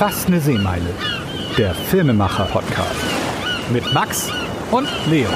Fast 0.00 0.28
eine 0.28 0.40
Seemeile. 0.40 0.86
Der 1.58 1.74
Filmemacher-Podcast. 1.74 3.04
Mit 3.70 3.92
Max 3.92 4.32
und 4.70 4.88
Leo. 5.10 5.28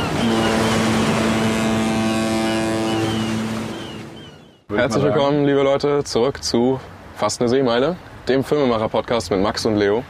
Herzlich 4.75 5.05
willkommen, 5.05 5.45
liebe 5.45 5.61
Leute, 5.61 6.03
zurück 6.05 6.43
zu 6.43 6.81
Fast 7.15 7.43
eine 7.43 7.51
Seemeile, 7.51 7.97
dem 8.27 8.43
Filmemacher-Podcast 8.43 9.31
mit 9.33 9.43
Max 9.43 9.67
und 9.67 9.77
Leo. 9.77 10.03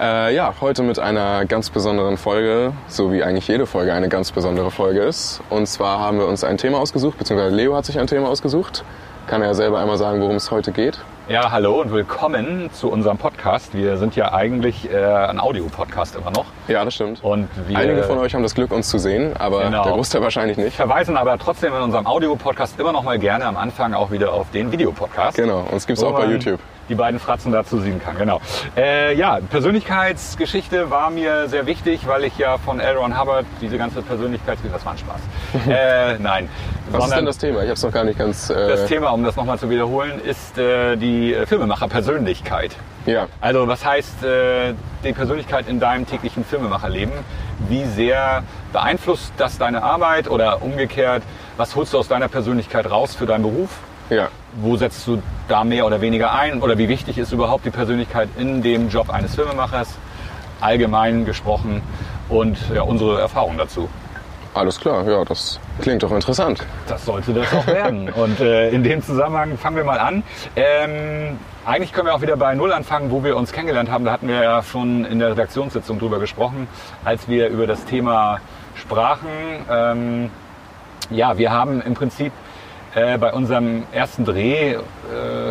Äh, 0.00 0.34
ja, 0.34 0.52
heute 0.60 0.82
mit 0.82 0.98
einer 0.98 1.44
ganz 1.44 1.70
besonderen 1.70 2.16
Folge, 2.16 2.72
so 2.88 3.12
wie 3.12 3.22
eigentlich 3.22 3.46
jede 3.46 3.66
Folge 3.66 3.92
eine 3.92 4.08
ganz 4.08 4.32
besondere 4.32 4.72
Folge 4.72 5.02
ist. 5.02 5.40
Und 5.48 5.68
zwar 5.68 6.00
haben 6.00 6.18
wir 6.18 6.26
uns 6.26 6.42
ein 6.42 6.58
Thema 6.58 6.80
ausgesucht, 6.80 7.18
beziehungsweise 7.18 7.54
Leo 7.54 7.76
hat 7.76 7.84
sich 7.84 8.00
ein 8.00 8.08
Thema 8.08 8.30
ausgesucht. 8.30 8.84
Kann 9.28 9.42
er 9.42 9.48
ja 9.48 9.54
selber 9.54 9.78
einmal 9.78 9.96
sagen, 9.96 10.20
worum 10.20 10.34
es 10.34 10.50
heute 10.50 10.72
geht. 10.72 10.98
Ja, 11.26 11.50
hallo 11.50 11.80
und 11.80 11.90
willkommen 11.90 12.68
zu 12.74 12.90
unserem 12.90 13.16
Podcast. 13.16 13.72
Wir 13.72 13.96
sind 13.96 14.14
ja 14.14 14.32
eigentlich 14.34 14.90
äh, 14.92 14.96
ein 15.02 15.40
Audio-Podcast 15.40 16.16
immer 16.16 16.30
noch. 16.30 16.44
Ja, 16.68 16.84
das 16.84 16.94
stimmt. 16.96 17.24
Und 17.24 17.48
wir 17.66 17.78
Einige 17.78 18.02
von 18.02 18.18
euch 18.18 18.34
haben 18.34 18.42
das 18.42 18.54
Glück, 18.54 18.70
uns 18.70 18.90
zu 18.90 18.98
sehen, 18.98 19.34
aber 19.38 19.64
Genau. 19.64 19.84
der 19.84 19.92
Großteil 19.94 20.20
wahrscheinlich 20.20 20.58
nicht. 20.58 20.76
verweisen 20.76 21.16
aber 21.16 21.38
trotzdem 21.38 21.72
in 21.74 21.80
unserem 21.80 22.06
Audio-Podcast 22.06 22.78
immer 22.78 22.92
noch 22.92 23.02
mal 23.04 23.18
gerne 23.18 23.46
am 23.46 23.56
Anfang 23.56 23.94
auch 23.94 24.10
wieder 24.10 24.34
auf 24.34 24.50
den 24.50 24.70
Videopodcast. 24.70 25.38
Genau, 25.38 25.64
uns 25.72 25.86
gibt's 25.86 26.02
wo 26.02 26.08
auch 26.08 26.12
bei 26.18 26.26
YouTube. 26.26 26.60
Die 26.88 26.94
beiden 26.94 27.18
Fratzen 27.18 27.52
dazu 27.52 27.80
sehen 27.80 28.00
kann, 28.02 28.16
genau. 28.18 28.40
Äh, 28.76 29.14
ja, 29.14 29.38
Persönlichkeitsgeschichte 29.50 30.90
war 30.90 31.10
mir 31.10 31.48
sehr 31.48 31.66
wichtig, 31.66 32.06
weil 32.06 32.24
ich 32.24 32.36
ja 32.38 32.58
von 32.58 32.80
L. 32.80 32.96
Ron 32.96 33.18
Hubbard 33.18 33.46
diese 33.60 33.78
ganze 33.78 34.02
Persönlichkeitsgeschichte, 34.02 34.76
das 34.76 34.84
war 34.84 34.92
ein 34.92 34.98
Spaß. 34.98 35.20
äh, 35.68 36.18
nein. 36.18 36.48
Was 36.90 37.06
ist 37.06 37.16
denn 37.16 37.24
das 37.24 37.38
Thema? 37.38 37.60
Ich 37.60 37.64
habe 37.64 37.72
es 37.72 37.82
noch 37.82 37.92
gar 37.92 38.04
nicht 38.04 38.18
ganz... 38.18 38.50
Äh, 38.50 38.68
das 38.68 38.86
Thema, 38.86 39.10
um 39.10 39.24
das 39.24 39.36
nochmal 39.36 39.58
zu 39.58 39.70
wiederholen, 39.70 40.20
ist 40.22 40.58
äh, 40.58 40.96
die 40.96 41.34
Filmemacher-Persönlichkeit. 41.46 42.76
Ja, 43.06 43.26
Also 43.40 43.68
was 43.68 43.84
heißt 43.84 44.24
äh, 44.24 44.74
die 45.04 45.12
Persönlichkeit 45.12 45.68
in 45.68 45.78
deinem 45.78 46.06
täglichen 46.06 46.44
Filmemacherleben? 46.44 47.12
Wie 47.68 47.84
sehr 47.84 48.42
beeinflusst 48.72 49.32
das 49.36 49.58
deine 49.58 49.82
Arbeit 49.82 50.28
oder 50.28 50.62
umgekehrt, 50.62 51.22
was 51.56 51.76
holst 51.76 51.92
du 51.92 51.98
aus 51.98 52.08
deiner 52.08 52.28
Persönlichkeit 52.28 52.90
raus 52.90 53.14
für 53.14 53.26
deinen 53.26 53.42
Beruf? 53.42 53.70
Ja. 54.10 54.28
Wo 54.60 54.76
setzt 54.76 55.06
du 55.06 55.22
da 55.48 55.64
mehr 55.64 55.86
oder 55.86 56.00
weniger 56.00 56.32
ein? 56.32 56.62
Oder 56.62 56.78
wie 56.78 56.88
wichtig 56.88 57.18
ist 57.18 57.32
überhaupt 57.32 57.64
die 57.64 57.70
Persönlichkeit 57.70 58.28
in 58.38 58.62
dem 58.62 58.88
Job 58.88 59.10
eines 59.10 59.34
Filmemachers? 59.34 59.96
Allgemein 60.60 61.24
gesprochen 61.24 61.82
und 62.28 62.58
ja, 62.74 62.82
unsere 62.82 63.20
Erfahrung 63.20 63.58
dazu. 63.58 63.88
Alles 64.54 64.78
klar, 64.78 65.04
ja, 65.04 65.24
das 65.24 65.58
klingt 65.80 66.04
doch 66.04 66.12
interessant. 66.12 66.64
Das 66.86 67.04
sollte 67.04 67.34
das 67.34 67.52
auch 67.52 67.66
werden. 67.66 68.08
Und 68.14 68.38
äh, 68.38 68.70
in 68.70 68.84
dem 68.84 69.02
Zusammenhang 69.02 69.58
fangen 69.58 69.74
wir 69.74 69.82
mal 69.82 69.98
an. 69.98 70.22
Ähm, 70.54 71.38
eigentlich 71.66 71.92
können 71.92 72.06
wir 72.06 72.14
auch 72.14 72.20
wieder 72.20 72.36
bei 72.36 72.54
Null 72.54 72.72
anfangen, 72.72 73.10
wo 73.10 73.24
wir 73.24 73.36
uns 73.36 73.50
kennengelernt 73.50 73.90
haben. 73.90 74.04
Da 74.04 74.12
hatten 74.12 74.28
wir 74.28 74.40
ja 74.40 74.62
schon 74.62 75.04
in 75.06 75.18
der 75.18 75.30
Redaktionssitzung 75.30 75.98
drüber 75.98 76.20
gesprochen, 76.20 76.68
als 77.04 77.26
wir 77.26 77.48
über 77.48 77.66
das 77.66 77.84
Thema 77.84 78.38
sprachen. 78.76 79.28
Ähm, 79.68 80.30
ja, 81.10 81.36
wir 81.36 81.50
haben 81.50 81.82
im 81.82 81.94
Prinzip 81.94 82.32
äh, 82.94 83.18
bei 83.18 83.32
unserem 83.32 83.84
ersten 83.92 84.24
Dreh 84.24 84.74
äh, 84.74 84.78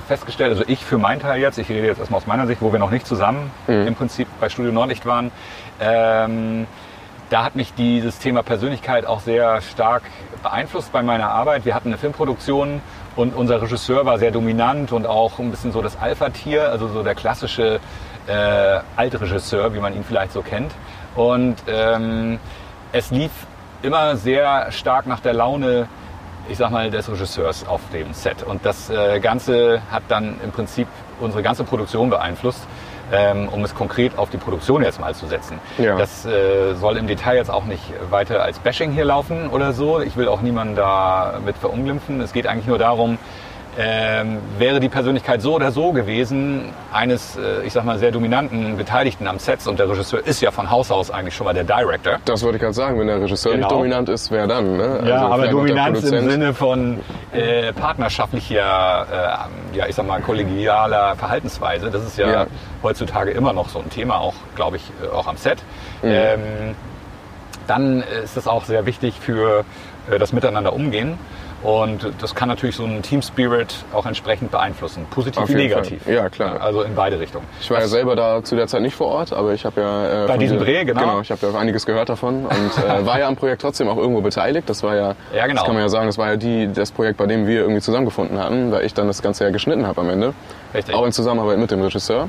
festgestellt, 0.07 0.51
also 0.51 0.63
ich 0.67 0.83
für 0.83 0.97
meinen 0.97 1.21
Teil 1.21 1.41
jetzt, 1.41 1.57
ich 1.57 1.69
rede 1.69 1.87
jetzt 1.87 1.99
erstmal 1.99 2.19
aus 2.19 2.27
meiner 2.27 2.47
Sicht, 2.47 2.61
wo 2.61 2.71
wir 2.71 2.79
noch 2.79 2.91
nicht 2.91 3.05
zusammen 3.05 3.51
im 3.67 3.95
Prinzip 3.95 4.27
bei 4.39 4.49
Studio 4.49 4.71
Nordlicht 4.71 5.05
waren, 5.05 5.31
ähm, 5.79 6.67
da 7.29 7.43
hat 7.43 7.55
mich 7.55 7.73
dieses 7.73 8.19
Thema 8.19 8.43
Persönlichkeit 8.43 9.07
auch 9.07 9.19
sehr 9.19 9.59
stark 9.61 10.03
beeinflusst 10.43 10.91
bei 10.91 11.01
meiner 11.01 11.29
Arbeit. 11.29 11.65
Wir 11.65 11.73
hatten 11.73 11.87
eine 11.87 11.97
Filmproduktion 11.97 12.79
und 13.15 13.35
unser 13.35 13.59
Regisseur 13.59 14.05
war 14.05 14.19
sehr 14.19 14.29
dominant 14.29 14.91
und 14.91 15.07
auch 15.07 15.39
ein 15.39 15.49
bisschen 15.49 15.71
so 15.71 15.81
das 15.81 15.99
Alpha-Tier, 15.99 16.69
also 16.69 16.87
so 16.89 17.01
der 17.01 17.15
klassische 17.15 17.79
äh, 18.27 18.79
Altregisseur, 18.95 19.73
wie 19.73 19.79
man 19.79 19.95
ihn 19.95 20.03
vielleicht 20.03 20.31
so 20.31 20.43
kennt. 20.43 20.71
Und 21.15 21.55
ähm, 21.67 22.39
es 22.91 23.09
lief 23.09 23.31
immer 23.81 24.15
sehr 24.15 24.71
stark 24.71 25.07
nach 25.07 25.19
der 25.19 25.33
Laune, 25.33 25.87
ich 26.49 26.57
sag 26.57 26.71
mal, 26.71 26.89
des 26.91 27.09
Regisseurs 27.09 27.65
auf 27.67 27.81
dem 27.93 28.13
Set. 28.13 28.43
Und 28.43 28.65
das 28.65 28.89
äh, 28.89 29.19
Ganze 29.19 29.81
hat 29.91 30.03
dann 30.09 30.39
im 30.43 30.51
Prinzip 30.51 30.87
unsere 31.19 31.43
ganze 31.43 31.63
Produktion 31.63 32.09
beeinflusst, 32.09 32.67
ähm, 33.11 33.47
um 33.49 33.63
es 33.63 33.73
konkret 33.75 34.17
auf 34.17 34.29
die 34.29 34.37
Produktion 34.37 34.83
jetzt 34.83 34.99
mal 34.99 35.15
zu 35.15 35.27
setzen. 35.27 35.59
Ja. 35.77 35.97
Das 35.97 36.25
äh, 36.25 36.73
soll 36.75 36.97
im 36.97 37.07
Detail 37.07 37.35
jetzt 37.35 37.51
auch 37.51 37.65
nicht 37.65 37.83
weiter 38.09 38.43
als 38.43 38.59
Bashing 38.59 38.91
hier 38.91 39.05
laufen 39.05 39.49
oder 39.49 39.73
so. 39.73 40.01
Ich 40.01 40.17
will 40.17 40.27
auch 40.27 40.41
niemanden 40.41 40.75
da 40.75 41.39
mit 41.45 41.57
verunglimpfen. 41.57 42.19
Es 42.21 42.33
geht 42.33 42.47
eigentlich 42.47 42.67
nur 42.67 42.77
darum, 42.77 43.17
ähm, 43.77 44.37
wäre 44.59 44.79
die 44.79 44.89
Persönlichkeit 44.89 45.41
so 45.41 45.55
oder 45.55 45.71
so 45.71 45.91
gewesen, 45.93 46.65
eines, 46.91 47.37
äh, 47.37 47.63
ich 47.65 47.73
sag 47.73 47.85
mal, 47.85 47.97
sehr 47.97 48.11
dominanten 48.11 48.77
Beteiligten 48.77 49.27
am 49.27 49.39
Set 49.39 49.65
und 49.65 49.79
der 49.79 49.89
Regisseur 49.89 50.25
ist 50.25 50.41
ja 50.41 50.51
von 50.51 50.69
Haus 50.69 50.91
aus 50.91 51.09
eigentlich 51.09 51.35
schon 51.35 51.45
mal 51.45 51.53
der 51.53 51.63
Director. 51.63 52.17
Das 52.25 52.43
wollte 52.43 52.57
ich 52.57 52.61
gerade 52.61 52.73
sagen, 52.75 52.99
wenn 52.99 53.07
der 53.07 53.21
Regisseur 53.21 53.53
nicht 53.55 53.67
Genau. 53.67 53.77
dominant 53.79 54.09
ist, 54.09 54.29
wer 54.31 54.45
dann? 54.47 54.77
Ne? 54.77 55.01
Ja, 55.07 55.15
Also 55.15 55.25
aber 55.25 55.37
noch 55.37 55.41
der 55.43 55.51
Dominanz 55.51 56.03
im. 56.03 56.29
Sinne 56.29 56.53
von 56.53 56.99
äh, 57.31 57.73
partnerschaftlicher, 57.73 59.07
äh, 59.73 59.77
ja, 59.77 59.87
ich 59.87 59.95
sag 59.95 60.05
mal, 60.05 60.21
kollegialer 60.21 61.15
Verhaltensweise. 61.15 61.89
Das 61.89 62.03
ist 62.03 62.17
ja, 62.17 62.31
Ja. 62.31 62.47
heutzutage 62.83 63.31
immer 63.31 63.53
noch 63.53 63.69
so 63.69 63.79
ein 63.79 63.89
Thema, 63.89 64.19
auch, 64.19 64.35
glaube 64.55 64.77
ich, 64.77 64.83
äh, 65.03 65.09
auch 65.15 65.27
am 65.27 65.37
Set. 65.37 65.59
Mhm. 66.03 66.09
Ähm, 66.11 66.39
dann 67.67 68.03
ist 68.23 68.37
es 68.37 68.47
auch 68.47 68.65
sehr 68.65 68.85
wichtig 68.85 69.15
für 69.19 69.63
äh, 70.11 70.19
das 70.19 70.33
Miteinander 70.33 70.73
umgehen. 70.73 71.17
Und 71.63 72.11
das 72.19 72.35
kann 72.35 72.49
natürlich 72.49 72.75
so 72.75 72.83
einen 72.83 73.01
Team 73.01 73.21
Spirit 73.21 73.73
auch 73.93 74.05
entsprechend 74.05 74.51
beeinflussen. 74.51 75.05
Positiv 75.09 75.47
wie 75.47 75.53
jeden 75.57 75.71
Fall. 75.73 75.81
negativ. 75.83 76.07
Ja, 76.07 76.27
klar. 76.29 76.59
Also 76.61 76.81
in 76.81 76.93
beide 76.93 77.17
Richtungen. 77.19 77.45
Ich 77.61 77.71
war 77.71 77.79
ja 77.79 77.87
selber 77.87 78.17
da 78.17 78.43
zu 78.43 78.57
der 78.57 78.67
Zeit 78.67 78.81
nicht 78.81 78.95
vor 78.95 79.07
Ort, 79.07 79.31
aber 79.31 79.53
ich 79.53 79.63
habe 79.65 79.79
ja... 79.79 80.25
Äh, 80.25 80.27
Bei 80.27 80.37
diesem 80.37 80.59
Dreh, 80.59 80.83
genau. 80.83 80.99
Genau, 80.99 81.21
ich 81.21 81.31
habe 81.31 81.47
ja 81.47 81.57
einiges 81.57 81.85
gehört 81.85 82.09
davon 82.09 82.45
und 82.45 82.51
äh, 82.83 83.05
war 83.05 83.17
ja 83.17 83.27
am 83.29 83.37
Projekt 83.37 83.61
trotzdem 83.61 83.87
auch 83.87 83.95
irgendwo 83.97 84.19
beteiligt. 84.19 84.69
Das 84.69 84.83
war 84.83 84.95
ja, 84.95 85.15
Ja, 85.33 85.47
genau. 85.47 85.59
das 85.61 85.63
kann 85.65 85.73
man 85.73 85.83
ja 85.83 85.89
sagen, 85.89 86.07
das 86.07 86.17
war 86.17 86.31
ja 86.31 86.35
die, 86.35 86.67
das 86.73 86.91
Projekt, 86.91 87.17
bei 87.17 87.27
dem 87.27 87.47
wir 87.47 87.61
irgendwie 87.61 87.81
zusammengefunden 87.81 88.37
hatten, 88.39 88.71
weil 88.73 88.83
ich 88.85 88.93
dann 88.93 89.07
das 89.07 89.21
Ganze 89.21 89.45
ja 89.45 89.49
geschnitten 89.49 89.87
habe 89.87 90.01
am 90.01 90.09
Ende. 90.09 90.33
Richtig. 90.73 90.93
Auch 90.93 91.05
in 91.05 91.13
Zusammenarbeit 91.13 91.59
mit 91.59 91.71
dem 91.71 91.81
Regisseur, 91.81 92.27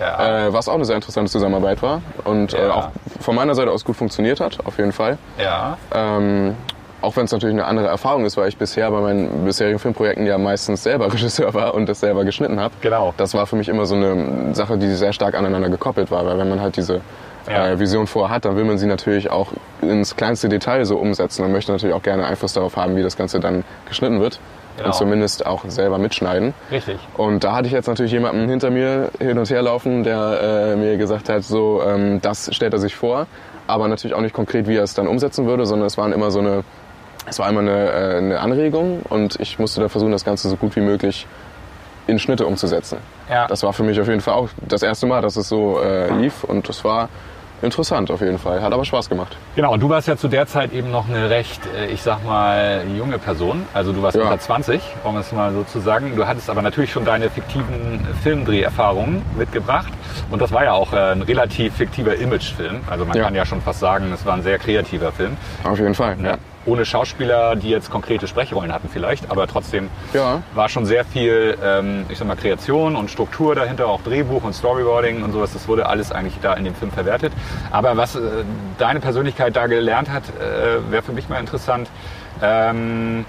Ja. 0.00 0.46
äh, 0.46 0.52
was 0.54 0.68
auch 0.70 0.74
eine 0.76 0.86
sehr 0.86 0.96
interessante 0.96 1.30
Zusammenarbeit 1.30 1.82
war 1.82 2.00
und 2.24 2.54
äh, 2.54 2.66
Ja. 2.68 2.74
auch 2.74 2.88
von 3.20 3.34
meiner 3.34 3.54
Seite 3.54 3.70
aus 3.72 3.84
gut 3.84 3.96
funktioniert 3.96 4.40
hat, 4.40 4.56
auf 4.64 4.78
jeden 4.78 4.92
Fall. 4.92 5.18
ja. 5.38 5.76
Ähm, 5.94 6.56
auch 7.02 7.16
wenn 7.16 7.24
es 7.24 7.32
natürlich 7.32 7.54
eine 7.54 7.64
andere 7.64 7.86
Erfahrung 7.88 8.24
ist, 8.24 8.36
weil 8.36 8.48
ich 8.48 8.56
bisher 8.56 8.90
bei 8.90 9.00
meinen 9.00 9.44
bisherigen 9.44 9.78
Filmprojekten 9.78 10.26
ja 10.26 10.38
meistens 10.38 10.82
selber 10.82 11.06
Regisseur 11.12 11.54
war 11.54 11.74
und 11.74 11.88
das 11.88 12.00
selber 12.00 12.24
geschnitten 12.24 12.60
habe. 12.60 12.74
Genau. 12.80 13.14
Das 13.16 13.34
war 13.34 13.46
für 13.46 13.56
mich 13.56 13.68
immer 13.68 13.86
so 13.86 13.94
eine 13.94 14.54
Sache, 14.54 14.76
die 14.78 14.88
sehr 14.94 15.12
stark 15.12 15.34
aneinander 15.34 15.68
gekoppelt 15.68 16.10
war, 16.10 16.24
weil 16.26 16.38
wenn 16.38 16.48
man 16.48 16.60
halt 16.60 16.76
diese 16.76 17.00
Ja. 17.48 17.68
äh, 17.68 17.78
Vision 17.78 18.06
vorher 18.06 18.34
hat, 18.36 18.44
dann 18.44 18.54
will 18.56 18.64
man 18.64 18.76
sie 18.78 18.86
natürlich 18.86 19.30
auch 19.30 19.48
ins 19.80 20.14
kleinste 20.14 20.48
Detail 20.48 20.84
so 20.84 20.98
umsetzen 20.98 21.42
und 21.44 21.52
möchte 21.52 21.72
natürlich 21.72 21.94
auch 21.94 22.02
gerne 22.02 22.26
Einfluss 22.26 22.52
darauf 22.52 22.76
haben, 22.76 22.96
wie 22.96 23.02
das 23.02 23.16
Ganze 23.16 23.40
dann 23.40 23.64
geschnitten 23.88 24.20
wird 24.20 24.38
Genau. 24.76 24.88
und 24.88 24.94
zumindest 24.94 25.46
auch 25.46 25.64
selber 25.68 25.98
mitschneiden. 25.98 26.54
Richtig. 26.70 26.98
Und 27.16 27.42
da 27.44 27.54
hatte 27.56 27.66
ich 27.66 27.72
jetzt 27.72 27.86
natürlich 27.88 28.12
jemanden 28.12 28.48
hinter 28.48 28.70
mir 28.70 29.10
hin 29.18 29.36
und 29.38 29.48
her 29.50 29.62
laufen, 29.62 30.04
der 30.04 30.72
äh, 30.72 30.76
mir 30.76 30.96
gesagt 30.96 31.28
hat, 31.28 31.42
so 31.42 31.82
ähm, 31.82 32.20
das 32.22 32.54
stellt 32.54 32.72
er 32.74 32.78
sich 32.78 32.94
vor, 32.94 33.26
aber 33.66 33.88
natürlich 33.88 34.14
auch 34.14 34.20
nicht 34.20 34.34
konkret, 34.34 34.68
wie 34.68 34.76
er 34.76 34.84
es 34.84 34.94
dann 34.94 35.06
umsetzen 35.08 35.46
würde, 35.46 35.64
sondern 35.66 35.86
es 35.86 35.96
waren 35.98 36.12
immer 36.12 36.30
so 36.30 36.38
eine, 36.40 36.62
es 37.26 37.38
war 37.38 37.48
immer 37.48 37.60
eine, 37.60 37.90
äh, 37.90 38.16
eine 38.18 38.40
Anregung 38.40 39.02
und 39.08 39.38
ich 39.40 39.58
musste 39.58 39.80
da 39.80 39.88
versuchen, 39.88 40.12
das 40.12 40.24
Ganze 40.24 40.48
so 40.48 40.56
gut 40.56 40.74
wie 40.76 40.80
möglich 40.80 41.26
in 42.06 42.18
Schnitte 42.18 42.46
umzusetzen. 42.46 42.98
Ja. 43.28 43.46
Das 43.46 43.62
war 43.62 43.72
für 43.72 43.82
mich 43.84 44.00
auf 44.00 44.08
jeden 44.08 44.20
Fall 44.20 44.34
auch 44.34 44.48
das 44.66 44.82
erste 44.82 45.06
Mal, 45.06 45.20
dass 45.22 45.36
es 45.36 45.48
so 45.48 45.80
äh, 45.80 46.10
lief 46.14 46.44
und 46.44 46.68
das 46.68 46.82
war 46.84 47.08
interessant 47.62 48.10
auf 48.10 48.22
jeden 48.22 48.38
Fall. 48.38 48.62
Hat 48.62 48.72
aber 48.72 48.86
Spaß 48.86 49.10
gemacht. 49.10 49.36
Genau, 49.54 49.74
und 49.74 49.80
du 49.80 49.88
warst 49.90 50.08
ja 50.08 50.16
zu 50.16 50.28
der 50.28 50.46
Zeit 50.46 50.72
eben 50.72 50.90
noch 50.90 51.08
eine 51.10 51.28
recht, 51.28 51.60
äh, 51.76 51.86
ich 51.92 52.00
sag 52.02 52.24
mal, 52.24 52.82
junge 52.96 53.18
Person. 53.18 53.64
Also 53.74 53.92
du 53.92 54.02
warst 54.02 54.16
Ja. 54.16 54.22
unter 54.24 54.38
20, 54.38 54.80
um 55.04 55.18
es 55.18 55.30
mal 55.30 55.52
so 55.52 55.62
zu 55.64 55.78
sagen. 55.78 56.14
Du 56.16 56.26
hattest 56.26 56.48
aber 56.48 56.62
natürlich 56.62 56.90
schon 56.90 57.04
deine 57.04 57.28
fiktiven 57.28 58.06
Filmdreherfahrungen 58.22 59.22
mitgebracht. 59.36 59.92
Und 60.30 60.40
das 60.40 60.52
war 60.52 60.64
ja 60.64 60.72
auch 60.72 60.92
äh, 60.94 61.12
ein 61.12 61.20
relativ 61.22 61.74
fiktiver 61.76 62.14
Imagefilm. 62.16 62.80
Also 62.88 63.04
man 63.04 63.16
Ja. 63.16 63.24
kann 63.24 63.34
ja 63.34 63.44
schon 63.44 63.60
fast 63.60 63.80
sagen, 63.80 64.10
es 64.14 64.24
war 64.24 64.34
ein 64.34 64.42
sehr 64.42 64.58
kreativer 64.58 65.12
Film. 65.12 65.36
Auf 65.64 65.78
jeden 65.78 65.94
Fall. 65.94 66.16
Ja. 66.22 66.38
Ohne 66.66 66.84
Schauspieler, 66.84 67.56
die 67.56 67.70
jetzt 67.70 67.90
konkrete 67.90 68.26
Sprechrollen 68.28 68.72
hatten 68.72 68.88
vielleicht, 68.92 69.30
aber 69.30 69.46
trotzdem 69.46 69.88
Ja. 70.12 70.42
war 70.54 70.68
schon 70.68 70.84
sehr 70.84 71.04
viel, 71.06 71.56
ähm, 71.64 72.04
ich 72.10 72.18
sag 72.18 72.28
mal, 72.28 72.36
Kreation 72.36 72.96
und 72.96 73.10
Struktur 73.10 73.54
dahinter, 73.54 73.86
auch 73.86 74.02
Drehbuch 74.02 74.44
und 74.44 74.52
Storyboarding 74.54 75.22
und 75.22 75.32
sowas. 75.32 75.52
Das 75.54 75.68
wurde 75.68 75.86
alles 75.88 76.12
eigentlich 76.12 76.34
da 76.42 76.52
in 76.54 76.64
dem 76.64 76.74
Film 76.74 76.90
verwertet. 76.90 77.32
Aber 77.70 77.96
was 77.96 78.14
äh, 78.14 78.20
deine 78.78 79.00
Persönlichkeit 79.00 79.56
da 79.56 79.66
gelernt 79.68 80.10
hat, 80.10 80.24
äh, 80.38 80.90
wäre 80.92 81.02
für 81.02 81.12
mich 81.12 81.28
mal 81.30 81.40
interessant. 81.40 81.88
Ähm, 82.42 83.24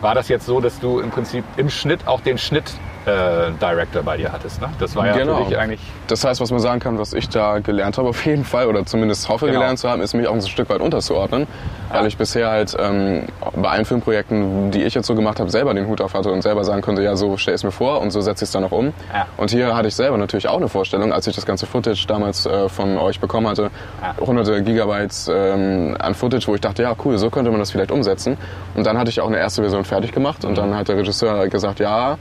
war 0.00 0.14
das 0.14 0.28
jetzt 0.28 0.46
so, 0.46 0.60
dass 0.60 0.80
du 0.80 1.00
im 1.00 1.10
Prinzip 1.10 1.44
im 1.58 1.68
Schnitt 1.68 2.06
auch 2.06 2.22
den 2.22 2.38
Schnitt 2.38 2.72
äh, 3.06 3.50
Director 3.60 4.02
bei 4.02 4.16
dir 4.16 4.30
hattest. 4.32 4.60
Ne? 4.60 4.68
Das 4.78 4.94
war 4.96 5.06
ja 5.06 5.12
Genau. 5.16 5.38
für 5.44 5.44
dich 5.50 5.58
eigentlich. 5.58 5.80
Das 6.08 6.24
heißt, 6.24 6.40
was 6.40 6.50
man 6.50 6.60
sagen 6.60 6.80
kann, 6.80 6.98
was 6.98 7.12
ich 7.12 7.28
da 7.28 7.58
gelernt 7.60 7.96
habe 7.98 8.08
auf 8.08 8.24
jeden 8.26 8.44
Fall, 8.44 8.66
oder 8.66 8.84
zumindest 8.84 9.28
hoffe 9.28 9.46
Genau. 9.46 9.58
gelernt 9.60 9.78
zu 9.78 9.88
haben, 9.88 10.02
ist 10.02 10.14
mich 10.14 10.26
auch 10.28 10.34
ein 10.34 10.42
Stück 10.42 10.68
weit 10.70 10.80
unterzuordnen. 10.80 11.46
weil 11.92 12.06
ich 12.06 12.16
bisher 12.16 12.48
halt 12.50 12.76
ähm, 12.78 13.24
bei 13.56 13.68
allen 13.68 13.84
Filmprojekten, 13.84 14.70
die 14.70 14.84
ich 14.84 14.94
jetzt 14.94 15.08
so 15.08 15.16
gemacht 15.16 15.40
habe, 15.40 15.50
selber 15.50 15.74
den 15.74 15.88
Hut 15.88 16.00
auf 16.00 16.14
hatte 16.14 16.30
und 16.30 16.40
selber 16.42 16.62
sagen 16.62 16.82
konnte, 16.82 17.02
ja, 17.02 17.16
so 17.16 17.36
stell 17.36 17.54
es 17.54 17.64
mir 17.64 17.72
vor 17.72 18.00
und 18.00 18.12
so 18.12 18.20
setze 18.20 18.44
ich 18.44 18.48
es 18.48 18.52
dann 18.52 18.62
auch 18.62 18.70
um. 18.70 18.92
Ja. 19.12 19.26
Und 19.36 19.50
hier 19.50 19.74
hatte 19.74 19.88
ich 19.88 19.96
selber 19.96 20.16
natürlich 20.16 20.46
auch 20.48 20.58
eine 20.58 20.68
Vorstellung, 20.68 21.12
als 21.12 21.26
ich 21.26 21.34
das 21.34 21.46
ganze 21.46 21.66
Footage 21.66 22.06
damals 22.06 22.46
äh, 22.46 22.68
von 22.68 22.96
euch 22.96 23.18
bekommen 23.18 23.48
hatte, 23.48 23.70
Ja. 24.00 24.14
hunderte 24.24 24.62
Gigabytes 24.62 25.28
ähm, 25.34 25.96
an 25.98 26.14
Footage, 26.14 26.46
wo 26.46 26.54
ich 26.54 26.60
dachte, 26.60 26.84
ja, 26.84 26.94
cool, 27.04 27.18
so 27.18 27.28
könnte 27.28 27.50
man 27.50 27.58
das 27.58 27.72
vielleicht 27.72 27.90
umsetzen. 27.90 28.36
Und 28.76 28.86
dann 28.86 28.96
hatte 28.96 29.10
ich 29.10 29.20
auch 29.20 29.26
eine 29.26 29.38
erste 29.38 29.62
Version 29.62 29.84
fertig 29.84 30.12
gemacht 30.12 30.44
und 30.44 30.56
dann 30.58 30.76
hat 30.76 30.86
der 30.86 30.96
Regisseur 30.96 31.48
gesagt, 31.48 31.80
ja, 31.80 32.18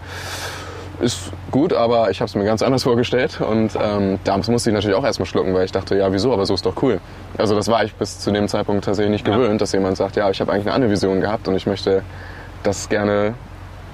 ist 1.01 1.31
gut, 1.51 1.73
aber 1.73 2.09
ich 2.11 2.19
habe 2.19 2.27
es 2.27 2.35
mir 2.35 2.43
ganz 2.45 2.61
anders 2.61 2.83
vorgestellt 2.83 3.39
und 3.41 3.71
ähm, 3.81 4.19
da 4.23 4.37
musste 4.37 4.69
ich 4.69 4.73
natürlich 4.73 4.95
auch 4.97 5.03
erstmal 5.03 5.25
schlucken, 5.25 5.53
weil 5.53 5.65
ich 5.65 5.71
dachte, 5.71 5.97
ja 5.97 6.11
wieso, 6.11 6.33
aber 6.33 6.45
so 6.45 6.53
ist 6.53 6.65
doch 6.65 6.81
cool. 6.81 6.99
Also 7.37 7.55
das 7.55 7.67
war 7.67 7.83
ich 7.83 7.93
bis 7.95 8.19
zu 8.19 8.31
dem 8.31 8.47
Zeitpunkt 8.47 8.85
tatsächlich 8.85 9.11
nicht 9.11 9.27
Ja. 9.27 9.35
gewöhnt, 9.35 9.61
dass 9.61 9.71
jemand 9.71 9.97
sagt, 9.97 10.15
ja, 10.15 10.29
ich 10.29 10.41
habe 10.41 10.51
eigentlich 10.51 10.65
eine 10.67 10.75
andere 10.75 10.91
Vision 10.91 11.21
gehabt 11.21 11.47
und 11.47 11.55
ich 11.55 11.65
möchte 11.65 12.03
das 12.63 12.89
gerne 12.89 13.33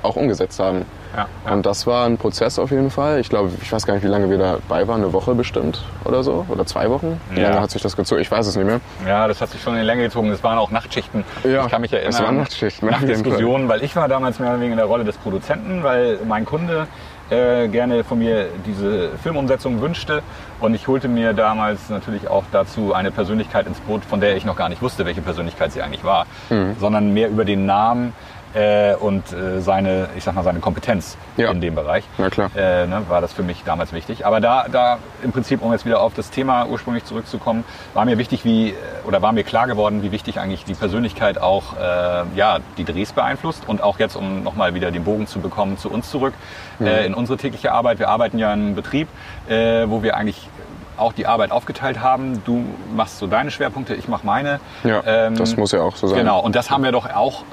auch 0.03 0.15
umgesetzt 0.15 0.59
haben. 0.59 0.85
Ja, 1.15 1.27
ja. 1.45 1.53
Und 1.53 1.65
das 1.65 1.87
war 1.87 2.05
ein 2.05 2.17
Prozess 2.17 2.59
auf 2.59 2.71
jeden 2.71 2.89
Fall. 2.91 3.19
Ich 3.19 3.29
glaube, 3.29 3.51
ich 3.61 3.71
weiß 3.71 3.85
gar 3.85 3.93
nicht, 3.93 4.03
wie 4.03 4.07
lange 4.07 4.29
wir 4.29 4.37
dabei 4.37 4.87
waren, 4.87 5.01
eine 5.03 5.13
Woche 5.13 5.33
bestimmt 5.35 5.83
oder 6.03 6.23
so 6.23 6.45
oder 6.49 6.65
zwei 6.65 6.89
Wochen. 6.89 7.19
Wie 7.31 7.39
Ja. 7.41 7.49
lange 7.49 7.61
hat 7.61 7.71
sich 7.71 7.81
das 7.81 7.95
gezogen? 7.95 8.21
Ich 8.21 8.29
weiß 8.31 8.45
es 8.47 8.55
nicht 8.55 8.65
mehr. 8.65 8.81
Ja, 9.07 9.27
das 9.27 9.39
hat 9.41 9.49
sich 9.49 9.61
schon 9.61 9.73
in 9.75 9.79
die 9.81 9.85
Länge 9.85 10.03
gezogen. 10.03 10.29
Es 10.31 10.43
waren 10.43 10.57
auch 10.57 10.71
Nachtschichten. 10.71 11.23
Ja, 11.43 11.65
ich 11.65 11.71
kann 11.71 11.81
mich 11.81 11.93
erinnern. 11.93 12.09
es 12.13 12.21
waren 12.21 12.37
Nachtschichten, 12.37 12.89
jeden 12.89 13.07
Diskussionen, 13.07 13.69
weil 13.69 13.83
ich 13.83 13.95
war 13.95 14.07
damals 14.07 14.39
mehr 14.39 14.49
oder 14.49 14.57
weniger 14.59 14.73
in 14.73 14.77
der 14.77 14.87
Rolle 14.87 15.03
des 15.05 15.17
Produzenten, 15.17 15.83
weil 15.83 16.19
mein 16.27 16.45
Kunde 16.45 16.87
äh, 17.31 17.67
gerne 17.69 18.03
von 18.03 18.19
mir 18.19 18.45
diese 18.67 19.09
Filmumsetzung 19.23 19.81
wünschte. 19.81 20.21
Und 20.59 20.75
ich 20.75 20.87
holte 20.87 21.07
mir 21.07 21.33
damals 21.33 21.89
natürlich 21.89 22.27
auch 22.27 22.43
dazu 22.51 22.93
eine 22.93 23.09
Persönlichkeit 23.09 23.65
ins 23.65 23.79
Boot, 23.79 24.05
von 24.05 24.19
der 24.21 24.35
ich 24.37 24.45
noch 24.45 24.55
gar 24.55 24.69
nicht 24.69 24.81
wusste, 24.81 25.05
welche 25.07 25.21
Persönlichkeit 25.21 25.71
sie 25.71 25.81
eigentlich 25.81 26.03
war, 26.03 26.27
Mhm. 26.51 26.75
sondern 26.79 27.13
mehr 27.13 27.29
über 27.29 27.43
den 27.43 27.65
Namen 27.65 28.13
äh, 28.55 28.95
und 28.95 29.31
äh, 29.33 29.61
seine, 29.61 30.09
ich 30.17 30.23
sag 30.23 30.33
mal, 30.33 30.43
seine 30.43 30.59
Kompetenz 30.59 31.17
Ja. 31.37 31.51
in 31.51 31.61
dem 31.61 31.75
Bereich. 31.75 32.05
Na 32.17 32.29
klar. 32.29 32.49
Äh, 32.55 32.87
ne, 32.87 33.01
war 33.09 33.21
das 33.21 33.33
für 33.33 33.43
mich 33.43 33.63
damals 33.65 33.93
wichtig. 33.93 34.25
Aber 34.25 34.39
da, 34.39 34.65
da 34.71 34.97
im 35.23 35.31
Prinzip, 35.31 35.61
um 35.61 35.71
jetzt 35.71 35.85
wieder 35.85 36.01
auf 36.01 36.13
das 36.13 36.29
Thema 36.31 36.65
ursprünglich 36.67 37.05
zurückzukommen, 37.05 37.63
war 37.93 38.05
mir 38.05 38.17
wichtig, 38.17 38.45
wie 38.45 38.73
oder 39.05 39.21
war 39.21 39.31
mir 39.33 39.43
klar 39.43 39.67
geworden, 39.67 40.01
wie 40.03 40.11
wichtig 40.11 40.39
eigentlich 40.39 40.63
die 40.65 40.73
Persönlichkeit 40.73 41.37
auch 41.39 41.75
äh, 41.77 42.23
ja 42.35 42.59
die 42.77 42.85
Drehs 42.85 43.11
beeinflusst 43.13 43.63
und 43.67 43.83
auch 43.83 43.99
jetzt, 43.99 44.15
um 44.15 44.43
nochmal 44.43 44.73
wieder 44.73 44.91
den 44.91 45.03
Bogen 45.03 45.27
zu 45.27 45.39
bekommen 45.39 45.77
zu 45.77 45.91
uns 45.91 46.09
zurück 46.09 46.33
äh, 46.79 47.05
in 47.05 47.13
unsere 47.13 47.37
tägliche 47.37 47.71
Arbeit. 47.71 47.99
Wir 47.99 48.09
arbeiten 48.09 48.39
ja 48.39 48.53
in 48.53 48.59
einem 48.61 48.75
Betrieb, 48.75 49.07
äh, 49.49 49.85
wo 49.87 50.01
wir 50.01 50.15
eigentlich 50.17 50.49
auch 50.97 51.13
die 51.13 51.25
Arbeit 51.27 51.51
aufgeteilt 51.51 51.99
haben. 52.01 52.41
Du 52.45 52.63
machst 52.95 53.19
so 53.19 53.27
deine 53.27 53.51
Schwerpunkte, 53.51 53.95
ich 53.95 54.07
mache 54.07 54.25
meine. 54.25 54.59
Ja, 54.83 55.01
Ähm, 55.05 55.35
das 55.35 55.57
muss 55.57 55.71
ja 55.71 55.81
auch 55.81 55.95
so 55.95 56.07
sein. 56.07 56.19
Genau, 56.19 56.39
und 56.41 56.55
das 56.55 56.69
haben 56.71 56.83
wir 56.83 56.91
doch 56.91 57.09
auch, 57.13 57.43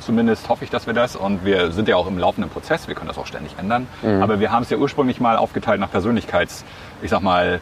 zumindest 0.00 0.48
hoffe 0.48 0.64
ich, 0.64 0.70
dass 0.70 0.86
wir 0.86 0.94
das, 0.94 1.16
und 1.16 1.44
wir 1.44 1.70
sind 1.72 1.88
ja 1.88 1.96
auch 1.96 2.06
im 2.06 2.18
laufenden 2.18 2.50
Prozess, 2.50 2.88
wir 2.88 2.94
können 2.94 3.08
das 3.08 3.18
auch 3.18 3.26
ständig 3.26 3.52
ändern, 3.58 3.86
Mhm. 4.02 4.22
aber 4.22 4.40
wir 4.40 4.50
haben 4.52 4.62
es 4.62 4.70
ja 4.70 4.76
ursprünglich 4.76 5.20
mal 5.20 5.36
aufgeteilt 5.36 5.80
nach 5.80 5.90
Persönlichkeits, 5.90 6.64
ich 7.02 7.10
sag 7.10 7.20
mal, 7.22 7.60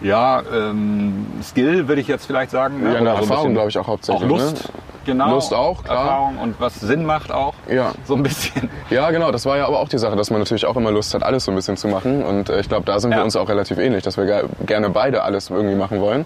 ja, 0.00 0.42
ähm, 0.54 1.26
Skill 1.42 1.88
würde 1.88 2.00
ich 2.00 2.06
jetzt 2.08 2.26
vielleicht 2.26 2.52
sagen. 2.52 2.80
ne? 2.82 2.94
Ja, 2.94 3.00
Oder 3.00 3.10
eine 3.14 3.22
so 3.24 3.30
Erfahrung, 3.32 3.52
glaube 3.54 3.68
ich, 3.70 3.78
auch 3.78 3.86
hauptsächlich. 3.88 4.24
Auch 4.24 4.28
Lust, 4.28 4.64
Ne? 4.64 4.70
Genau. 5.12 5.30
Lust 5.34 5.52
auch, 5.52 5.82
klar. 5.84 5.96
Erfahrung 5.98 6.38
und 6.38 6.60
was 6.60 6.76
Sinn 6.80 7.04
macht 7.04 7.32
auch. 7.32 7.54
Ja. 7.68 7.92
So 8.06 8.14
ein 8.14 8.22
bisschen. 8.22 8.70
Ja, 8.90 9.10
genau. 9.10 9.30
Das 9.32 9.44
war 9.44 9.58
ja 9.58 9.66
aber 9.66 9.80
auch 9.80 9.88
die 9.88 9.98
Sache, 9.98 10.16
dass 10.16 10.30
man 10.30 10.38
natürlich 10.40 10.64
auch 10.64 10.76
immer 10.76 10.90
Lust 10.90 11.12
hat, 11.14 11.22
alles 11.22 11.44
so 11.44 11.52
ein 11.52 11.54
bisschen 11.54 11.76
zu 11.76 11.88
machen. 11.88 12.22
Und 12.22 12.48
äh, 12.48 12.60
ich 12.60 12.68
glaube, 12.70 12.86
da 12.86 12.98
sind 13.00 13.10
Ja. 13.10 13.18
wir 13.18 13.24
uns 13.24 13.36
auch 13.36 13.48
relativ 13.48 13.76
ähnlich, 13.78 14.02
dass 14.02 14.16
wir 14.16 14.24
ge 14.24 14.44
gerne 14.66 14.88
beide 14.90 15.22
alles 15.24 15.50
irgendwie 15.50 15.74
machen 15.74 16.00
wollen. 16.00 16.24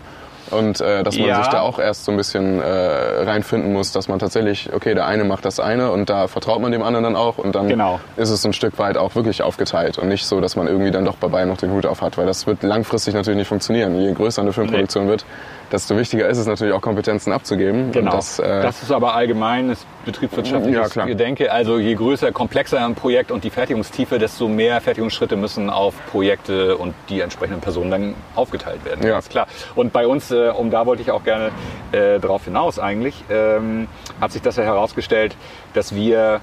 Und 0.50 0.80
äh, 0.80 1.02
dass 1.02 1.16
man 1.18 1.28
Ja. 1.28 1.36
sich 1.38 1.48
da 1.48 1.62
auch 1.62 1.78
erst 1.78 2.04
so 2.04 2.10
ein 2.12 2.16
bisschen 2.18 2.60
äh, 2.60 2.64
reinfinden 2.66 3.72
muss, 3.72 3.90
dass 3.92 4.06
man 4.08 4.18
tatsächlich, 4.18 4.70
okay, 4.74 4.94
der 4.94 5.06
eine 5.06 5.24
macht 5.24 5.44
das 5.44 5.58
eine 5.60 5.90
und 5.90 6.10
da 6.10 6.28
vertraut 6.28 6.60
man 6.60 6.72
dem 6.72 6.82
anderen 6.82 7.04
dann 7.04 7.16
auch 7.16 7.38
und 7.38 7.54
dann 7.54 7.68
Genau. 7.68 8.00
ist 8.16 8.28
es 8.30 8.44
ein 8.44 8.52
Stück 8.52 8.78
weit 8.78 8.96
auch 8.98 9.14
wirklich 9.14 9.42
aufgeteilt 9.42 9.98
und 9.98 10.08
nicht 10.08 10.26
so, 10.26 10.40
dass 10.40 10.54
man 10.54 10.66
irgendwie 10.66 10.90
dann 10.90 11.04
doch 11.06 11.16
bei 11.16 11.28
beiden 11.28 11.48
noch 11.48 11.56
den 11.56 11.70
Hut 11.72 11.86
auf 11.86 12.02
hat, 12.02 12.18
weil 12.18 12.26
das 12.26 12.46
wird 12.46 12.62
langfristig 12.62 13.14
natürlich 13.14 13.38
nicht 13.38 13.48
funktionieren. 13.48 13.98
Je 13.98 14.12
größer 14.12 14.42
eine 14.42 14.52
Filmproduktion 14.52 15.08
wird, 15.08 15.24
desto 15.72 15.96
wichtiger 15.96 16.28
ist 16.28 16.38
es 16.38 16.46
natürlich 16.46 16.74
auch 16.74 16.82
Kompetenzen 16.82 17.32
abzugeben. 17.32 17.92
Genau. 17.92 18.12
Das, 18.12 18.38
äh, 18.38 18.62
das 18.62 18.82
ist 18.82 18.92
aber 18.92 19.14
allgemeines 19.14 19.86
betriebswirtschaftliches 20.04 20.80
Ja, 20.80 20.88
klar. 20.88 21.06
Gedenke. 21.06 21.50
Also 21.50 21.78
je 21.78 21.94
größer, 21.94 22.30
komplexer 22.30 22.84
ein 22.84 22.94
Projekt 22.94 23.30
und 23.30 23.42
die 23.44 23.50
Fertigungstiefe, 23.50 24.18
desto 24.18 24.48
mehr 24.48 24.80
Fertigungsschritte 24.80 25.36
müssen 25.36 25.70
auf 25.70 25.94
Projekte 26.10 26.76
und 26.76 26.94
die 27.08 27.20
entsprechenden 27.20 27.60
Personen 27.60 27.90
dann 27.90 28.14
aufgeteilt 28.34 28.84
werden. 28.84 29.04
Ja. 29.04 29.14
Ganz 29.14 29.28
klar. 29.28 29.46
Und 29.74 29.92
bei 29.92 30.06
uns, 30.06 30.30
äh, 30.30 30.50
um 30.50 30.70
da 30.70 30.86
wollte 30.86 31.02
ich 31.02 31.10
auch 31.10 31.24
gerne 31.24 31.50
äh, 31.92 32.20
drauf 32.20 32.44
hinaus 32.44 32.78
eigentlich, 32.78 33.24
ähm, 33.30 33.88
hat 34.20 34.32
sich 34.32 34.42
das 34.42 34.56
ja 34.56 34.64
herausgestellt, 34.64 35.36
dass 35.72 35.94
wir 35.94 36.40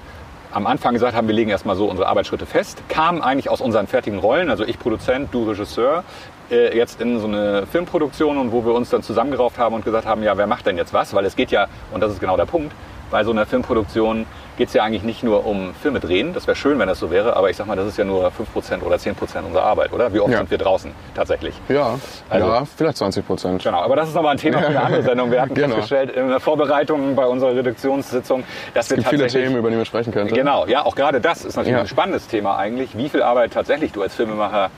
am 0.52 0.66
Anfang 0.66 0.94
gesagt 0.94 1.16
haben, 1.16 1.28
wir 1.28 1.34
legen 1.34 1.50
erstmal 1.50 1.76
so 1.76 1.86
unsere 1.86 2.08
Arbeitsschritte 2.08 2.46
fest, 2.46 2.82
kamen 2.88 3.22
eigentlich 3.22 3.48
aus 3.48 3.60
unseren 3.60 3.86
fertigen 3.86 4.18
Rollen, 4.18 4.50
also 4.50 4.64
ich 4.64 4.80
Produzent, 4.80 5.28
du 5.32 5.48
Regisseur, 5.48 6.02
äh, 6.50 6.76
jetzt 6.76 7.00
in 7.00 7.18
so 7.20 7.26
eine 7.26 7.66
Filmproduktion 7.66 8.38
und 8.38 8.52
wo 8.52 8.64
wir 8.64 8.72
uns 8.74 8.90
dann 8.90 9.02
zusammengerauft 9.02 9.58
haben 9.58 9.74
und 9.74 9.84
gesagt 9.84 10.06
haben, 10.06 10.22
ja, 10.22 10.36
wer 10.36 10.46
macht 10.46 10.66
denn 10.66 10.76
jetzt 10.76 10.92
was? 10.92 11.14
Weil 11.14 11.24
es 11.24 11.36
geht 11.36 11.50
ja, 11.50 11.66
und 11.92 12.00
das 12.02 12.12
ist 12.12 12.20
genau 12.20 12.36
der 12.36 12.46
Punkt, 12.46 12.72
bei 13.10 13.24
so 13.24 13.32
einer 13.32 13.44
Filmproduktion 13.44 14.24
geht 14.56 14.68
es 14.68 14.74
ja 14.74 14.84
eigentlich 14.84 15.02
nicht 15.02 15.24
nur 15.24 15.46
um 15.46 15.72
Filme 15.82 15.98
drehen, 16.00 16.32
das 16.34 16.46
wäre 16.46 16.54
schön, 16.54 16.78
wenn 16.78 16.86
das 16.86 17.00
so 17.00 17.10
wäre, 17.10 17.34
aber 17.34 17.50
ich 17.50 17.56
sag 17.56 17.66
mal, 17.66 17.74
das 17.76 17.86
ist 17.86 17.96
ja 17.96 18.04
nur 18.04 18.30
5% 18.30 18.82
oder 18.84 18.96
10% 18.96 19.42
unserer 19.46 19.64
Arbeit, 19.64 19.92
oder? 19.92 20.12
Wie 20.12 20.20
oft 20.20 20.30
Ja. 20.30 20.38
sind 20.38 20.50
wir 20.50 20.58
draußen 20.58 20.92
tatsächlich? 21.14 21.54
ja, 21.68 21.98
Also- 22.28 22.46
ja, 22.46 22.62
vielleicht 22.76 22.98
20 22.98 23.26
Prozent. 23.26 23.62
Genau, 23.64 23.80
aber 23.80 23.96
das 23.96 24.10
ist 24.10 24.14
nochmal 24.14 24.32
ein 24.32 24.38
Thema 24.38 24.58
für 24.60 24.66
eine 24.68 24.82
andere 24.82 25.02
Sendung. 25.02 25.30
Wir 25.32 25.40
hatten 25.40 25.54
Genau. 25.54 25.76
festgestellt 25.76 26.10
in 26.10 26.28
der 26.28 26.38
Vorbereitung 26.40 27.16
bei 27.16 27.24
unserer 27.26 27.54
Redaktionssitzung, 27.56 28.44
dass 28.74 28.90
wir 28.90 28.98
Es 28.98 29.02
gibt 29.04 29.08
viele 29.08 29.22
tatsächlich 29.22 29.48
Themen, 29.48 29.58
über 29.58 29.70
die 29.70 29.76
man 29.76 29.86
sprechen 29.86 30.12
könnte. 30.12 30.34
Genau, 30.34 30.66
ja, 30.66 30.84
auch 30.84 30.94
gerade 30.94 31.20
das 31.20 31.44
ist 31.44 31.56
natürlich 31.56 31.74
Ja. 31.76 31.80
ein 31.80 31.88
spannendes 31.88 32.28
Thema 32.28 32.56
eigentlich, 32.58 32.96
wie 32.96 33.08
viel 33.08 33.22
Arbeit 33.22 33.52
tatsächlich 33.54 33.90
du 33.92 34.02
als 34.02 34.14
Filmemacher 34.14 34.70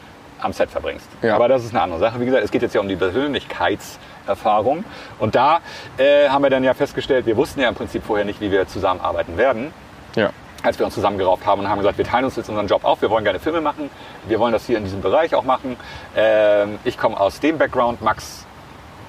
am 0.42 0.52
Set 0.52 0.70
verbringst. 0.70 1.08
Ja. 1.22 1.34
Aber 1.36 1.48
das 1.48 1.64
ist 1.64 1.70
eine 1.70 1.82
andere 1.82 2.00
Sache. 2.00 2.20
Wie 2.20 2.24
gesagt, 2.26 2.44
es 2.44 2.50
geht 2.50 2.62
jetzt 2.62 2.74
ja 2.74 2.80
um 2.80 2.88
die 2.88 2.96
Persönlichkeitserfahrung. 2.96 4.84
Und 5.18 5.34
da 5.34 5.60
äh, 5.98 6.28
haben 6.28 6.42
wir 6.42 6.50
dann 6.50 6.64
ja 6.64 6.74
festgestellt, 6.74 7.26
wir 7.26 7.36
wussten 7.36 7.60
ja 7.60 7.68
im 7.68 7.74
Prinzip 7.74 8.04
vorher 8.04 8.24
nicht, 8.24 8.40
wie 8.40 8.50
wir 8.50 8.66
zusammenarbeiten 8.66 9.36
werden 9.36 9.72
Ja. 10.16 10.30
als 10.62 10.78
wir 10.78 10.86
uns 10.86 10.94
zusammengerauft 10.94 11.44
haben 11.46 11.60
und 11.60 11.68
haben 11.68 11.78
gesagt, 11.78 11.98
wir 11.98 12.04
teilen 12.04 12.24
uns 12.24 12.36
jetzt 12.36 12.48
unseren 12.48 12.66
Job 12.68 12.84
auf, 12.84 13.02
wir 13.02 13.10
wollen 13.10 13.24
gerne 13.24 13.40
Filme 13.40 13.60
machen, 13.60 13.90
wir 14.28 14.38
wollen 14.38 14.52
das 14.52 14.66
hier 14.66 14.78
in 14.78 14.84
diesem 14.84 15.00
Bereich 15.00 15.34
auch 15.34 15.44
machen. 15.44 15.76
Ähm, 16.16 16.78
ich 16.84 16.98
komme 16.98 17.18
aus 17.18 17.40
dem 17.40 17.58
Background, 17.58 18.00
Max 18.02 18.46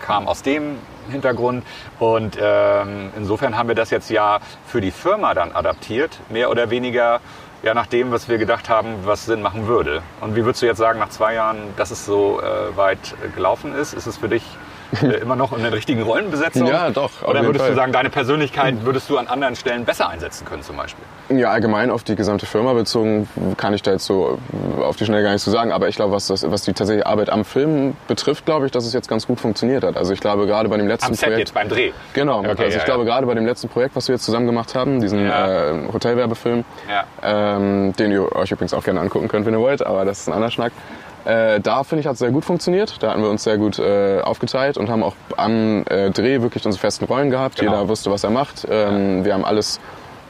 kam 0.02 0.28
aus 0.28 0.42
dem 0.42 0.78
Hintergrund 1.12 1.64
und 2.00 2.38
ähm, 2.42 3.12
insofern 3.18 3.58
haben 3.58 3.68
wir 3.68 3.76
das 3.76 3.90
jetzt 3.90 4.10
ja 4.10 4.40
für 4.66 4.82
die 4.82 4.92
Firma 4.92 5.34
dann 5.34 5.52
adaptiert, 5.54 6.18
mehr 6.30 6.50
oder 6.50 6.70
weniger 6.70 7.20
ja 7.64 7.74
nach 7.74 7.88
dem, 7.88 8.12
was 8.12 8.28
wir 8.28 8.38
gedacht 8.38 8.70
haben, 8.70 9.06
was 9.06 9.26
Sinn 9.26 9.42
machen 9.42 9.68
würde. 9.68 10.04
Und 10.22 10.36
wie 10.36 10.44
würdest 10.44 10.62
du 10.62 10.66
jetzt 10.66 10.78
sagen, 10.78 11.00
nach 11.00 11.10
zwei 11.10 11.34
Jahren, 11.34 11.58
dass 11.78 11.92
es 11.92 12.06
so 12.06 12.42
äh, 12.42 12.76
weit 12.78 13.16
äh, 13.24 13.30
gelaufen 13.30 13.74
ist? 13.74 13.94
Ist 13.94 14.06
es 14.06 14.18
für 14.18 14.30
dich 14.30 14.44
äh, 15.02 15.22
immer 15.22 15.36
noch 15.36 15.56
in 15.56 15.64
der 15.64 15.74
richtigen 15.74 16.02
Rollenbesetzung? 16.04 16.68
Ja, 16.68 16.90
doch, 16.90 17.12
Oder 17.24 17.44
würdest 17.44 17.62
du 17.66 17.68
Fall. 17.68 17.76
sagen, 17.76 17.92
deine 17.92 18.10
Persönlichkeit 18.10 18.84
würdest 18.86 19.10
du 19.10 19.18
an 19.18 19.28
anderen 19.28 19.56
Stellen 19.56 19.86
besser 19.86 20.10
einsetzen 20.10 20.46
können 20.46 20.64
zum 20.64 20.78
Beispiel? 20.78 21.04
Ja, 21.30 21.50
allgemein 21.52 21.90
auf 21.92 22.04
die 22.04 22.16
gesamte 22.16 22.46
Firma 22.46 22.74
bezogen 22.74 23.28
kann 23.58 23.74
ich 23.74 23.82
da 23.82 23.92
jetzt 23.92 24.06
so 24.06 24.38
auf 24.82 24.96
die 24.98 25.06
Schnelle 25.06 25.24
gar 25.24 25.32
nicht 25.34 25.42
so 25.42 25.52
sagen. 25.52 25.72
Aber 25.72 25.88
ich 25.88 25.96
glaube, 25.96 26.12
was, 26.14 26.28
das, 26.28 26.50
was 26.50 26.64
die 26.64 26.74
tatsächliche 26.74 27.08
Arbeit 27.08 27.30
am 27.30 27.46
Film 27.46 27.96
betrifft, 28.08 28.46
glaube 28.46 28.66
ich, 28.66 28.72
dass 28.72 28.86
es 28.86 28.94
jetzt 28.94 29.08
ganz 29.08 29.26
gut 29.28 29.40
funktioniert 29.40 29.84
hat. 29.84 29.98
Also 29.98 30.14
ich 30.14 30.20
glaube, 30.20 30.46
gerade 30.46 30.70
bei 30.70 30.78
dem 30.78 30.88
letzten 30.88 31.08
Am 31.08 31.14
Set 31.14 31.24
Projekt... 31.24 31.40
jetzt 31.40 31.54
beim 31.54 31.70
Dreh. 31.70 31.92
Genau, 32.14 32.40
Okay, 32.40 32.50
also 32.50 32.64
ich 32.66 32.76
ja, 32.76 32.84
glaube 32.84 33.04
ja. 33.06 33.10
gerade 33.10 33.26
bei 33.26 33.34
dem 33.34 33.46
letzten 33.46 33.70
Projekt, 33.70 33.96
was 33.96 34.08
wir 34.08 34.16
jetzt 34.16 34.26
zusammen 34.26 34.46
gemacht 34.46 34.76
haben, 34.76 35.00
diesen 35.00 35.26
Ja. 35.26 35.72
äh, 35.72 35.74
Hotelwerbefilm, 35.92 36.66
ähm, 37.24 37.94
den 37.98 38.12
ihr 38.12 38.36
euch 38.36 38.52
übrigens 38.52 38.74
auch 38.74 38.84
gerne 38.84 39.00
angucken 39.00 39.28
könnt, 39.28 39.46
wenn 39.46 39.54
ihr 39.54 39.60
wollt, 39.60 39.86
aber 39.86 40.06
das 40.06 40.20
ist 40.22 40.28
ein 40.28 40.34
anderer 40.34 40.52
Schnack. 40.52 40.72
Äh, 41.26 41.60
da 41.62 41.84
finde 41.84 42.02
ich, 42.02 42.08
hat 42.08 42.14
es 42.14 42.20
sehr 42.20 42.32
gut 42.32 42.44
funktioniert. 42.46 43.02
Da 43.02 43.12
hatten 43.12 43.22
wir 43.22 43.30
uns 43.30 43.44
sehr 43.44 43.58
gut 43.58 43.80
äh, 43.80 44.20
aufgeteilt 44.22 44.78
und 44.78 44.90
haben 44.90 45.04
auch 45.04 45.16
am 45.38 45.84
äh, 45.90 46.10
Dreh 46.12 46.42
wirklich 46.42 46.66
unsere 46.66 46.82
festen 46.82 47.06
Rollen 47.06 47.30
gehabt. 47.30 47.60
Genau. 47.60 47.72
Jeder 47.72 47.88
wusste, 47.90 48.12
was 48.12 48.24
er 48.24 48.30
macht. 48.30 48.68
Ähm, 48.70 49.24
Wir 49.24 49.34
haben 49.34 49.46
alles 49.46 49.80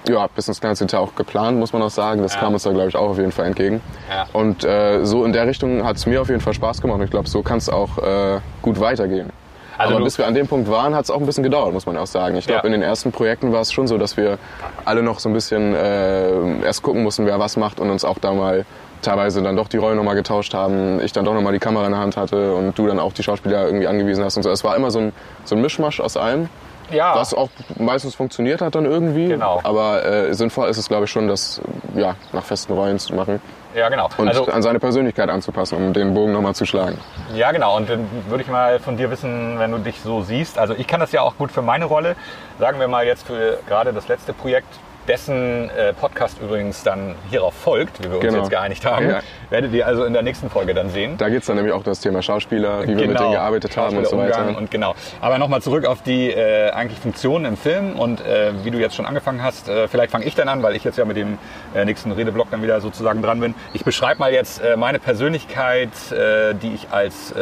ja, 0.08 0.28
bis 0.36 0.48
ins 0.50 0.60
kleinste 0.60 0.86
Detail 0.86 1.00
auch 1.00 1.16
geplant, 1.16 1.58
muss 1.58 1.72
man 1.74 1.82
auch 1.82 1.90
sagen. 1.90 2.22
Das 2.22 2.34
Ja. 2.36 2.42
kam 2.42 2.54
uns 2.54 2.64
da, 2.64 2.72
glaube 2.72 2.90
ich, 2.90 2.96
auch 2.96 3.10
auf 3.12 3.18
jeden 3.18 3.32
Fall 3.32 3.46
entgegen. 3.46 3.82
Ja. 4.10 4.26
Und 4.34 4.64
äh, 4.66 5.04
so 5.06 5.24
in 5.26 5.32
der 5.34 5.48
Richtung 5.48 5.84
hat 5.86 5.96
es 5.96 6.06
mir 6.06 6.22
auf 6.22 6.28
jeden 6.30 6.42
Fall 6.42 6.54
Spaß 6.54 6.82
gemacht 6.82 7.00
und 7.00 7.06
ich 7.06 7.12
glaube, 7.12 7.30
so 7.30 7.42
kann 7.42 7.58
es 7.58 7.70
auch 7.70 7.98
äh, 8.00 8.40
gut 8.62 8.80
weitergehen. 8.80 9.30
Also 9.78 9.96
Aber 9.96 10.04
bis 10.04 10.20
wir 10.20 10.28
an 10.28 10.36
dem 10.36 10.46
Punkt 10.48 10.70
waren, 10.70 10.94
hat 10.94 11.06
es 11.06 11.10
auch 11.10 11.20
ein 11.20 11.26
bisschen 11.26 11.44
gedauert, 11.44 11.74
muss 11.74 11.88
man 11.88 11.98
auch 11.98 12.06
sagen. 12.06 12.36
Ich 12.36 12.46
glaube, 12.46 12.60
Ja. 12.62 12.66
in 12.68 12.74
den 12.74 12.84
ersten 12.84 13.12
Projekten 13.12 13.52
war 13.54 13.62
es 13.62 13.72
schon 13.74 13.88
so, 13.88 13.98
dass 13.98 14.18
wir 14.18 14.38
alle 14.86 15.02
noch 15.02 15.18
so 15.20 15.30
ein 15.30 15.34
bisschen 15.34 15.74
äh, 15.74 16.60
erst 16.64 16.84
gucken 16.84 17.02
mussten, 17.02 17.26
wer 17.26 17.40
was 17.40 17.58
macht 17.58 17.80
und 17.80 17.90
uns 17.90 18.06
auch 18.06 18.20
da 18.20 18.34
mal 18.34 18.66
teilweise 19.04 19.42
dann 19.42 19.56
doch 19.56 19.68
die 19.68 19.78
Rollen 19.78 19.98
nochmal 19.98 20.16
getauscht 20.16 20.54
haben. 20.54 21.00
Ich 21.02 21.12
dann 21.12 21.26
doch 21.26 21.34
nochmal 21.34 21.54
die 21.54 21.60
Kamera 21.60 21.86
in 21.86 21.92
der 21.92 22.02
Hand 22.02 22.18
hatte 22.18 22.56
und 22.56 22.78
du 22.78 22.88
dann 22.88 23.00
auch 23.00 23.14
die 23.14 23.24
Schauspieler 23.24 23.66
irgendwie 23.66 23.88
angewiesen 23.88 24.24
hast 24.24 24.38
und 24.38 24.44
so. 24.44 24.50
Es 24.50 24.64
war 24.64 24.76
immer 24.76 24.92
so 24.92 25.00
ein, 25.00 25.14
so 25.44 25.56
ein 25.56 25.62
Mischmasch 25.62 26.00
aus 26.00 26.18
allem. 26.18 26.50
Ja. 26.92 27.16
Was 27.16 27.34
auch 27.34 27.50
meistens 27.78 28.16
funktioniert 28.16 28.62
hat 28.62 28.76
dann 28.76 28.86
irgendwie. 28.86 29.28
Genau. 29.28 29.60
Aber 29.64 30.06
äh, 30.06 30.34
sinnvoll 30.34 30.70
ist 30.70 30.78
es, 30.78 30.88
glaube 30.88 31.06
ich, 31.06 31.12
schon, 31.12 31.28
das 31.28 31.62
ja, 31.96 32.16
nach 32.34 32.44
festen 32.44 32.74
Rollen 32.74 33.00
zu 33.00 33.16
machen 33.16 33.42
Ja, 33.74 33.90
genau. 33.90 34.10
und 34.18 34.28
also, 34.28 34.46
an 34.46 34.62
seine 34.62 34.80
Persönlichkeit 34.80 35.30
anzupassen, 35.30 35.78
um 35.78 35.94
den 35.94 36.14
Bogen 36.14 36.34
nochmal 36.34 36.56
zu 36.56 36.66
schlagen. 36.66 36.98
Ja, 37.36 37.52
genau. 37.52 37.78
Und 37.78 37.90
dann 37.90 38.08
würde 38.28 38.44
ich 38.44 38.50
mal 38.50 38.80
von 38.80 38.98
dir 38.98 39.10
wissen, 39.12 39.58
wenn 39.60 39.72
du 39.72 39.78
dich 39.78 40.02
so 40.02 40.22
siehst. 40.22 40.60
Also 40.60 40.74
ich 40.74 40.88
kann 40.88 41.00
das 41.00 41.12
ja 41.12 41.22
auch 41.22 41.38
gut 41.38 41.52
für 41.52 41.62
meine 41.62 41.86
Rolle. 41.86 42.16
Sagen 42.60 42.80
wir 42.80 42.88
mal 42.88 43.06
jetzt 43.06 43.26
für 43.26 43.60
gerade 43.68 43.94
das 43.94 44.08
letzte 44.08 44.34
Projekt, 44.34 44.68
dessen 45.08 45.70
äh, 45.72 45.94
Podcast 45.94 46.40
übrigens 46.42 46.84
dann 46.84 47.16
hierauf 47.30 47.54
folgt, 47.54 48.00
wie 48.04 48.10
wir 48.10 48.16
uns 48.18 48.26
Genau. 48.26 48.38
jetzt 48.40 48.50
geeinigt 48.50 48.86
haben, 48.86 49.10
Ja. 49.10 49.20
werdet 49.50 49.74
ihr 49.74 49.86
also 49.86 50.06
in 50.06 50.14
der 50.14 50.22
nächsten 50.22 50.50
Folge 50.50 50.74
dann 50.74 50.90
sehen. 50.90 51.18
Da 51.18 51.30
geht 51.30 51.42
es 51.42 51.46
dann 51.48 51.56
nämlich 51.58 51.74
auch 51.74 51.78
um 51.80 51.84
das 51.84 52.00
Thema 52.00 52.22
Schauspieler, 52.22 52.84
wie 52.84 52.96
wir 52.98 53.08
mit 53.08 53.20
denen 53.20 53.32
gearbeitet 53.32 53.76
haben 53.78 53.98
und 53.98 54.08
so 54.08 54.18
weiter. 54.18 54.46
Genau. 54.46 54.58
Und 54.58 54.72
genau. 54.72 54.96
Aber 55.22 55.38
nochmal 55.38 55.62
zurück 55.62 55.86
auf 55.86 56.02
die 56.02 56.30
äh, 56.32 56.70
eigentlich 56.72 57.00
Funktionen 57.00 57.46
im 57.46 57.58
Film 57.58 58.00
und 58.00 58.22
äh, 58.26 58.52
wie 58.64 58.72
du 58.72 58.78
jetzt 58.78 58.96
schon 58.96 59.06
angefangen 59.06 59.44
hast. 59.44 59.68
Äh, 59.70 59.88
vielleicht 59.88 60.12
fange 60.12 60.26
ich 60.26 60.36
dann 60.36 60.48
an, 60.48 60.64
weil 60.64 60.76
ich 60.76 60.84
jetzt 60.84 60.98
ja 60.98 61.06
mit 61.06 61.18
dem 61.18 61.38
äh, 61.76 61.84
nächsten 61.86 62.12
Redeblock 62.12 62.50
dann 62.52 62.64
wieder 62.64 62.80
sozusagen 62.82 63.22
dran 63.22 63.40
bin. 63.40 63.56
Ich 63.74 63.84
beschreibe 63.84 64.20
mal 64.20 64.32
jetzt 64.34 64.62
äh, 64.62 64.78
meine 64.78 65.00
Persönlichkeit, 65.00 65.90
die 66.14 66.74
ich 66.76 66.88
als, 66.92 67.34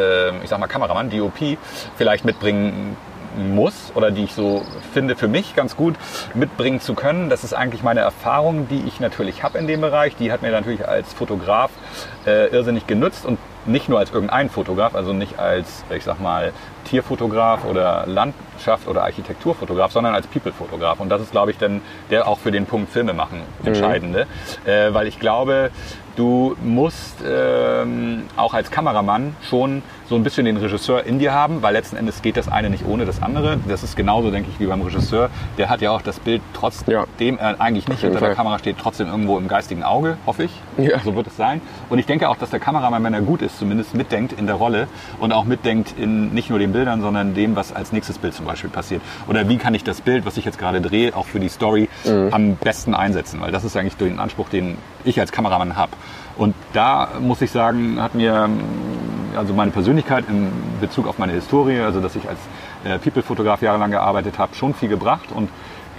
ich 0.44 0.50
sag 0.50 0.60
mal, 0.60 0.68
Kameramann, 0.68 1.10
DOP, 1.10 1.58
vielleicht 1.98 2.26
mitbringen 2.26 2.96
muss 3.38 3.92
oder 3.96 4.12
die 4.12 4.24
ich 4.24 4.34
so 4.34 4.64
finde 4.94 5.16
für 5.16 5.28
mich 5.28 5.56
ganz 5.56 5.76
gut 5.76 5.96
mitbringen 6.34 6.80
zu 6.80 6.94
können. 6.94 7.30
Das 7.30 7.44
ist 7.44 7.54
eigentlich 7.54 7.84
meine 7.84 8.02
Erfahrung, 8.02 8.68
die 8.68 8.84
ich 8.88 9.00
natürlich 9.00 9.44
habe 9.44 9.58
in 9.58 9.68
dem 9.68 9.82
Bereich. 9.82 10.16
Die 10.16 10.32
hat 10.32 10.42
mir 10.42 10.52
natürlich 10.52 10.88
als 10.88 11.14
Fotograf 11.14 11.72
äh, 12.26 12.48
irrsinnig 12.48 12.88
genutzt 12.88 13.26
und 13.26 13.40
nicht 13.66 13.90
nur 13.90 14.00
als 14.00 14.12
irgendein 14.12 14.50
Fotograf, 14.50 14.96
also 14.96 15.14
nicht 15.14 15.40
als, 15.40 15.84
ich 15.96 16.04
sag 16.04 16.20
mal, 16.20 16.52
Tierfotograf 16.86 17.66
oder 17.66 18.06
Landschaft 18.08 18.88
oder 18.88 19.04
Architekturfotograf, 19.04 19.92
sondern 19.92 20.16
als 20.16 20.28
People-Fotograf. 20.28 21.00
Und 21.00 21.10
das 21.10 21.22
ist, 21.22 21.32
glaube 21.32 21.52
ich, 21.52 21.58
dann 21.58 21.82
der 22.10 22.28
auch 22.28 22.40
für 22.40 22.52
den 22.52 22.66
Punkt 22.66 22.92
Filme 22.92 23.14
machen 23.14 23.42
entscheidende, 23.64 24.28
äh, 24.66 24.94
weil 24.94 25.08
ich 25.08 25.20
glaube, 25.20 25.72
du 26.16 26.56
musst 26.64 27.18
ähm, 27.26 28.24
auch 28.36 28.54
als 28.54 28.72
Kameramann 28.72 29.36
schon 29.48 29.84
so 30.12 30.18
ein 30.18 30.24
bisschen 30.24 30.44
den 30.44 30.58
Regisseur 30.58 31.06
in 31.06 31.20
dir 31.20 31.34
haben, 31.34 31.62
weil 31.62 31.72
letzten 31.72 31.96
Endes 31.96 32.22
geht 32.22 32.36
das 32.36 32.50
eine 32.50 32.70
nicht 32.70 32.86
ohne 32.86 33.06
das 33.06 33.24
andere. 33.24 33.58
Das 33.70 33.82
ist 33.82 33.96
genauso, 33.96 34.30
denke 34.30 34.50
ich, 34.52 34.60
wie 34.60 34.66
beim 34.66 34.82
Regisseur. 34.82 35.30
Der 35.58 35.70
hat 35.70 35.80
ja 35.80 35.92
auch 35.92 36.02
das 36.02 36.20
Bild 36.20 36.42
trotzdem 36.54 37.38
er 37.38 37.62
eigentlich 37.62 37.88
nicht 37.88 38.02
hinter 38.02 38.20
der 38.20 38.28
Fall. 38.28 38.36
Kamera 38.36 38.60
steht, 38.60 38.76
trotzdem 38.78 39.08
irgendwo 39.08 39.38
im 39.38 39.48
geistigen 39.48 39.84
Auge, 39.84 40.18
hoffe 40.26 40.44
ich. 40.44 40.52
Ja. 40.78 41.00
So 41.00 41.16
wird 41.16 41.28
es 41.28 41.38
sein. 41.38 41.62
Und 41.90 41.98
ich 41.98 42.08
denke 42.08 42.28
auch, 42.28 42.36
dass 42.36 42.50
der 42.50 42.60
Kameramann, 42.60 43.02
wenn 43.06 43.14
er 43.14 43.22
gut 43.22 43.42
ist, 43.42 43.58
zumindest 43.58 43.96
mitdenkt 43.96 44.34
in 44.34 44.48
der 44.48 44.56
Rolle 44.56 44.90
und 45.22 45.32
auch 45.32 45.46
mitdenkt 45.46 45.94
in 45.98 46.34
nicht 46.34 46.50
nur 46.50 46.60
den 46.60 46.74
Bildern, 46.74 47.00
sondern 47.00 47.34
dem, 47.34 47.56
was 47.56 47.74
als 47.74 47.94
nächstes 47.94 48.18
Bild 48.18 48.34
zum 48.34 48.46
Beispiel 48.46 48.70
passiert. 48.70 49.02
Oder 49.30 49.48
wie 49.48 49.56
kann 49.56 49.74
ich 49.74 49.86
das 49.86 50.02
Bild, 50.02 50.26
was 50.26 50.36
ich 50.36 50.44
jetzt 50.44 50.60
gerade 50.60 50.82
drehe, 50.82 51.16
auch 51.16 51.26
für 51.26 51.40
die 51.40 51.48
Story 51.48 51.88
am 52.32 52.58
besten 52.58 52.94
einsetzen? 52.94 53.40
Weil 53.40 53.54
das 53.54 53.64
ist 53.64 53.78
eigentlich 53.78 53.96
den 53.96 54.20
Anspruch, 54.20 54.50
den 54.50 54.78
ich 55.06 55.22
als 55.22 55.32
Kameramann 55.32 55.78
habe. 55.78 55.94
Und 56.38 56.56
da 56.74 57.10
muss 57.22 57.42
ich 57.42 57.52
sagen, 57.52 58.02
hat 58.02 58.16
mir 58.16 58.50
also 59.38 59.54
meine 59.54 59.72
Persönlichkeit 59.72 60.26
in 60.30 60.52
Bezug 60.80 61.08
auf 61.08 61.18
meine 61.18 61.34
Historie, 61.34 61.80
also 61.80 62.00
dass 62.02 62.16
ich 62.16 62.28
als 62.28 62.40
äh, 62.84 62.98
People-Fotograf 63.00 63.62
jahrelang 63.62 63.92
gearbeitet 63.92 64.38
habe, 64.40 64.56
schon 64.56 64.74
viel 64.74 64.90
gebracht 64.90 65.30
und 65.34 65.50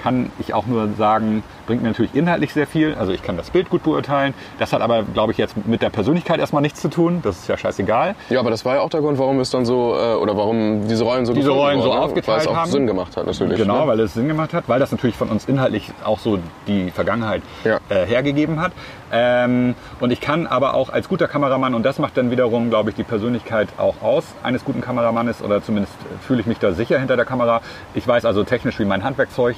kann 0.02 0.32
ich 0.40 0.52
auch 0.52 0.66
nur 0.66 0.88
sagen, 0.98 1.44
bringt 1.66 1.82
mir 1.82 1.88
natürlich 1.88 2.14
inhaltlich 2.14 2.52
sehr 2.52 2.66
viel. 2.66 2.96
Also 2.98 3.12
ich 3.12 3.22
kann 3.22 3.36
das 3.36 3.50
Bild 3.50 3.70
gut 3.70 3.84
beurteilen. 3.84 4.34
Das 4.58 4.72
hat 4.72 4.80
aber, 4.80 5.04
glaube 5.04 5.30
ich, 5.30 5.38
jetzt 5.38 5.54
mit 5.66 5.80
der 5.80 5.90
Persönlichkeit 5.90 6.40
erstmal 6.40 6.60
nichts 6.62 6.80
zu 6.80 6.88
tun. 6.88 7.20
Das 7.22 7.38
ist 7.38 7.48
ja 7.48 7.56
scheißegal. 7.56 8.16
Ja, 8.28 8.40
aber 8.40 8.50
das 8.50 8.64
war 8.64 8.76
ja 8.76 8.80
auch 8.80 8.90
der 8.90 9.00
Grund, 9.00 9.18
warum 9.18 9.38
es 9.38 9.50
dann 9.50 9.64
so, 9.64 9.94
äh, 9.94 10.14
oder 10.14 10.36
warum 10.36 10.88
diese 10.88 11.04
Rollen 11.04 11.24
so 11.24 11.32
Diese 11.34 11.50
Rollen 11.50 11.80
so 11.82 11.92
ne? 11.92 12.00
aufgeteilt 12.00 12.26
Weil 12.38 12.40
es 12.40 12.48
auch 12.48 12.56
haben. 12.56 12.70
Sinn 12.72 12.86
gemacht 12.88 13.16
hat, 13.16 13.26
natürlich. 13.26 13.58
Genau, 13.58 13.82
ne? 13.82 13.86
weil 13.86 14.00
es 14.00 14.14
Sinn 14.14 14.26
gemacht 14.26 14.52
hat, 14.54 14.64
weil 14.66 14.80
das 14.80 14.90
natürlich 14.90 15.14
von 15.14 15.28
uns 15.28 15.44
inhaltlich 15.44 15.92
auch 16.04 16.18
so 16.18 16.38
die 16.66 16.90
Vergangenheit 16.90 17.42
Ja. 17.62 17.78
äh, 17.88 18.04
hergegeben 18.06 18.60
hat. 18.60 18.72
Ähm, 19.12 19.74
und 20.00 20.10
ich 20.10 20.20
kann 20.20 20.46
aber 20.46 20.74
auch 20.74 20.88
als 20.88 21.08
guter 21.08 21.28
Kameramann, 21.28 21.74
und 21.74 21.84
das 21.84 21.98
macht 21.98 22.16
dann 22.16 22.30
wiederum, 22.30 22.70
glaube 22.70 22.90
ich, 22.90 22.96
die 22.96 23.04
Persönlichkeit 23.04 23.68
auch 23.76 24.00
aus 24.02 24.24
eines 24.42 24.64
guten 24.64 24.80
Kameramannes, 24.80 25.42
oder 25.42 25.62
zumindest 25.62 25.94
fühle 26.26 26.40
ich 26.40 26.46
mich 26.46 26.58
da 26.58 26.72
sicher 26.72 26.98
hinter 26.98 27.16
der 27.16 27.26
Kamera. 27.26 27.60
Ich 27.94 28.08
weiß 28.08 28.24
also 28.24 28.42
technisch, 28.42 28.78
wie 28.78 28.86
mein 28.86 29.04
Handwerkzeug, 29.04 29.56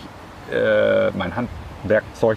äh, 0.51 1.11
mein 1.11 1.37
Handwerkzeug, 1.37 1.64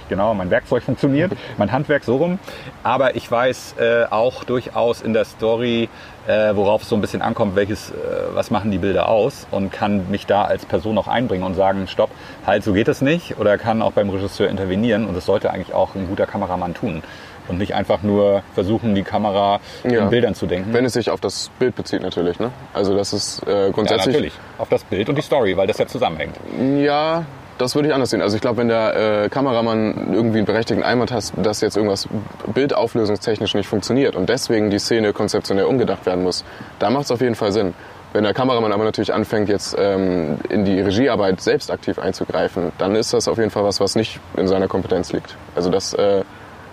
genau, 0.10 0.34
mein 0.34 0.50
Werkzeug 0.50 0.84
funktioniert, 0.84 1.32
mein 1.58 1.72
Handwerk 1.72 2.04
so 2.04 2.18
rum. 2.18 2.39
Aber 2.84 3.16
ich 3.16 3.30
weiß 3.30 3.75
äh, 3.80 4.06
auch 4.10 4.44
durchaus 4.44 5.01
in 5.01 5.13
der 5.13 5.25
Story, 5.25 5.89
äh, 6.27 6.56
worauf 6.56 6.84
es 6.84 6.89
so 6.89 6.96
ein 6.96 7.01
bisschen 7.01 7.22
ankommt, 7.22 7.56
welches, 7.56 7.92
äh, 7.92 7.94
was 8.34 8.51
machen 8.51 8.72
die 8.72 8.77
Bilder 8.77 9.10
aus 9.10 9.48
und 9.51 9.72
kann 9.72 10.10
mich 10.10 10.25
da 10.25 10.44
als 10.44 10.66
Person 10.66 10.98
auch 10.98 11.08
einbringen 11.08 11.44
und 11.44 11.56
sagen, 11.56 11.88
stopp, 11.88 12.10
halt, 12.46 12.63
so 12.63 12.74
geht 12.74 12.88
es 12.88 13.01
nicht. 13.01 13.38
Oder 13.39 13.58
kann 13.58 13.82
auch 13.82 13.94
beim 13.94 14.10
Regisseur 14.10 14.50
intervenieren 14.50 15.06
und 15.06 15.16
das 15.16 15.25
sollte 15.25 15.51
eigentlich 15.51 15.74
auch 15.74 15.96
ein 15.96 16.08
guter 16.08 16.25
Kameramann 16.25 16.74
tun. 16.74 17.01
Und 17.48 17.60
nicht 17.60 17.74
einfach 17.74 18.04
nur 18.04 18.44
versuchen, 18.56 18.94
die 18.94 19.04
Kamera 19.04 19.62
Ja. 19.86 20.04
in 20.04 20.10
Bildern 20.10 20.36
zu 20.36 20.48
denken. 20.48 20.74
Wenn 20.74 20.84
es 20.84 20.92
sich 20.92 21.10
auf 21.10 21.22
das 21.22 21.50
Bild 21.60 21.77
bezieht, 21.77 22.01
natürlich. 22.01 22.39
Ne? 22.39 22.51
Also 22.74 22.94
das 22.94 23.13
ist 23.13 23.42
äh, 23.48 23.68
ja, 23.68 23.72
grundsätzlich... 23.72 24.16
natürlich. 24.16 24.34
Auf 24.58 24.68
das 24.68 24.84
Bild 24.84 25.08
und 25.08 25.16
die 25.18 25.22
Story, 25.22 25.56
weil 25.56 25.66
das 25.66 25.77
ja 25.77 25.88
zusammenhängt. 25.88 26.36
Ja, 26.77 27.24
das 27.58 27.76
würde 27.76 27.90
ich 27.90 27.94
anders 27.94 28.10
sehen. 28.10 28.22
Also 28.22 28.36
ich 28.36 28.42
glaube, 28.42 28.58
wenn 28.58 28.68
der 28.68 29.24
äh, 29.26 29.30
Kameramann 29.30 30.14
irgendwie 30.14 30.38
einen 30.38 30.46
berechtigten 30.46 30.84
Einwand 30.84 31.12
hat, 31.12 31.34
dass 31.38 31.62
jetzt 31.62 31.78
irgendwas 31.78 32.08
bildauflösungstechnisch 32.54 33.54
nicht 33.56 33.68
funktioniert 33.68 34.16
und 34.16 34.30
deswegen 34.30 34.70
die 34.70 34.80
Szene 34.80 35.14
konzeptionell 35.14 35.66
umgedacht 35.66 36.06
werden 36.06 36.24
muss, 36.24 36.44
da 36.80 36.90
macht 36.90 37.06
es 37.06 37.12
auf 37.12 37.22
jeden 37.22 37.36
Fall 37.36 37.52
Sinn. 37.52 37.74
Wenn 38.14 38.24
der 38.24 38.34
Kameramann 38.34 38.72
aber 38.72 38.86
natürlich 38.86 39.14
anfängt, 39.14 39.50
jetzt 39.50 39.76
ähm, 39.78 40.38
in 40.50 40.66
die 40.66 40.80
Regiearbeit 40.80 41.42
selbst 41.42 41.70
aktiv 41.70 42.00
einzugreifen, 42.00 42.72
dann 42.78 42.96
ist 42.96 43.14
das 43.14 43.28
auf 43.28 43.38
jeden 43.38 43.50
Fall 43.50 43.64
was, 43.64 43.80
was 43.80 43.96
nicht 43.96 44.20
in 44.38 44.48
seiner 44.48 44.68
Kompetenz 44.68 45.12
liegt. 45.12 45.36
Also 45.56 45.70
das 45.70 45.94
äh, 45.94 46.24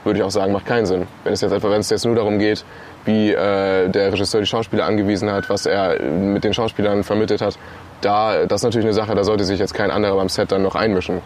würde 0.05 0.19
ich 0.19 0.25
auch 0.25 0.31
sagen, 0.31 0.53
macht 0.53 0.67
keinen 0.67 0.87
Sinn. 0.87 1.07
Wenn 1.25 1.33
es 1.33 1.41
jetzt 1.41 1.53
etwa, 1.53 1.71
wenn 1.71 1.81
es 1.81 1.91
jetzt 1.91 2.05
nur 2.05 2.15
darum 2.15 2.39
geht, 2.39 2.65
wie 3.05 3.33
äh, 3.33 3.89
der 3.89 4.13
Regisseur 4.13 4.41
die 4.41 4.47
Schauspieler 4.47 4.87
angewiesen 4.87 5.31
hat, 5.31 5.51
was 5.51 5.67
er 5.67 6.01
mit 6.01 6.45
den 6.45 6.55
Schauspielern 6.55 7.05
vermittelt 7.05 7.41
hat, 7.41 7.59
da, 8.05 8.47
das 8.47 8.61
ist 8.61 8.65
natürlich 8.65 8.87
eine 8.87 8.95
Sache, 8.95 9.15
da 9.15 9.25
sollte 9.25 9.45
sich 9.45 9.59
jetzt 9.59 9.75
kein 9.75 9.91
anderer 9.91 10.17
beim 10.17 10.29
Set 10.29 10.53
dann 10.53 10.63
noch 10.63 10.75
einmischen. 10.75 11.21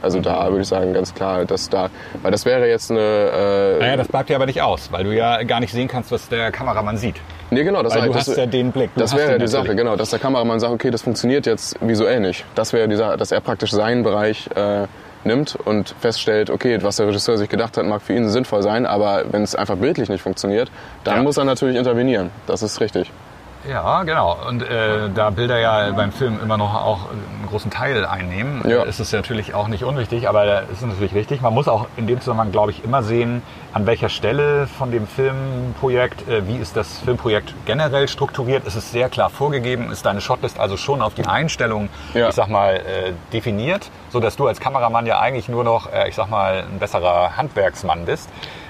Also 0.00 0.20
da 0.20 0.48
würde 0.50 0.60
ich 0.62 0.68
sagen, 0.68 0.92
ganz 0.94 1.12
klar, 1.12 1.44
dass 1.44 1.68
da, 1.70 1.90
weil 2.22 2.30
das 2.30 2.44
wäre 2.44 2.68
jetzt 2.68 2.88
eine, 2.92 3.00
äh, 3.00 3.78
Naja, 3.80 3.96
das 3.96 4.06
bleibt 4.06 4.30
ja 4.30 4.36
aber 4.36 4.46
nicht 4.46 4.62
aus, 4.62 4.92
weil 4.92 5.02
du 5.02 5.12
ja 5.12 5.42
gar 5.42 5.58
nicht 5.58 5.72
sehen 5.72 5.88
kannst, 5.88 6.12
was 6.12 6.28
der 6.28 6.52
Kameramann 6.52 6.96
sieht. 6.96 7.16
nee 7.50 7.64
genau, 7.64 7.82
das, 7.82 7.96
Weil 7.96 8.02
du 8.06 8.12
das, 8.12 8.28
hast 8.28 8.36
ja 8.36 8.46
den 8.46 8.70
Blick. 8.70 8.90
Du 8.94 9.00
das 9.00 9.16
wäre 9.16 9.32
ja 9.32 9.38
die 9.38 9.48
Sache, 9.48 9.74
genau, 9.74 9.96
dass 9.96 10.10
der 10.10 10.20
Kameramann 10.20 10.60
sagt, 10.60 10.72
okay, 10.72 10.92
das 10.92 11.02
funktioniert 11.02 11.46
jetzt 11.46 11.76
visuell 11.80 12.20
nicht. 12.20 12.44
Das 12.54 12.72
wäre 12.72 12.86
die 12.86 12.94
Sache, 12.94 13.16
dass 13.16 13.32
er 13.32 13.40
praktisch 13.40 13.72
seinen 13.72 14.04
Bereich 14.04 14.48
äh, 14.54 14.86
nimmt 15.24 15.56
und 15.64 15.96
feststellt, 16.00 16.48
okay, 16.48 16.78
was 16.80 16.94
der 16.96 17.08
Regisseur 17.08 17.36
sich 17.36 17.48
gedacht 17.48 17.76
hat, 17.76 17.84
mag 17.84 18.00
für 18.00 18.12
ihn 18.12 18.28
sinnvoll 18.28 18.62
sein, 18.62 18.86
aber 18.86 19.24
wenn 19.32 19.42
es 19.42 19.56
einfach 19.56 19.76
bildlich 19.76 20.08
nicht 20.08 20.22
funktioniert, 20.22 20.70
dann 21.02 21.16
Ja. 21.16 21.22
muss 21.24 21.38
er 21.38 21.44
natürlich 21.44 21.76
intervenieren. 21.76 22.30
Das 22.46 22.62
ist 22.62 22.80
richtig. 22.80 23.10
Ja, 23.68 24.02
genau. 24.04 24.36
Und 24.46 24.62
äh, 24.62 25.08
da 25.14 25.30
Bilder 25.30 25.58
ja 25.58 25.90
beim 25.92 26.12
Film 26.12 26.38
immer 26.42 26.56
noch 26.56 26.74
auch 26.74 27.10
einen 27.10 27.46
großen 27.48 27.70
Teil 27.70 28.06
einnehmen, 28.06 28.62
Ja. 28.68 28.82
ist 28.84 29.00
es 29.00 29.12
natürlich 29.12 29.54
auch 29.54 29.68
nicht 29.68 29.84
unwichtig, 29.84 30.28
aber 30.28 30.44
es 30.64 30.78
ist 30.78 30.86
natürlich 30.86 31.14
richtig. 31.14 31.40
Man 31.40 31.54
muss 31.54 31.66
auch 31.66 31.86
in 31.96 32.06
dem 32.06 32.20
Zusammenhang, 32.20 32.52
glaube 32.52 32.70
ich, 32.70 32.84
immer 32.84 33.02
sehen, 33.02 33.42
an 33.72 33.86
welcher 33.86 34.08
Stelle 34.08 34.66
von 34.66 34.90
dem 34.90 35.06
Filmprojekt, 35.06 36.28
äh, 36.28 36.46
wie 36.46 36.56
ist 36.56 36.76
das 36.76 36.98
Filmprojekt 37.00 37.52
generell 37.66 38.06
strukturiert. 38.08 38.64
Ist 38.66 38.76
es 38.76 38.92
sehr 38.92 39.08
klar 39.08 39.28
vorgegeben? 39.30 39.90
Ist 39.90 40.06
deine 40.06 40.20
Shotlist 40.20 40.58
also 40.60 40.76
schon 40.76 41.02
auf 41.02 41.14
die 41.14 41.26
Einstellung, 41.26 41.88
Ja. 42.14 42.28
ich 42.28 42.34
sag 42.34 42.48
mal, 42.48 42.76
äh, 42.76 43.12
definiert, 43.32 43.90
sodass 44.10 44.36
du 44.36 44.46
als 44.46 44.60
Kameramann 44.60 45.06
ja 45.06 45.18
eigentlich 45.18 45.48
nur 45.48 45.64
noch, 45.64 45.92
äh, 45.92 46.08
ich 46.08 46.14
sag 46.14 46.30
mal, 46.30 46.64
ein 46.70 46.78
besserer 46.78 47.36
Handwerksmann 47.36 48.04
bist? 48.04 48.28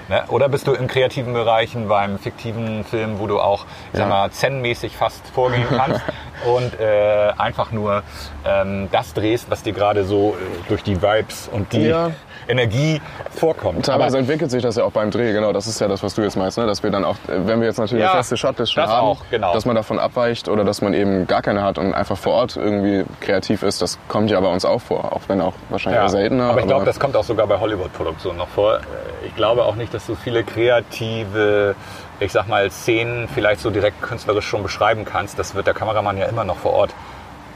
Ne? 0.09 0.23
Oder 0.29 0.49
bist 0.49 0.65
du 0.67 0.73
in 0.73 0.87
kreativen 0.87 1.33
Bereichen 1.33 1.87
beim 1.87 2.17
fiktiven 2.17 2.83
Film, 2.83 3.19
wo 3.19 3.27
du 3.27 3.39
auch, 3.39 3.65
ich 3.93 3.99
sag 3.99 4.01
Ja. 4.01 4.07
mal, 4.09 4.31
zen-mäßig 4.31 4.95
fast 4.97 5.25
vorgehen 5.27 5.67
kannst 5.69 6.01
und 6.45 6.79
äh, 6.79 7.31
einfach 7.37 7.71
nur 7.71 8.01
ähm, 8.45 8.89
das 8.91 9.13
drehst, 9.13 9.49
was 9.51 9.61
dir 9.63 9.73
gerade 9.73 10.03
so 10.05 10.31
äh, 10.39 10.67
durch 10.67 10.81
die 10.83 11.01
Vibes 11.01 11.47
und 11.51 11.71
die 11.73 11.87
Ja. 11.87 12.11
Energie 12.49 13.01
vorkommt. 13.31 13.85
Teilweise 13.85 14.17
Aber- 14.17 14.19
entwickelt 14.19 14.51
sich 14.51 14.61
das 14.63 14.75
ja 14.75 14.83
auch 14.83 14.91
beim 14.91 15.11
Dreh, 15.11 15.31
genau. 15.31 15.53
Das 15.53 15.67
ist 15.67 15.79
ja 15.79 15.87
das, 15.87 16.01
was 16.03 16.15
du 16.15 16.21
jetzt 16.23 16.35
meinst, 16.35 16.57
ne? 16.57 16.65
dass 16.65 16.83
wir 16.83 16.89
dann 16.89 17.05
auch, 17.05 17.15
wenn 17.27 17.61
wir 17.61 17.67
jetzt 17.67 17.77
natürlich 17.77 18.03
Ja, 18.03 18.09
eine 18.11 18.17
feste 18.19 18.35
Shotlist 18.37 18.73
schon 18.73 18.83
haben, 18.87 19.07
auch, 19.07 19.21
genau. 19.29 19.53
dass 19.53 19.65
man 19.65 19.75
davon 19.75 19.99
abweicht 19.99 20.49
oder 20.49 20.63
dass 20.63 20.81
man 20.81 20.93
eben 20.93 21.27
gar 21.27 21.41
keine 21.41 21.61
hat 21.63 21.77
und 21.77 21.93
einfach 21.93 22.17
vor 22.17 22.33
Ort 22.33 22.57
irgendwie 22.57 23.05
kreativ 23.21 23.63
ist. 23.63 23.81
Das 23.81 23.97
kommt 24.07 24.31
ja 24.31 24.39
bei 24.39 24.47
uns 24.51 24.65
auch 24.65 24.81
vor, 24.81 25.13
auch 25.13 25.21
wenn 25.27 25.39
auch 25.41 25.53
wahrscheinlich 25.69 26.01
eher 26.01 26.09
seltener. 26.09 26.49
aber 26.49 26.59
ich 26.61 26.67
glaube, 26.67 26.85
das 26.85 26.99
kommt 26.99 27.15
auch 27.15 27.23
sogar 27.23 27.47
bei 27.47 27.59
Hollywood-Produktionen 27.59 28.37
noch 28.39 28.47
vor. 28.49 28.79
Ich 29.25 29.35
glaube 29.35 29.63
auch 29.65 29.75
nicht, 29.75 29.93
dass 29.93 30.05
du 30.07 30.15
viele 30.15 30.43
kreative, 30.43 31.75
ich 32.19 32.31
sag 32.31 32.47
mal, 32.47 32.69
Szenen 32.71 33.27
vielleicht 33.27 33.61
so 33.61 33.69
direkt 33.69 34.01
künstlerisch 34.01 34.45
schon 34.47 34.63
beschreiben 34.63 35.05
kannst. 35.05 35.37
Das 35.37 35.55
wird 35.55 35.67
der 35.67 35.73
Kameramann 35.73 36.17
ja 36.17 36.25
immer 36.25 36.43
noch 36.43 36.57
vor 36.57 36.73
Ort 36.73 36.91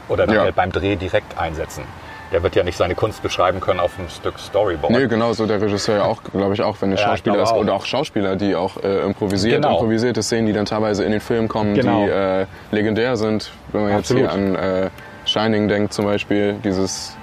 oder 0.08 0.26
dann 0.26 0.36
Ja. 0.36 0.42
halt 0.42 0.54
beim 0.54 0.70
Dreh 0.70 0.96
direkt 0.96 1.38
einsetzen. 1.38 1.84
Der 2.34 2.42
wird 2.42 2.56
ja 2.56 2.64
nicht 2.64 2.76
seine 2.76 2.96
Kunst 2.96 3.22
beschreiben 3.22 3.60
können 3.60 3.78
auf 3.78 3.96
einem 3.96 4.08
Stück 4.08 4.40
Storyboard. 4.40 4.92
Nee, 4.92 5.06
genau, 5.06 5.32
so 5.34 5.46
der 5.46 5.62
Regisseur 5.62 5.98
ja 5.98 6.04
auch, 6.04 6.20
glaube 6.24 6.52
ich, 6.54 6.62
auch, 6.62 6.76
wenn 6.80 6.90
der 6.90 6.98
Ja, 6.98 7.06
Schauspieler 7.06 7.40
ist 7.40 7.50
auch. 7.52 7.58
oder 7.58 7.74
auch 7.74 7.86
Schauspieler, 7.86 8.34
die 8.34 8.56
auch 8.56 8.76
äh, 8.82 9.02
improvisiert, 9.04 9.62
Genau. 9.62 9.74
improvisierte 9.74 10.20
Szenen, 10.20 10.48
die 10.48 10.52
dann 10.52 10.64
teilweise 10.66 11.04
in 11.04 11.12
den 11.12 11.20
Film 11.20 11.46
kommen, 11.46 11.74
Genau. 11.74 12.02
die 12.06 12.10
äh, 12.10 12.46
legendär 12.72 13.16
sind, 13.16 13.52
wenn 13.70 13.82
man 13.82 13.90
jetzt 13.92 14.10
Absolut. 14.10 14.22
hier 14.24 14.32
an 14.32 14.54
äh, 14.56 14.90
Shining 15.26 15.68
denkt 15.68 15.92
zum 15.92 16.06
Beispiel, 16.06 16.54
dieses, 16.64 17.16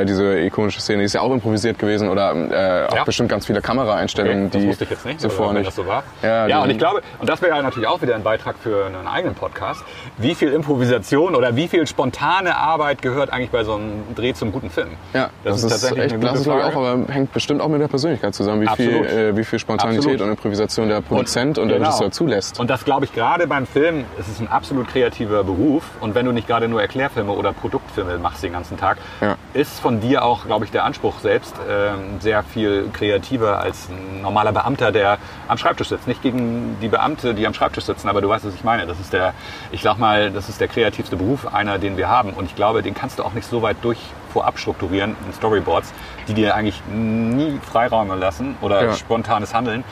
äh, 0.00 0.04
diese 0.04 0.38
ikonische 0.40 0.80
Szene, 0.80 0.98
die 1.00 1.04
ist 1.04 1.14
ja 1.14 1.20
auch 1.20 1.32
improvisiert 1.32 1.78
gewesen 1.78 2.08
oder 2.08 2.32
äh, 2.34 2.86
auch 2.88 2.96
Ja. 2.96 3.04
bestimmt 3.04 3.28
ganz 3.28 3.46
viele 3.46 3.60
Kameraeinstellungen, 3.60 4.46
Okay, 4.46 4.50
das 4.52 4.62
die 4.62 4.68
wusste 4.68 4.84
ich 4.84 4.90
jetzt 4.90 5.06
nicht, 5.06 5.20
zuvor 5.20 5.52
nicht. 5.52 5.66
das 5.66 5.74
so 5.76 5.86
war. 5.86 6.02
Ja, 6.22 6.46
Ja, 6.46 6.62
und 6.62 6.70
ich 6.70 6.78
glaube, 6.78 7.02
und 7.18 7.28
das 7.28 7.40
wäre 7.42 7.56
ja 7.56 7.62
natürlich 7.62 7.88
auch 7.88 8.00
wieder 8.02 8.14
ein 8.14 8.22
Beitrag 8.22 8.56
für 8.62 8.86
einen 8.86 9.06
eigenen 9.06 9.34
Podcast, 9.34 9.82
wie 10.18 10.34
viel 10.34 10.52
Improvisation 10.52 11.34
oder 11.34 11.56
wie 11.56 11.68
viel 11.68 11.86
spontane 11.86 12.56
Arbeit 12.56 13.02
gehört 13.02 13.32
eigentlich 13.32 13.50
bei 13.50 13.64
so 13.64 13.74
einem 13.74 14.02
Dreh 14.14 14.32
zum 14.34 14.52
guten 14.52 14.70
Film? 14.70 14.88
Ja, 15.12 15.30
das, 15.44 15.62
ist, 15.64 15.82
echt 15.84 15.92
eine 15.92 16.08
gute 16.08 16.18
glaube 16.18 16.38
ich 16.38 16.48
auch, 16.48 16.72
Frage. 16.72 16.76
aber 17.02 17.12
hängt 17.12 17.32
bestimmt 17.32 17.60
auch 17.60 17.68
mit 17.68 17.80
der 17.80 17.88
Persönlichkeit 17.88 18.34
zusammen, 18.34 18.62
wie 18.62 18.68
viel, 18.76 19.04
äh, 19.04 19.36
wie 19.36 19.44
viel 19.44 19.58
Spontanität 19.58 19.98
Absolut. 20.00 20.20
und 20.22 20.28
Improvisation 20.30 20.88
der 20.88 21.00
Produzent 21.00 21.58
und, 21.58 21.68
der 21.68 21.78
genau. 21.78 21.88
Regisseur 21.90 22.10
zulässt. 22.10 22.60
Und 22.60 22.70
das 22.70 22.84
glaube 22.84 23.04
ich 23.04 23.12
gerade 23.14 23.46
beim 23.46 23.66
Film, 23.66 24.04
es 24.18 24.28
ist 24.28 24.40
ein 24.40 24.48
absolut 24.48 24.88
kreativer 24.88 25.44
Beruf. 25.44 25.82
Und 26.00 26.14
wenn 26.14 26.26
du 26.26 26.32
nicht 26.32 26.46
gerade 26.46 26.68
nur 26.68 26.80
Erklärfilme 26.80 27.32
oder 27.32 27.52
Produktfilme 27.52 28.18
machst 28.18 28.42
den 28.42 28.52
ganzen 28.52 28.76
Tag, 28.78 28.98
Ja. 29.20 29.36
ist 29.54 29.79
von 29.80 30.00
dir 30.00 30.24
auch, 30.24 30.44
glaube 30.46 30.64
ich, 30.64 30.70
der 30.70 30.84
Anspruch 30.84 31.18
selbst 31.20 31.54
ähm, 31.68 32.20
sehr 32.20 32.42
viel 32.42 32.88
kreativer 32.92 33.58
als 33.58 33.88
ein 33.88 34.22
normaler 34.22 34.52
Beamter, 34.52 34.92
der 34.92 35.18
am 35.48 35.58
Schreibtisch 35.58 35.88
sitzt. 35.88 36.06
Nicht 36.06 36.22
gegen 36.22 36.76
die 36.80 36.88
Beamte, 36.88 37.34
die 37.34 37.46
am 37.46 37.54
Schreibtisch 37.54 37.84
sitzen, 37.84 38.08
aber 38.08 38.20
du 38.20 38.28
weißt, 38.28 38.44
was 38.46 38.54
ich 38.54 38.64
meine. 38.64 38.86
Das 38.86 39.00
ist 39.00 39.12
der, 39.12 39.34
ich 39.72 39.82
sag 39.82 39.98
mal, 39.98 40.30
das 40.30 40.48
ist 40.48 40.60
der 40.60 40.68
kreativste 40.68 41.16
Beruf, 41.16 41.52
einer, 41.52 41.78
den 41.78 41.96
wir 41.96 42.08
haben. 42.08 42.32
Und 42.34 42.44
ich 42.44 42.54
glaube, 42.54 42.82
den 42.82 42.94
kannst 42.94 43.18
du 43.18 43.24
auch 43.24 43.32
nicht 43.32 43.48
so 43.48 43.62
weit 43.62 43.78
durch 43.82 43.98
vorab 44.32 44.58
strukturieren 44.58 45.16
in 45.26 45.32
Storyboards, 45.32 45.92
die 46.28 46.34
dir 46.34 46.54
eigentlich 46.54 46.80
nie 46.86 47.58
Freiräume 47.68 48.14
lassen 48.14 48.56
oder 48.60 48.84
Ja. 48.84 48.92
spontanes 48.94 49.54
Handeln. 49.54 49.82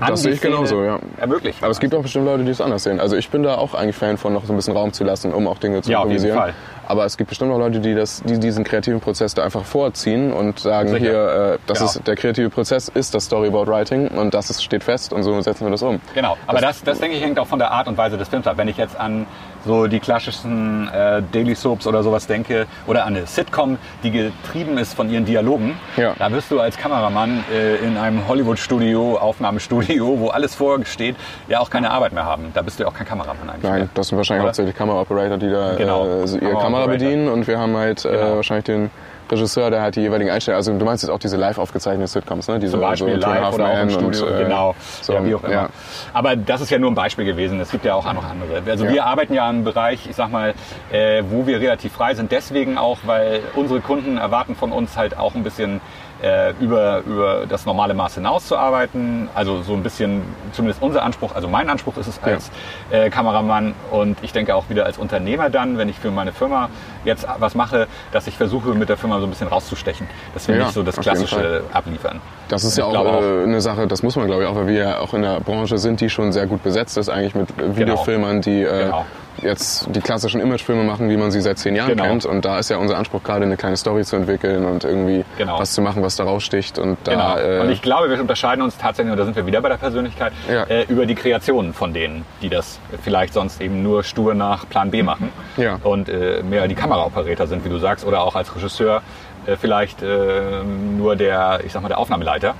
An 0.00 0.08
Das 0.10 0.22
sehe 0.22 0.32
ich 0.32 0.38
Szene 0.38 0.54
genauso, 0.54 0.82
ja. 0.84 0.98
Ermöglichen. 1.18 1.62
Aber 1.62 1.70
es 1.70 1.80
gibt 1.80 1.94
auch 1.94 2.02
bestimmt 2.02 2.26
Leute, 2.26 2.44
die 2.44 2.50
es 2.50 2.60
anders 2.60 2.82
sehen. 2.82 3.00
Also 3.00 3.16
ich 3.16 3.28
bin 3.30 3.42
da 3.42 3.56
auch 3.56 3.74
eigentlich 3.74 3.96
Fan 3.96 4.16
von, 4.18 4.32
noch 4.32 4.44
so 4.44 4.52
ein 4.52 4.56
bisschen 4.56 4.76
Raum 4.76 4.92
zu 4.92 5.04
lassen, 5.04 5.32
um 5.32 5.46
auch 5.48 5.58
Dinge 5.58 5.82
zu 5.82 5.90
Ja, 5.90 5.98
auf 5.98 6.04
jeden 6.10 6.16
improvisieren. 6.24 6.38
Fall. 6.38 6.54
Aber 6.88 7.04
es 7.04 7.16
gibt 7.16 7.28
bestimmt 7.30 7.50
auch 7.52 7.58
Leute, 7.58 7.80
die, 7.80 7.94
das, 7.94 8.22
die 8.24 8.38
diesen 8.38 8.62
kreativen 8.62 9.00
Prozess 9.00 9.34
da 9.34 9.42
einfach 9.42 9.64
vorziehen 9.64 10.32
und 10.32 10.60
sagen, 10.60 10.90
Sicher. 10.90 11.00
hier, 11.00 11.54
äh, 11.54 11.58
das 11.66 11.78
Genau. 11.78 11.90
ist, 11.90 12.06
der 12.06 12.14
kreative 12.14 12.50
Prozess 12.50 12.88
ist 12.88 13.14
das 13.14 13.24
Storyboard 13.24 13.68
Writing 13.68 14.08
und 14.08 14.34
das 14.34 14.50
ist, 14.50 14.62
steht 14.62 14.84
fest 14.84 15.12
und 15.12 15.22
so 15.24 15.40
setzen 15.40 15.64
wir 15.66 15.70
das 15.72 15.82
um. 15.82 16.00
Genau, 16.14 16.36
aber 16.46 16.60
das, 16.60 16.82
das 16.84 17.00
denke 17.00 17.16
ich 17.16 17.22
hängt 17.24 17.38
auch 17.38 17.46
von 17.48 17.58
der 17.58 17.72
Art 17.72 17.88
und 17.88 17.96
Weise 17.98 18.16
des 18.18 18.28
Films 18.28 18.46
ab. 18.46 18.56
Wenn 18.58 18.68
ich 18.68 18.76
jetzt 18.76 18.98
an 18.98 19.26
so 19.66 19.86
die 19.86 20.00
klassischen 20.00 20.88
äh, 20.88 21.22
Daily 21.32 21.54
Soaps 21.54 21.86
oder 21.86 22.02
sowas 22.02 22.26
denke 22.26 22.66
oder 22.86 23.04
an 23.04 23.16
eine 23.16 23.26
Sitcom, 23.26 23.78
die 24.02 24.10
getrieben 24.10 24.78
ist 24.78 24.94
von 24.94 25.10
ihren 25.10 25.24
Dialogen, 25.24 25.76
Ja. 25.96 26.14
da 26.18 26.30
wirst 26.30 26.50
du 26.50 26.60
als 26.60 26.76
Kameramann 26.76 27.44
äh, 27.52 27.76
in 27.76 27.96
einem 27.96 28.26
Hollywood-Studio, 28.28 29.18
Aufnahmestudio, 29.18 30.18
wo 30.20 30.28
alles 30.28 30.54
vorsteht, 30.54 31.16
ja 31.48 31.60
auch 31.60 31.70
keine 31.70 31.90
Arbeit 31.90 32.12
mehr 32.12 32.24
haben. 32.24 32.50
Da 32.54 32.62
bist 32.62 32.78
du 32.78 32.84
ja 32.84 32.88
auch 32.88 32.94
kein 32.94 33.06
Kameramann 33.06 33.48
eigentlich. 33.50 33.62
Nein, 33.70 33.78
mehr. 33.80 33.88
das 33.94 34.08
sind 34.08 34.16
wahrscheinlich 34.18 34.42
Oder? 34.42 34.48
hauptsächlich 34.48 34.76
Kamera-Operator, 34.76 35.38
die 35.38 35.50
da 35.50 35.74
Genau, 35.76 36.06
äh, 36.06 36.38
ihre 36.38 36.58
Kamera 36.60 36.86
bedienen 36.86 37.28
und 37.28 37.46
wir 37.46 37.58
haben 37.58 37.76
halt 37.76 38.04
äh, 38.04 38.10
Genau. 38.10 38.36
wahrscheinlich 38.36 38.64
den 38.64 38.90
Regisseur, 39.30 39.70
der 39.70 39.82
halt 39.82 39.96
die 39.96 40.00
jeweiligen 40.02 40.30
Einstellungen, 40.30 40.58
also 40.58 40.72
du 40.78 40.84
meinst 40.84 41.02
jetzt 41.02 41.10
auch 41.10 41.18
diese 41.18 41.36
live 41.36 41.58
aufgezeichneten 41.58 42.06
Sitcoms, 42.06 42.48
ne? 42.48 42.58
Diese, 42.58 42.72
Zum 42.72 42.80
Beispiel 42.80 43.14
so 43.20 43.28
live 43.28 43.52
oder 43.54 43.66
auch 43.66 43.82
im 43.82 43.90
Studio, 43.90 44.26
und, 44.26 44.32
äh, 44.34 44.42
genau, 44.44 44.74
so, 45.02 45.12
ja, 45.14 45.24
wie 45.24 45.34
auch 45.34 45.42
immer. 45.44 45.52
ja. 45.52 45.68
Aber 46.12 46.36
das 46.36 46.60
ist 46.60 46.70
ja 46.70 46.78
nur 46.78 46.90
ein 46.90 46.94
Beispiel 46.94 47.24
gewesen. 47.24 47.58
Es 47.60 47.70
gibt 47.70 47.84
ja 47.84 47.94
auch 47.94 48.04
noch 48.12 48.24
andere. 48.24 48.62
Also 48.70 48.84
Ja. 48.84 48.92
wir 48.92 49.04
arbeiten 49.06 49.34
ja 49.34 49.48
im 49.50 49.64
Bereich, 49.64 50.06
ich 50.08 50.16
sag 50.16 50.30
mal, 50.30 50.54
äh, 50.92 51.22
wo 51.28 51.46
wir 51.46 51.60
relativ 51.60 51.92
frei 51.92 52.14
sind. 52.14 52.30
Deswegen 52.32 52.78
auch, 52.78 52.98
weil 53.06 53.40
unsere 53.54 53.80
Kunden 53.80 54.16
erwarten 54.16 54.54
von 54.54 54.72
uns 54.72 54.96
halt 54.96 55.16
auch 55.18 55.34
ein 55.34 55.42
bisschen 55.42 55.80
äh, 56.22 56.52
über, 56.60 57.02
über 57.06 57.44
das 57.48 57.66
normale 57.66 57.94
Maß 57.94 58.14
hinaus 58.14 58.46
zu 58.46 58.56
arbeiten. 58.56 59.28
Also 59.34 59.62
so 59.62 59.74
ein 59.74 59.82
bisschen, 59.82 60.22
zumindest 60.52 60.82
unser 60.82 61.02
Anspruch, 61.02 61.34
also 61.34 61.48
mein 61.48 61.68
Anspruch 61.68 61.96
ist 61.96 62.06
es 62.06 62.22
als 62.22 62.50
äh, 62.90 63.10
Kameramann 63.10 63.74
und 63.90 64.18
ich 64.22 64.32
denke 64.32 64.54
auch 64.54 64.68
wieder 64.68 64.86
als 64.86 64.98
Unternehmer 64.98 65.50
dann, 65.50 65.78
wenn 65.78 65.88
ich 65.88 65.98
für 65.98 66.10
meine 66.10 66.32
Firma 66.32 66.68
jetzt 67.04 67.26
was 67.38 67.54
mache, 67.54 67.86
dass 68.12 68.26
ich 68.26 68.36
versuche 68.36 68.70
mit 68.70 68.88
der 68.88 68.96
Firma 68.96 69.18
so 69.20 69.26
ein 69.26 69.30
bisschen 69.30 69.48
rauszustechen, 69.48 70.06
dass 70.34 70.48
wir 70.48 70.56
Ja, 70.56 70.64
nicht 70.64 70.74
so 70.74 70.82
das 70.82 70.96
klassische 70.96 71.62
abliefern. 71.72 72.20
Das 72.48 72.64
ist 72.64 72.78
ja 72.78 72.84
auch, 72.84 72.94
auch. 72.94 73.22
äh, 73.22 73.42
eine 73.42 73.60
Sache, 73.60 73.86
das 73.86 74.02
muss 74.02 74.16
man 74.16 74.26
glaube 74.26 74.42
ich 74.44 74.48
auch, 74.48 74.56
weil 74.56 74.66
wir 74.68 74.78
ja 74.78 74.98
auch 75.00 75.14
in 75.14 75.22
der 75.22 75.40
Branche 75.40 75.78
sind, 75.78 76.00
die 76.00 76.10
schon 76.10 76.32
sehr 76.32 76.46
gut 76.46 76.62
besetzt 76.62 76.96
ist, 76.96 77.08
eigentlich 77.08 77.34
mit 77.34 77.50
äh, 77.58 77.76
Videofilmern, 77.76 78.40
die 78.40 78.62
äh, 78.62 78.84
Genau. 78.86 79.04
Jetzt 79.42 79.88
die 79.94 80.00
klassischen 80.00 80.40
Imagefilme 80.40 80.82
machen, 80.84 81.08
wie 81.10 81.16
man 81.16 81.30
sie 81.30 81.40
seit 81.40 81.58
zehn 81.58 81.76
Jahren 81.76 81.90
Genau. 81.90 82.04
kennt. 82.04 82.24
Und 82.24 82.44
da 82.44 82.58
ist 82.58 82.70
ja 82.70 82.76
unser 82.78 82.96
Anspruch 82.98 83.22
gerade 83.22 83.44
eine 83.44 83.56
kleine 83.56 83.76
Story 83.76 84.04
zu 84.04 84.16
entwickeln 84.16 84.64
und 84.64 84.84
irgendwie 84.84 85.24
Genau. 85.38 85.58
was 85.58 85.72
zu 85.72 85.82
machen, 85.82 86.02
was 86.02 86.16
da 86.16 86.24
raussticht. 86.24 86.78
Und 86.78 86.98
da, 87.04 87.34
Genau. 87.36 87.38
äh, 87.38 87.60
und 87.60 87.70
ich 87.70 87.82
glaube, 87.82 88.10
wir 88.10 88.20
unterscheiden 88.20 88.62
uns 88.62 88.76
tatsächlich, 88.76 89.12
und 89.12 89.18
da 89.18 89.24
sind 89.24 89.36
wir 89.36 89.46
wieder 89.46 89.60
bei 89.60 89.68
der 89.68 89.76
Persönlichkeit, 89.76 90.32
Ja. 90.50 90.64
äh, 90.64 90.84
über 90.88 91.06
die 91.06 91.14
Kreationen 91.14 91.72
von 91.74 91.92
denen, 91.92 92.24
die 92.42 92.48
das 92.48 92.78
vielleicht 93.02 93.34
sonst 93.34 93.60
eben 93.60 93.82
nur 93.82 94.04
stur 94.04 94.34
nach 94.34 94.68
Plan 94.68 94.90
B 94.90 95.02
machen 95.02 95.30
Ja. 95.56 95.78
und 95.82 96.08
äh, 96.08 96.42
mehr 96.42 96.66
die 96.68 96.74
Kameraoperator 96.74 97.46
sind, 97.46 97.64
wie 97.64 97.68
du 97.68 97.78
sagst, 97.78 98.04
oder 98.06 98.22
auch 98.22 98.34
als 98.36 98.54
Regisseur 98.54 99.02
äh, 99.46 99.56
vielleicht 99.56 100.02
äh, 100.02 100.62
nur 100.96 101.14
der, 101.14 101.60
ich 101.64 101.72
sag 101.72 101.80
mal, 101.82 101.88
der 101.88 101.98
Aufnahmeleiter. 101.98 102.54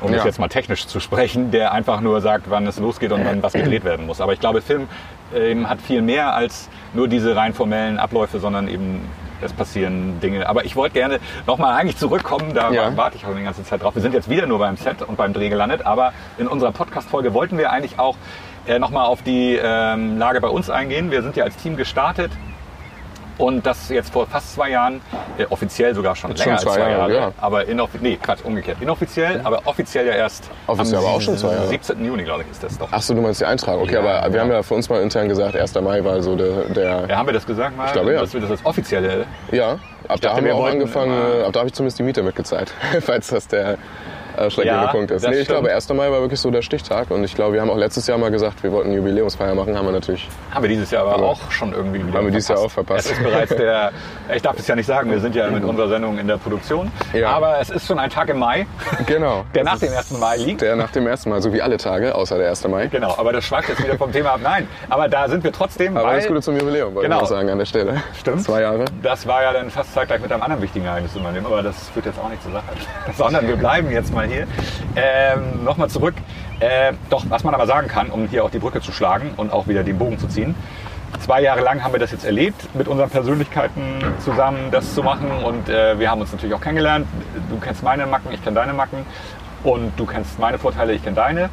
Um 0.00 0.10
es 0.12 0.18
Ja. 0.18 0.24
jetzt 0.24 0.38
mal 0.38 0.48
technisch 0.48 0.86
zu 0.86 0.98
sprechen, 1.00 1.50
der 1.50 1.72
einfach 1.72 2.00
nur 2.00 2.20
sagt, 2.20 2.48
wann 2.48 2.66
es 2.66 2.78
losgeht 2.78 3.12
und 3.12 3.24
wann 3.24 3.42
was 3.42 3.52
gedreht 3.52 3.84
werden 3.84 4.06
muss. 4.06 4.20
Aber 4.20 4.32
ich 4.32 4.40
glaube, 4.40 4.62
Film 4.62 4.88
ähm, 5.34 5.68
hat 5.68 5.80
viel 5.80 6.02
mehr 6.02 6.34
als 6.34 6.68
nur 6.94 7.06
diese 7.08 7.36
rein 7.36 7.52
formellen 7.54 7.98
Abläufe, 7.98 8.38
sondern 8.40 8.66
eben 8.68 9.00
es 9.42 9.52
passieren 9.52 10.20
Dinge. 10.20 10.48
Aber 10.48 10.64
ich 10.64 10.76
wollte 10.76 10.94
gerne 10.94 11.18
nochmal 11.46 11.74
eigentlich 11.78 11.96
zurückkommen, 11.96 12.52
da 12.54 12.70
Ja. 12.70 12.96
warte 12.96 13.16
ich 13.16 13.24
auch 13.26 13.34
die 13.36 13.42
ganze 13.44 13.62
Zeit 13.64 13.82
drauf. 13.82 13.94
Wir 13.94 14.02
sind 14.02 14.12
jetzt 14.14 14.28
wieder 14.28 14.46
nur 14.46 14.58
beim 14.58 14.76
Set 14.76 15.02
und 15.02 15.16
beim 15.16 15.32
Dreh 15.32 15.48
gelandet, 15.48 15.86
aber 15.86 16.12
in 16.38 16.46
unserer 16.48 16.72
Podcast-Folge 16.72 17.32
wollten 17.32 17.56
wir 17.58 17.70
eigentlich 17.70 17.98
auch 17.98 18.16
äh, 18.66 18.78
nochmal 18.78 19.06
auf 19.06 19.22
die 19.22 19.58
ähm, 19.62 20.18
Lage 20.18 20.40
bei 20.40 20.48
uns 20.48 20.68
eingehen. 20.68 21.10
Wir 21.10 21.22
sind 21.22 21.36
ja 21.36 21.44
als 21.44 21.56
Team 21.56 21.76
gestartet 21.76 22.30
und 23.40 23.64
das 23.66 23.88
jetzt 23.88 24.12
vor 24.12 24.26
fast 24.26 24.54
zwei 24.54 24.70
Jahren, 24.70 25.00
äh, 25.38 25.46
offiziell 25.50 25.94
sogar 25.94 26.14
schon 26.14 26.30
Jetzt 26.30 26.44
länger 26.44 26.58
schon 26.58 26.68
als 26.68 26.76
zwei 26.76 26.84
zwei 26.84 26.90
Jahre, 26.90 27.12
Jahre, 27.14 27.26
ja. 27.28 27.32
aber 27.40 27.66
inoffiziell, 27.66 28.10
nee, 28.12 28.18
Quatsch, 28.22 28.44
umgekehrt. 28.44 28.78
Inoffiziell, 28.80 29.40
aber 29.42 29.62
offiziell 29.64 30.06
ja 30.06 30.12
erst 30.14 30.50
Offiziell 30.66 30.98
am 30.98 31.04
aber 31.04 31.14
auch 31.14 31.20
schon 31.20 31.36
zwei 31.36 31.52
Jahre. 31.54 31.68
17. 31.68 32.04
Juni, 32.04 32.22
glaube 32.24 32.42
ich, 32.42 32.50
ist 32.50 32.62
das 32.62 32.78
doch. 32.78 32.88
Ach 32.90 33.02
so, 33.02 33.14
du 33.14 33.20
meinst 33.22 33.40
die 33.40 33.46
Eintragung. 33.46 33.82
Okay, 33.84 33.94
Ja, 33.94 34.00
aber 34.00 34.10
wir 34.24 34.30
genau. 34.30 34.42
haben 34.42 34.50
ja 34.52 34.62
für 34.62 34.74
uns 34.74 34.88
mal 34.88 35.02
intern 35.02 35.28
gesagt, 35.28 35.56
1. 35.56 35.74
Mai 35.80 36.04
war 36.04 36.22
so 36.22 36.36
der, 36.36 36.64
der 36.64 37.06
Ja, 37.08 37.16
haben 37.16 37.26
wir 37.26 37.32
das 37.32 37.46
gesagt 37.46 37.76
mal? 37.76 37.90
glaube, 37.92 38.12
ja. 38.12 38.20
Dass 38.20 38.34
wir 38.34 38.40
das 38.40 38.50
als 38.50 38.66
offizielle 38.66 39.26
ja, 39.50 39.72
ab 39.72 39.78
da 40.08 40.14
dachte, 40.16 40.30
haben 40.30 40.44
wir 40.44 40.52
wir 40.52 40.54
auch 40.56 40.66
angefangen, 40.66 41.12
äh, 41.12 41.44
ab 41.44 41.52
da 41.52 41.60
habe 41.60 41.68
ich 41.68 41.74
zumindest 41.74 41.98
die 41.98 42.02
Miete 42.02 42.22
mitgezahlt, 42.22 42.72
falls 43.00 43.28
das 43.28 43.48
der 43.48 43.78
ausschlaggebende 44.36 44.84
Ja, 44.86 44.90
Punkt 44.90 45.10
ist. 45.10 45.24
das 45.24 45.30
Nee, 45.30 45.38
ich 45.38 45.44
stimmt. 45.44 45.60
glaube, 45.60 45.74
1. 45.74 45.88
Mai 45.90 46.10
war 46.10 46.20
wirklich 46.20 46.40
so 46.40 46.50
der 46.50 46.62
Stichtag 46.62 47.10
und 47.10 47.24
ich 47.24 47.34
glaube, 47.34 47.54
wir 47.54 47.60
haben 47.60 47.70
auch 47.70 47.76
letztes 47.76 48.06
Jahr 48.06 48.18
mal 48.18 48.30
gesagt, 48.30 48.62
wir 48.62 48.72
wollten 48.72 48.88
eine 48.88 48.96
Jubiläumsfeier 48.98 49.54
machen, 49.54 49.76
haben 49.76 49.86
wir 49.86 49.92
natürlich 49.92 50.28
Haben 50.52 50.62
wir 50.62 50.68
dieses 50.68 50.90
Jahr 50.90 51.06
aber 51.06 51.22
auch 51.24 51.50
schon 51.50 51.72
irgendwie 51.72 52.06
wieder 52.06 52.18
haben 52.18 52.26
wir 52.26 52.32
dieses 52.32 52.48
Jahr 52.48 52.58
auch 52.58 52.70
verpasst. 52.70 53.06
Es 53.06 53.12
ist 53.18 53.22
bereits 53.22 53.54
der, 53.56 53.92
ich 54.34 54.42
darf 54.42 54.58
es 54.58 54.66
ja 54.66 54.76
nicht 54.76 54.86
sagen, 54.86 55.10
wir 55.10 55.20
sind 55.20 55.34
ja 55.34 55.48
mit 55.50 55.64
unserer 55.64 55.88
Sendung 55.88 56.18
in 56.18 56.26
der 56.28 56.36
Produktion. 56.36 56.90
Ja. 57.12 57.30
Aber 57.30 57.58
es 57.60 57.70
ist 57.70 57.86
schon 57.86 57.98
ein 57.98 58.10
Tag 58.10 58.28
im 58.28 58.38
Mai, 58.38 58.66
Genau. 59.06 59.44
der 59.54 59.64
Das 59.64 59.72
nach 59.74 59.78
dem 59.80 59.88
ist 59.92 60.10
1. 60.12 60.18
Mai 60.20 60.36
liegt. 60.36 60.60
Der 60.60 60.76
nach 60.76 60.90
dem 60.90 61.06
ersten 61.06 61.30
Mal, 61.30 61.40
so 61.42 61.52
wie 61.52 61.62
alle 61.62 61.76
Tage, 61.76 62.14
außer 62.14 62.38
der 62.38 62.48
1. 62.50 62.66
Mai. 62.68 62.86
Genau, 62.86 63.14
aber 63.16 63.32
das 63.32 63.44
schweift 63.44 63.68
jetzt 63.68 63.82
wieder 63.82 63.96
vom 63.96 64.12
Thema 64.12 64.32
ab. 64.32 64.40
Nein, 64.42 64.68
aber 64.88 65.08
da 65.08 65.28
sind 65.28 65.44
wir 65.44 65.52
trotzdem, 65.52 65.96
Aber 65.96 66.08
alles 66.08 66.26
Gute 66.26 66.40
zum 66.42 66.56
Jubiläum, 66.56 66.94
wollte 66.94 67.08
Genau. 67.08 67.22
ich 67.22 67.28
sagen 67.28 67.50
an 67.50 67.58
der 67.58 67.66
Stelle. 67.66 68.02
Stimmt. 68.18 68.42
Zwei 68.42 68.62
Jahre. 68.62 68.84
das 69.02 69.26
war 69.26 69.42
ja 69.42 69.52
dann 69.52 69.70
fast 69.70 69.92
zeitgleich 69.94 70.20
mit 70.20 70.32
einem 70.32 70.42
anderen 70.42 70.62
wichtigen 70.62 70.86
Ereignis 70.86 71.10
aber 71.44 71.62
das 71.62 71.88
führt 71.90 72.06
jetzt 72.06 72.18
auch 72.18 72.28
nicht 72.28 72.42
zur 72.42 72.52
Sache. 72.52 72.64
Sondern 73.16 73.46
wir 73.48 73.56
bleiben 73.56 73.90
jetzt 73.90 74.12
mal 74.14 74.19
hier. 74.28 74.46
Ähm, 74.96 75.64
Nochmal 75.64 75.88
zurück. 75.88 76.14
Äh, 76.60 76.92
doch, 77.08 77.24
was 77.28 77.44
man 77.44 77.54
aber 77.54 77.66
sagen 77.66 77.88
kann, 77.88 78.10
um 78.10 78.28
hier 78.28 78.44
auch 78.44 78.50
die 78.50 78.58
Brücke 78.58 78.80
zu 78.80 78.92
schlagen 78.92 79.32
und 79.36 79.52
auch 79.52 79.66
wieder 79.66 79.82
den 79.82 79.98
Bogen 79.98 80.18
zu 80.18 80.28
ziehen. 80.28 80.54
Zwei 81.20 81.42
Jahre 81.42 81.60
lang 81.60 81.82
haben 81.82 81.92
wir 81.92 82.00
das 82.00 82.12
jetzt 82.12 82.24
erlebt, 82.24 82.74
mit 82.74 82.88
unseren 82.88 83.10
Persönlichkeiten 83.10 83.82
zusammen 84.20 84.70
das 84.70 84.94
zu 84.94 85.02
machen. 85.02 85.30
Und 85.44 85.68
äh, 85.68 85.98
wir 85.98 86.10
haben 86.10 86.20
uns 86.20 86.32
natürlich 86.32 86.54
auch 86.54 86.60
kennengelernt. 86.60 87.06
Du 87.50 87.58
kennst 87.58 87.82
meine 87.82 88.06
Macken, 88.06 88.32
ich 88.32 88.42
kenne 88.42 88.56
deine 88.56 88.72
Macken. 88.72 89.04
Und 89.64 89.92
du 89.98 90.06
kennst 90.06 90.38
meine 90.38 90.58
Vorteile, 90.58 90.92
ich 90.92 91.02
kenne 91.02 91.16
deine. 91.16 91.50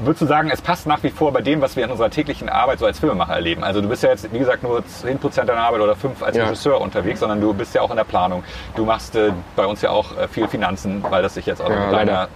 Würdest 0.00 0.22
du 0.22 0.26
sagen, 0.26 0.50
es 0.52 0.60
passt 0.62 0.86
nach 0.86 1.02
wie 1.02 1.10
vor 1.10 1.32
bei 1.32 1.40
dem, 1.40 1.60
was 1.60 1.74
wir 1.74 1.84
in 1.84 1.90
unserer 1.90 2.08
täglichen 2.10 2.48
Arbeit 2.48 2.78
so 2.78 2.86
als 2.86 3.00
Filmemacher 3.00 3.34
erleben? 3.34 3.64
Also 3.64 3.80
du 3.80 3.88
bist 3.88 4.02
ja 4.02 4.10
jetzt, 4.10 4.32
wie 4.32 4.38
gesagt, 4.38 4.62
nur 4.62 4.78
10% 4.80 5.44
deiner 5.44 5.60
Arbeit 5.62 5.80
oder 5.80 5.96
5 5.96 6.22
als 6.22 6.36
Ja. 6.36 6.44
Regisseur 6.44 6.80
unterwegs, 6.80 7.20
sondern 7.20 7.40
du 7.40 7.52
bist 7.52 7.74
ja 7.74 7.80
auch 7.82 7.90
in 7.90 7.96
der 7.96 8.04
Planung. 8.04 8.44
Du 8.76 8.84
machst 8.84 9.16
äh, 9.16 9.32
bei 9.56 9.66
uns 9.66 9.82
ja 9.82 9.90
auch 9.90 10.16
äh, 10.16 10.28
viel 10.28 10.46
Finanzen, 10.46 11.02
weil 11.10 11.22
das 11.22 11.34
sich 11.34 11.46
jetzt 11.46 11.60
auch 11.60 11.68
Ja, 11.70 11.86
mit 11.86 11.92
deiner 11.92 12.28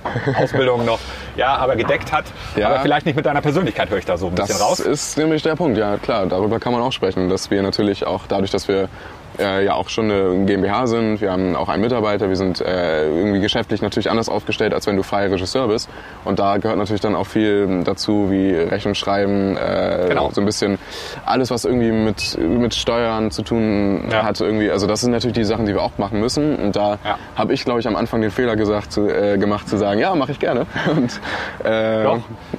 Ausbildung 0.42 0.84
noch, 0.84 0.98
ja, 1.36 1.54
aber 1.56 1.76
gedeckt 1.76 2.10
hat. 2.12 2.24
Ja. 2.56 2.68
Aber 2.68 2.80
vielleicht 2.80 3.06
nicht 3.06 3.14
mit 3.16 3.26
deiner 3.26 3.40
Persönlichkeit 3.42 3.90
höre 3.90 3.98
ich 3.98 4.06
da 4.06 4.16
so 4.16 4.26
ein 4.26 4.34
Das 4.34 4.48
bisschen 4.48 4.62
raus. 4.62 4.80
ist 4.80 5.16
nämlich 5.16 5.42
der 5.42 5.54
Punkt, 5.54 5.78
ja 5.78 5.96
klar, 5.98 6.26
darüber 6.26 6.58
kann 6.58 6.72
man 6.72 6.82
auch 6.82 6.92
sprechen, 6.92 7.28
dass 7.28 7.50
wir 7.50 7.62
natürlich 7.62 8.06
auch 8.06 8.22
dadurch, 8.28 8.50
dass 8.50 8.66
wir 8.66 8.88
äh, 9.38 9.64
ja 9.64 9.74
auch 9.74 9.88
schon 9.88 10.10
eine 10.10 10.44
GmbH 10.46 10.86
sind, 10.86 11.20
wir 11.20 11.32
haben 11.32 11.56
auch 11.56 11.68
einen 11.68 11.82
Mitarbeiter, 11.82 12.28
wir 12.28 12.36
sind 12.36 12.60
äh, 12.60 13.08
irgendwie 13.08 13.40
geschäftlich 13.40 13.82
natürlich 13.82 14.10
anders 14.10 14.28
aufgestellt, 14.28 14.74
als 14.74 14.86
wenn 14.86 14.96
du 14.96 15.02
freier 15.02 15.30
Regisseur 15.30 15.68
bist. 15.68 15.88
Und 16.24 16.38
da 16.38 16.56
gehört 16.58 16.78
natürlich 16.78 17.00
dann 17.00 17.14
auch 17.14 17.26
viel 17.26 17.82
dazu, 17.84 18.30
wie 18.30 18.52
Rechnung 18.54 18.94
schreiben, 18.94 19.56
äh, 19.56 20.06
Genau. 20.08 20.30
so 20.32 20.40
ein 20.40 20.44
bisschen 20.44 20.78
alles, 21.24 21.50
was 21.50 21.64
irgendwie 21.64 21.92
mit, 21.92 22.38
mit 22.38 22.74
Steuern 22.74 23.30
zu 23.30 23.42
tun 23.42 24.08
Ja. 24.10 24.24
hat 24.24 24.40
irgendwie. 24.40 24.70
Also 24.70 24.86
das 24.86 25.00
sind 25.00 25.10
natürlich 25.12 25.34
die 25.36 25.44
Sachen, 25.44 25.66
die 25.66 25.74
wir 25.74 25.82
auch 25.82 25.98
machen 25.98 26.20
müssen. 26.20 26.56
Und 26.56 26.76
da 26.76 26.98
Ja. 27.04 27.18
habe 27.36 27.52
ich, 27.54 27.64
glaube 27.64 27.80
ich, 27.80 27.86
am 27.88 27.96
Anfang 27.96 28.20
den 28.20 28.30
Fehler 28.30 28.56
gesagt, 28.56 28.92
zu, 28.92 29.08
äh, 29.08 29.38
gemacht 29.38 29.68
zu 29.68 29.76
sagen, 29.76 29.98
ja, 30.00 30.14
mache 30.14 30.32
ich 30.32 30.38
gerne. 30.38 30.66
Und, 30.90 31.20
äh, 31.64 32.02
Doch. 32.04 32.18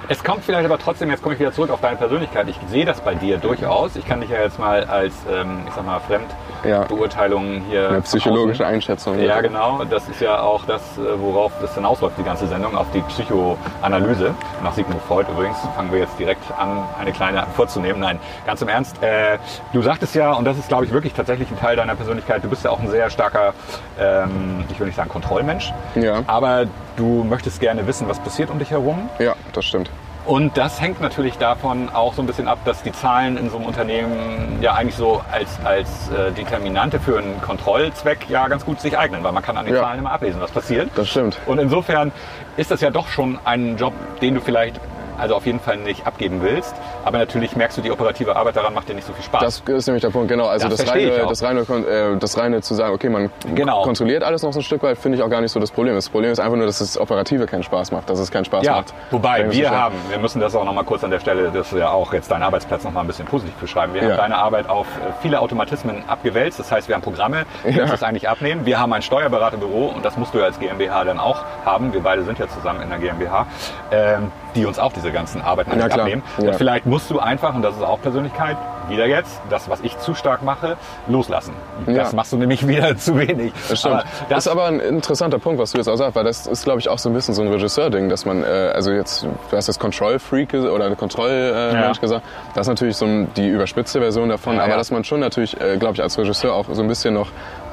Es 0.09 0.23
kommt 0.23 0.43
vielleicht 0.43 0.65
aber 0.65 0.77
trotzdem, 0.79 1.09
jetzt 1.09 1.21
komme 1.21 1.35
ich 1.35 1.39
wieder 1.39 1.51
zurück 1.53 1.69
auf 1.71 1.81
deine 1.81 1.97
Persönlichkeit. 1.97 2.47
Ich 2.49 2.57
sehe 2.69 2.85
das 2.85 3.01
bei 3.01 3.15
dir 3.15 3.37
durchaus. 3.37 3.95
Ich 3.95 4.07
kann 4.07 4.21
dich 4.21 4.29
ja 4.29 4.41
jetzt 4.41 4.59
mal 4.59 4.83
als, 4.85 5.13
ähm, 5.31 5.61
ich 5.67 5.73
sag 5.73 5.85
mal, 5.85 5.99
fremd 5.99 6.25
ja. 6.65 6.83
Beurteilungen 6.85 7.63
hier. 7.69 7.89
Eine 7.89 8.01
psychologische 8.01 8.65
Einschätzung. 8.65 9.19
Ja, 9.19 9.41
genau. 9.41 9.83
Das 9.85 10.07
ist 10.07 10.21
ja 10.21 10.41
auch 10.41 10.65
das, 10.65 10.81
äh, 10.97 11.01
worauf 11.19 11.51
das 11.61 11.75
hinausläuft, 11.75 12.17
die 12.17 12.23
ganze 12.23 12.47
Sendung, 12.47 12.75
auf 12.75 12.87
die 12.93 13.01
Psychoanalyse. 13.01 14.33
Nach 14.63 14.73
Sigmund 14.73 15.01
Freud 15.07 15.27
übrigens 15.31 15.57
fangen 15.75 15.91
wir 15.91 15.99
jetzt 15.99 16.17
direkt 16.17 16.43
an, 16.57 16.83
eine 16.99 17.11
kleine 17.11 17.45
vorzunehmen. 17.55 17.99
Nein, 17.99 18.19
ganz 18.45 18.61
im 18.61 18.67
Ernst. 18.67 19.01
Äh, 19.01 19.37
du 19.71 19.81
sagtest 19.81 20.15
ja, 20.15 20.33
und 20.33 20.45
das 20.45 20.57
ist, 20.57 20.67
glaube 20.67 20.85
ich, 20.85 20.91
wirklich 20.91 21.13
tatsächlich 21.13 21.49
ein 21.49 21.59
Teil 21.59 21.75
deiner 21.75 21.95
Persönlichkeit, 21.95 22.43
du 22.43 22.49
bist 22.49 22.63
ja 22.63 22.71
auch 22.71 22.79
ein 22.79 22.89
sehr 22.89 23.09
starker, 23.09 23.53
ähm, 23.99 24.63
ich 24.69 24.79
will 24.79 24.87
nicht 24.87 24.95
sagen 24.95 25.09
Kontrollmensch, 25.09 25.73
ja. 25.95 26.21
aber 26.27 26.65
du 26.95 27.23
möchtest 27.23 27.59
gerne 27.59 27.85
wissen, 27.87 28.07
was 28.07 28.19
passiert 28.19 28.49
um 28.49 28.59
dich 28.59 28.71
herum. 28.71 29.09
Ja, 29.19 29.35
das 29.53 29.65
stimmt. 29.65 29.89
Und 30.25 30.57
das 30.57 30.79
hängt 30.79 31.01
natürlich 31.01 31.37
davon 31.37 31.89
auch 31.89 32.13
so 32.13 32.21
ein 32.21 32.25
bisschen 32.25 32.47
ab, 32.47 32.59
dass 32.63 32.81
die 32.81 32.93
Zahlen 32.93 33.35
in 33.37 33.49
so 33.49 33.57
einem 33.57 33.65
Unternehmen 33.65 34.59
ja 34.61 34.73
eigentlich 34.73 34.95
so 34.95 35.21
als, 35.31 35.59
als 35.65 36.09
äh, 36.11 36.31
Determinante 36.31 36.97
für 36.99 37.17
einen 37.17 37.41
Kontrollzweck 37.41 38.29
ja 38.29 38.47
ganz 38.47 38.63
gut 38.63 38.79
sich 38.79 38.97
eignen, 38.97 39.21
weil 39.23 39.33
man 39.33 39.43
kann 39.43 39.57
an 39.57 39.65
den 39.65 39.75
Ja. 39.75 39.81
Zahlen 39.81 39.99
immer 39.99 40.11
ablesen, 40.11 40.39
was 40.39 40.51
passiert. 40.51 40.89
Das 40.95 41.09
stimmt. 41.09 41.37
Und 41.45 41.59
insofern 41.59 42.13
ist 42.55 42.71
das 42.71 42.79
ja 42.79 42.89
doch 42.89 43.07
schon 43.09 43.37
ein 43.43 43.75
Job, 43.75 43.93
den 44.21 44.35
du 44.35 44.41
vielleicht 44.41 44.79
also 45.17 45.35
auf 45.35 45.45
jeden 45.45 45.59
Fall 45.59 45.77
nicht 45.77 46.07
abgeben 46.07 46.41
willst. 46.41 46.73
Aber 47.05 47.17
natürlich 47.17 47.55
merkst 47.55 47.77
du, 47.77 47.81
die 47.81 47.91
operative 47.91 48.35
Arbeit 48.35 48.55
daran 48.55 48.73
macht 48.73 48.87
dir 48.89 48.93
nicht 48.95 49.05
so 49.05 49.13
viel 49.13 49.23
Spaß. 49.23 49.41
Das 49.41 49.75
ist 49.77 49.87
nämlich 49.87 50.01
der 50.01 50.09
Punkt, 50.09 50.29
genau. 50.29 50.47
Also 50.47 50.69
Das 50.69 50.79
das, 50.79 50.89
reine, 50.89 51.25
das, 51.27 51.43
reine, 51.43 51.59
äh, 51.61 52.17
das 52.17 52.37
reine 52.37 52.61
zu 52.61 52.73
sagen, 52.75 52.93
okay, 52.93 53.09
man 53.09 53.29
Genau. 53.53 53.81
kontrolliert 53.83 54.23
alles 54.23 54.41
noch 54.43 54.53
so 54.53 54.59
ein 54.59 54.63
Stück 54.63 54.83
weit, 54.83 54.97
finde 54.97 55.17
ich 55.17 55.23
auch 55.23 55.29
gar 55.29 55.41
nicht 55.41 55.51
so 55.51 55.59
das 55.59 55.71
Problem. 55.71 55.95
Das 55.95 56.09
Problem 56.09 56.31
ist 56.31 56.39
einfach 56.39 56.55
nur, 56.57 56.65
dass 56.65 56.79
das 56.79 56.97
Operative 56.97 57.45
keinen 57.45 57.63
Spaß 57.63 57.91
macht, 57.91 58.09
dass 58.09 58.19
es 58.19 58.31
keinen 58.31 58.45
Spaß 58.45 58.63
ja, 58.65 58.73
macht. 58.77 58.93
wobei 59.11 59.51
wir 59.51 59.69
haben, 59.71 59.95
wir 60.09 60.17
müssen 60.19 60.39
das 60.39 60.55
auch 60.55 60.63
noch 60.65 60.73
mal 60.73 60.83
kurz 60.83 61.03
an 61.03 61.11
der 61.11 61.19
Stelle, 61.19 61.51
das 61.53 61.71
ist 61.71 61.77
ja 61.79 61.89
auch 61.89 62.13
jetzt 62.13 62.31
dein 62.31 62.41
Arbeitsplatz 62.43 62.83
noch 62.83 62.91
mal 62.91 63.01
ein 63.01 63.07
bisschen 63.07 63.25
positiv 63.25 63.53
beschreiben. 63.55 63.93
Wir 63.93 64.03
Ja. 64.03 64.09
haben 64.11 64.17
deine 64.17 64.37
Arbeit 64.37 64.69
auf 64.69 64.87
äh, 64.87 65.11
viele 65.21 65.39
Automatismen 65.41 66.03
abgewälzt. 66.07 66.59
Das 66.59 66.71
heißt, 66.71 66.87
wir 66.87 66.95
haben 66.95 67.01
Programme, 67.01 67.45
die 67.65 67.71
Ja. 67.75 67.83
uns 67.83 67.91
das 67.91 68.03
eigentlich 68.03 68.29
abnehmen. 68.29 68.65
Wir 68.65 68.79
haben 68.79 68.93
ein 68.93 69.01
Steuerberaterbüro 69.01 69.87
und 69.95 70.05
das 70.05 70.17
musst 70.17 70.33
du 70.33 70.39
ja 70.39 70.45
als 70.45 70.59
GmbH 70.59 71.03
dann 71.03 71.19
auch 71.19 71.43
haben. 71.65 71.93
Wir 71.93 72.01
beide 72.01 72.23
sind 72.23 72.39
ja 72.39 72.47
zusammen 72.47 72.81
in 72.81 72.89
der 72.89 72.99
GmbH, 72.99 73.45
ähm, 73.91 74.31
die 74.55 74.65
uns 74.65 74.79
auch 74.79 74.93
diese 74.93 75.11
ganzen 75.11 75.41
Arbeiten 75.41 75.71
abnehmen. 75.81 76.21
Und 76.37 76.55
vielleicht 76.55 76.85
musst 76.93 77.09
du 77.09 77.17
einfach, 77.17 77.55
und 77.55 77.63
das 77.63 77.75
ist 77.75 77.81
auch 77.81 77.99
Persönlichkeit, 77.99 78.55
wieder 78.87 79.07
jetzt, 79.07 79.41
das, 79.49 79.67
was 79.67 79.79
ich 79.81 79.97
zu 79.97 80.13
stark 80.13 80.43
mache, 80.43 80.77
loslassen. 81.07 81.53
Ja. 81.87 81.93
Das 81.95 82.13
machst 82.13 82.33
du 82.33 82.37
nämlich 82.37 82.67
wieder 82.67 82.95
zu 82.97 83.17
wenig. 83.17 83.51
Das 83.67 83.79
stimmt. 83.79 83.95
Aber 83.95 84.03
das 84.29 84.45
ist 84.45 84.51
aber 84.51 84.65
ein 84.65 84.79
interessanter 84.79 85.39
Punkt, 85.39 85.59
was 85.59 85.71
du 85.71 85.79
jetzt 85.79 85.87
auch 85.87 85.95
sagst, 85.95 86.15
weil 86.15 86.23
das 86.23 86.45
ist, 86.45 86.65
glaube 86.65 86.79
ich, 86.81 86.89
auch 86.89 86.99
so 86.99 87.09
ein 87.09 87.13
bisschen 87.13 87.33
so 87.33 87.41
ein 87.41 87.47
Regisseur-Ding, 87.47 88.09
dass 88.09 88.25
man, 88.25 88.43
äh, 88.43 88.45
also 88.75 88.91
jetzt, 88.91 89.23
du 89.23 89.57
hast 89.57 89.67
das 89.69 89.79
Control-Freak 89.79 90.53
oder 90.53 90.85
eine 90.85 90.95
Kontroll-Mensch 90.95 91.95
Ja. 91.97 92.01
gesagt, 92.01 92.25
das 92.53 92.67
ist 92.67 92.69
natürlich 92.69 92.97
so 92.97 93.07
die 93.35 93.47
überspitzte 93.47 93.99
Version 93.99 94.29
davon, 94.29 94.57
Ja, 94.57 94.65
aber 94.65 94.75
dass 94.75 94.91
man 94.91 95.03
schon 95.03 95.19
natürlich, 95.19 95.59
äh, 95.59 95.77
glaube 95.77 95.95
ich, 95.95 96.03
als 96.03 96.17
Regisseur 96.19 96.53
auch 96.53 96.65
so 96.71 96.83
ein 96.83 96.87
bisschen 96.87 97.15
noch 97.15 97.29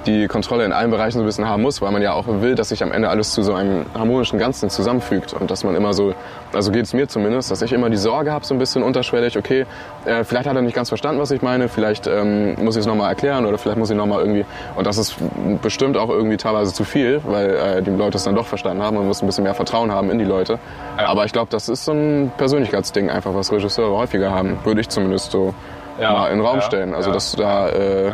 die 0.07 0.29
Kontrolle 0.29 0.65
in 0.65 0.73
allen 0.73 0.91
Bereichen 0.91 1.19
so 1.19 1.21
ein 1.21 1.27
bisschen 1.27 1.47
haben 1.47 1.63
muss, 1.63 1.83
weil 1.83 1.91
man 1.91 2.01
ja 2.01 2.13
auch 2.15 2.25
will, 2.27 2.55
dass 2.55 2.71
sich 2.71 2.83
am 2.83 2.93
Ende 2.93 3.09
alles 3.09 3.33
zu 3.33 3.43
so 3.43 3.55
einem 3.55 3.85
harmonischen 3.95 4.39
Ganzen 4.39 4.71
zusammenfügt 4.71 5.35
und 5.35 5.51
dass 5.51 5.63
man 5.63 5.75
immer 5.75 5.93
so, 5.93 6.15
also 6.53 6.73
geht 6.73 6.85
es 6.85 6.95
mir 6.95 7.07
zumindest, 7.09 7.51
dass 7.51 7.61
ich 7.63 7.73
immer 7.73 7.91
die 7.91 7.97
Sorge 7.97 8.33
habe, 8.33 8.45
so 8.45 8.55
ein 8.55 8.59
bisschen 8.59 8.83
unterschwellig, 8.83 9.37
okay, 9.37 9.67
äh, 10.07 10.25
vielleicht 10.25 10.49
hat 10.49 10.57
er 10.57 10.63
nicht 10.63 10.75
ganz 10.75 10.89
verstanden, 10.89 11.21
was 11.21 11.31
ich 11.31 11.43
meine, 11.43 11.69
vielleicht 11.69 12.07
ähm, 12.07 12.55
muss 12.63 12.77
ich 12.77 12.81
es 12.81 12.87
nochmal 12.87 13.11
erklären 13.11 13.45
oder 13.45 13.59
vielleicht 13.59 13.79
muss 13.79 13.91
ich 13.91 13.97
nochmal 13.97 14.21
irgendwie, 14.21 14.47
und 14.77 14.87
das 14.87 14.97
ist 14.97 15.17
bestimmt 15.61 15.97
auch 15.97 16.09
irgendwie 16.09 16.39
teilweise 16.39 16.73
zu 16.73 16.85
viel, 16.85 17.21
weil 17.25 17.51
äh, 17.51 17.83
die 17.83 17.91
Leute 17.91 18.17
es 18.17 18.25
dann 18.25 18.35
doch 18.35 18.47
verstanden 18.47 18.83
haben, 18.83 18.97
man 18.97 19.07
muss 19.07 19.23
ein 19.23 19.27
bisschen 19.27 19.45
mehr 19.45 19.55
Vertrauen 19.55 19.93
haben 19.93 20.11
in 20.11 20.19
die 20.19 20.25
Leute. 20.25 20.59
Aber 20.97 21.25
ich 21.25 21.33
glaube, 21.33 21.49
das 21.51 21.69
ist 21.69 21.85
so 21.85 21.93
ein 21.93 22.33
Persönlichkeitsding 22.39 23.11
einfach, 23.11 23.35
was 23.35 23.53
Regisseure 23.53 23.97
häufiger 23.97 24.31
haben, 24.31 24.59
würde 24.65 24.81
ich 24.81 24.89
zumindest 24.89 25.31
so 25.31 25.55
Ja, 26.01 26.13
mal 26.13 26.29
in 26.29 26.39
den 26.39 26.47
Raum 26.47 26.57
ja, 26.57 26.63
stellen. 26.63 26.95
Also 26.95 27.11
ja. 27.11 27.15
dass 27.15 27.33
du 27.33 27.37
da 27.37 27.69
äh. 27.69 28.13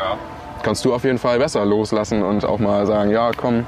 Kannst 0.66 0.84
du 0.84 0.92
auf 0.92 1.04
jeden 1.04 1.18
Fall 1.18 1.38
besser 1.38 1.64
loslassen 1.64 2.24
und 2.24 2.44
auch 2.44 2.58
mal 2.58 2.86
sagen, 2.86 3.12
ja, 3.12 3.30
komm, 3.36 3.66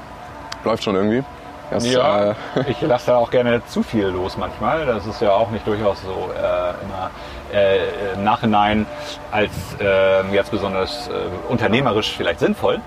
läuft 0.65 0.83
schon 0.83 0.95
irgendwie. 0.95 1.23
Das, 1.71 1.89
Ja, 1.89 2.31
äh, 2.31 2.35
ich 2.67 2.81
lasse 2.81 3.07
da 3.07 3.15
auch 3.15 3.31
gerne 3.31 3.61
zu 3.67 3.83
viel 3.83 4.07
los 4.07 4.35
manchmal. 4.35 4.85
Das 4.85 5.05
ist 5.05 5.21
ja 5.21 5.31
auch 5.31 5.49
nicht 5.49 5.65
durchaus 5.65 6.01
so 6.01 6.29
äh, 6.35 6.73
immer 6.83 7.09
äh, 7.53 8.15
im 8.15 8.25
Nachhinein 8.25 8.85
als 9.31 9.51
äh, 9.79 10.29
jetzt 10.33 10.51
besonders 10.51 11.07
äh, 11.07 11.11
unternehmerisch 11.47 12.17
vielleicht 12.17 12.41
sinnvoll. 12.41 12.81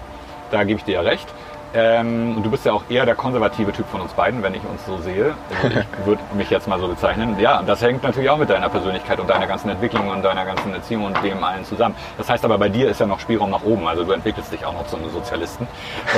Da 0.51 0.64
gebe 0.64 0.79
ich 0.79 0.85
dir 0.85 0.96
ja 0.96 1.01
recht. 1.01 1.27
Ähm, 1.75 2.37
und 2.37 2.43
du 2.45 2.51
bist 2.51 2.67
ja 2.67 2.73
auch 2.73 2.83
eher 2.89 3.07
der 3.07 3.15
konservative 3.15 3.73
Typ 3.73 3.89
von 3.89 4.01
uns 4.01 4.13
beiden, 4.13 4.43
wenn 4.43 4.55
ich 4.55 4.63
uns 4.65 4.85
so 4.87 4.99
sehe. 4.99 5.35
Also 5.63 5.79
ich 5.79 5.87
würde 6.07 6.23
mich 6.35 6.51
jetzt 6.51 6.69
mal 6.69 6.79
so 6.79 6.89
bezeichnen. 6.89 7.39
Ja, 7.39 7.63
das 7.63 7.81
hängt 7.83 8.03
natürlich 8.03 8.29
auch 8.31 8.37
mit 8.39 8.51
deiner 8.51 8.69
Persönlichkeit 8.69 9.19
und 9.21 9.29
deiner 9.31 9.47
ganzen 9.47 9.71
Entwicklung 9.71 10.09
und 10.09 10.23
deiner 10.23 10.45
ganzen 10.45 10.75
Erziehung 10.75 11.05
und 11.05 11.23
dem 11.23 11.43
allen 11.43 11.65
zusammen. 11.65 11.95
Das 12.19 12.29
heißt 12.29 12.45
aber, 12.45 12.59
bei 12.59 12.69
dir 12.69 12.91
ist 12.91 13.01
ja 13.01 13.07
noch 13.07 13.21
Spielraum 13.21 13.51
nach 13.51 13.63
oben. 13.65 13.87
Also 13.87 14.05
du 14.05 14.13
entwickelst 14.13 14.53
dich 14.53 14.65
auch 14.65 14.75
noch 14.75 14.87
zum 14.87 15.09
Sozialisten. 15.11 15.67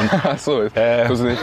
Und 0.01 0.11
ach 0.25 0.39
so, 0.39 0.63
Äh, 0.63 1.09
nicht. 1.09 1.43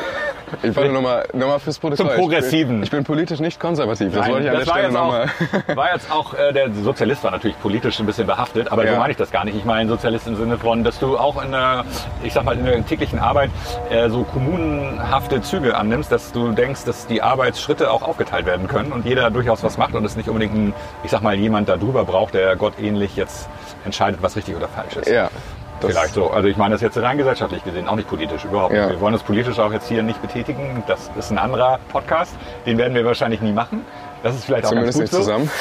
Ich 0.63 0.75
wollte 0.75 0.91
nochmal 0.91 1.25
noch 1.33 1.47
mal 1.47 1.59
fürs 1.59 1.79
Protokoll. 1.79 2.07
Zum 2.11 2.15
Progressiven. 2.15 2.75
Ich 2.75 2.77
bin, 2.79 2.83
ich 2.83 2.91
bin 2.91 3.03
politisch 3.03 3.39
nicht 3.39 3.59
konservativ. 3.59 4.13
Das 4.13 4.21
Nein, 4.21 4.31
wollte 4.31 4.45
ich 4.45 4.51
an 4.51 4.57
der 4.57 4.65
Stelle 4.65 4.91
nochmal. 4.91 5.29
war 5.75 5.93
jetzt 5.93 6.11
auch, 6.11 6.33
äh, 6.33 6.53
der 6.53 6.71
Sozialist 6.73 7.23
war 7.23 7.31
natürlich 7.31 7.59
politisch 7.59 7.99
ein 7.99 8.05
bisschen 8.05 8.27
behaftet, 8.27 8.71
aber 8.71 8.83
so 8.83 8.89
Ja. 8.89 8.99
meine 8.99 9.11
ich 9.11 9.17
das 9.17 9.31
gar 9.31 9.45
nicht. 9.45 9.55
Ich 9.57 9.65
meine 9.65 9.89
Sozialist 9.89 10.27
im 10.27 10.35
Sinne 10.35 10.57
von, 10.57 10.83
dass 10.83 10.99
du 10.99 11.17
auch 11.17 11.41
in 11.43 11.51
der, 11.51 11.85
ich 12.23 12.33
sag 12.33 12.43
mal, 12.43 12.57
in 12.57 12.65
der 12.65 12.85
täglichen 12.85 13.19
Arbeit 13.19 13.49
äh, 13.89 14.09
so 14.09 14.23
kommunenhafte 14.23 15.41
Züge 15.41 15.75
annimmst, 15.75 16.11
dass 16.11 16.31
du 16.31 16.51
denkst, 16.51 16.83
dass 16.85 17.07
die 17.07 17.21
Arbeitsschritte 17.21 17.91
auch 17.91 18.01
aufgeteilt 18.01 18.45
werden 18.45 18.67
können 18.67 18.91
und 18.91 19.05
jeder 19.05 19.29
durchaus 19.29 19.63
was 19.63 19.77
macht 19.77 19.93
und 19.95 20.05
es 20.05 20.15
nicht 20.15 20.29
unbedingt 20.29 20.53
ein, 20.55 20.73
ich 21.03 21.11
sag 21.11 21.21
mal, 21.21 21.35
jemand 21.35 21.69
da 21.69 21.77
drüber 21.77 22.03
braucht, 22.05 22.33
der 22.33 22.55
gottähnlich 22.55 23.15
jetzt 23.15 23.49
entscheidet, 23.85 24.21
was 24.21 24.35
richtig 24.35 24.55
oder 24.55 24.67
falsch 24.67 24.95
ist. 24.97 25.09
Ja. 25.09 25.29
Das- 25.83 25.91
Vielleicht 25.91 26.13
so. 26.13 26.29
Also 26.31 26.47
ich 26.47 26.57
meine 26.57 26.75
das 26.75 26.81
jetzt 26.81 26.97
rein 26.97 27.17
gesellschaftlich 27.17 27.63
gesehen, 27.63 27.87
auch 27.87 27.95
nicht 27.95 28.07
politisch, 28.09 28.45
überhaupt 28.45 28.73
Ja. 28.73 28.85
nicht. 28.87 28.95
Wir 28.95 29.01
wollen 29.01 29.13
das 29.13 29.23
politisch 29.23 29.59
auch 29.59 29.71
jetzt 29.73 29.87
hier 29.87 30.03
nicht 30.03 30.21
betätigen. 30.21 30.83
Das 30.87 31.09
ist 31.17 31.31
ein 31.31 31.37
anderer 31.37 31.79
Podcast. 31.91 32.35
Den 32.65 32.77
werden 32.77 32.93
wir 32.93 33.05
wahrscheinlich 33.05 33.41
nie 33.41 33.51
machen. 33.53 33.85
Das 34.23 34.35
ist 34.35 34.45
vielleicht 34.45 34.65
auch 34.65 34.69
Zumindest 34.69 34.99
ganz 34.99 35.11
nicht 35.11 35.17
gut 35.19 35.25
so. 35.25 35.31
zusammen. 35.31 35.51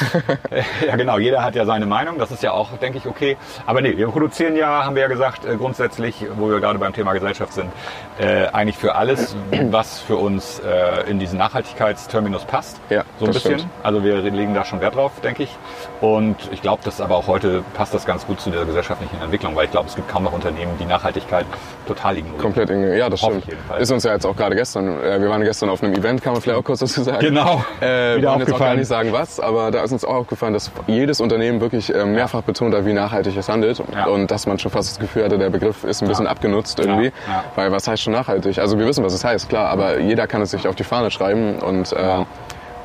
Ja, 0.87 0.95
genau. 0.95 1.17
Jeder 1.17 1.43
hat 1.43 1.55
ja 1.55 1.65
seine 1.65 1.85
Meinung. 1.85 2.17
Das 2.17 2.31
ist 2.31 2.43
ja 2.43 2.51
auch, 2.51 2.77
denke 2.77 2.97
ich, 2.97 3.07
okay. 3.07 3.37
Aber 3.65 3.81
nee, 3.81 3.95
wir 3.97 4.07
produzieren 4.07 4.55
ja, 4.55 4.85
haben 4.85 4.95
wir 4.95 5.03
ja 5.03 5.07
gesagt, 5.07 5.45
äh, 5.45 5.55
grundsätzlich, 5.55 6.25
wo 6.37 6.49
wir 6.49 6.59
gerade 6.59 6.79
beim 6.79 6.93
Thema 6.93 7.13
Gesellschaft 7.13 7.53
sind, 7.53 7.71
äh, 8.19 8.47
eigentlich 8.47 8.77
für 8.77 8.95
alles, 8.95 9.35
was 9.71 9.99
für 9.99 10.17
uns 10.17 10.59
äh, 10.59 11.09
in 11.09 11.19
diesen 11.19 11.37
Nachhaltigkeitsterminus 11.37 12.45
passt. 12.45 12.79
Ja, 12.89 13.03
so 13.19 13.25
ein 13.25 13.27
das 13.27 13.43
bisschen. 13.43 13.59
stimmt. 13.59 13.71
Also 13.83 14.03
wir 14.03 14.21
legen 14.21 14.53
da 14.53 14.65
schon 14.65 14.81
Wert 14.81 14.95
drauf, 14.95 15.11
denke 15.23 15.43
ich. 15.43 15.55
Und 16.01 16.35
ich 16.51 16.61
glaube, 16.61 16.81
dass 16.83 16.99
aber 17.01 17.15
auch 17.15 17.27
heute 17.27 17.63
passt 17.75 17.93
das 17.93 18.05
ganz 18.05 18.25
gut 18.25 18.41
zu 18.41 18.49
der 18.49 18.65
gesellschaftlichen 18.65 19.21
Entwicklung, 19.21 19.55
weil 19.55 19.65
ich 19.65 19.71
glaube, 19.71 19.87
es 19.87 19.95
gibt 19.95 20.09
kaum 20.09 20.23
noch 20.23 20.33
Unternehmen, 20.33 20.71
die 20.79 20.85
Nachhaltigkeit 20.85 21.45
total 21.87 22.17
ignorieren. 22.17 22.41
Komplett 22.41 22.69
in, 22.69 22.95
ja, 22.95 23.09
das 23.09 23.21
Hoffe 23.21 23.41
stimmt. 23.41 23.79
Ist 23.79 23.91
uns 23.91 24.03
ja 24.03 24.13
jetzt 24.13 24.25
auch 24.25 24.35
gerade 24.35 24.55
gestern, 24.55 24.99
äh, 25.01 25.21
wir 25.21 25.29
waren 25.29 25.43
gestern 25.43 25.69
auf 25.69 25.83
einem 25.83 25.93
Event, 25.93 26.21
kann 26.21 26.33
man 26.33 26.41
vielleicht 26.41 26.59
auch 26.59 26.63
kurz 26.63 26.79
dazu 26.79 27.03
sagen. 27.03 27.19
Genau. 27.19 27.63
Äh, 27.79 28.17
Wieder 28.17 28.33
jetzt 28.51 28.55
auch 28.55 28.59
gar 28.59 28.73
aufgefallen. 28.73 28.79
nicht 28.79 28.87
sagen, 28.87 29.11
was, 29.13 29.39
aber 29.39 29.71
da 29.71 29.83
ist 29.83 29.91
uns 29.91 30.05
auch 30.05 30.15
aufgefallen, 30.15 30.53
dass 30.53 30.71
jedes 30.87 31.19
Unternehmen 31.21 31.61
wirklich 31.61 31.93
äh, 31.93 32.05
mehrfach 32.05 32.41
betont 32.43 32.73
hat, 32.75 32.85
wie 32.85 32.93
nachhaltig 32.93 33.35
es 33.35 33.49
handelt. 33.49 33.81
Ja. 33.93 34.05
Und 34.05 34.31
dass 34.31 34.45
man 34.47 34.59
schon 34.59 34.71
fast 34.71 34.91
das 34.91 34.99
Gefühl 34.99 35.23
hatte, 35.25 35.37
der 35.37 35.49
Begriff 35.49 35.83
ist 35.83 36.01
ein 36.01 36.07
bisschen 36.07 36.27
abgenutzt 36.27 36.79
irgendwie. 36.79 37.05
Ja, 37.27 37.33
ja. 37.33 37.43
Weil 37.55 37.71
was 37.71 37.87
heißt 37.87 38.03
schon 38.03 38.13
nachhaltig? 38.13 38.59
Also 38.59 38.77
wir 38.77 38.85
wissen, 38.85 39.03
was 39.03 39.13
es 39.13 39.23
heißt, 39.23 39.49
klar, 39.49 39.69
aber 39.69 39.99
jeder 39.99 40.27
kann 40.27 40.41
es 40.41 40.51
sich 40.51 40.67
auf 40.67 40.75
die 40.75 40.83
Fahne 40.83 41.11
schreiben 41.11 41.55
und 41.59 41.91
äh, 41.93 42.01
Ja. 42.01 42.25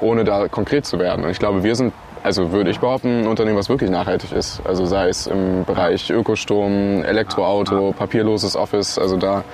ohne 0.01 0.25
da 0.25 0.49
konkret 0.49 0.87
zu 0.87 0.99
werden. 0.99 1.25
Und 1.25 1.31
ich 1.31 1.39
glaube, 1.39 1.63
wir 1.63 1.75
sind, 1.75 1.93
also 2.23 2.53
würde 2.53 2.71
ich 2.71 2.81
behaupten, 2.81 3.21
ein 3.23 3.27
Unternehmen, 3.27 3.57
was 3.57 3.69
wirklich 3.69 3.91
nachhaltig 3.91 4.33
ist. 4.33 4.61
Also 4.65 4.85
sei 4.87 5.09
es 5.09 5.27
im 5.27 5.65
Bereich 5.65 6.11
Ökostrom, 6.11 7.03
Elektroauto, 7.05 7.93
papierloses 7.97 8.57
Office, 8.57 8.99
also 8.99 9.17
da, 9.17 9.45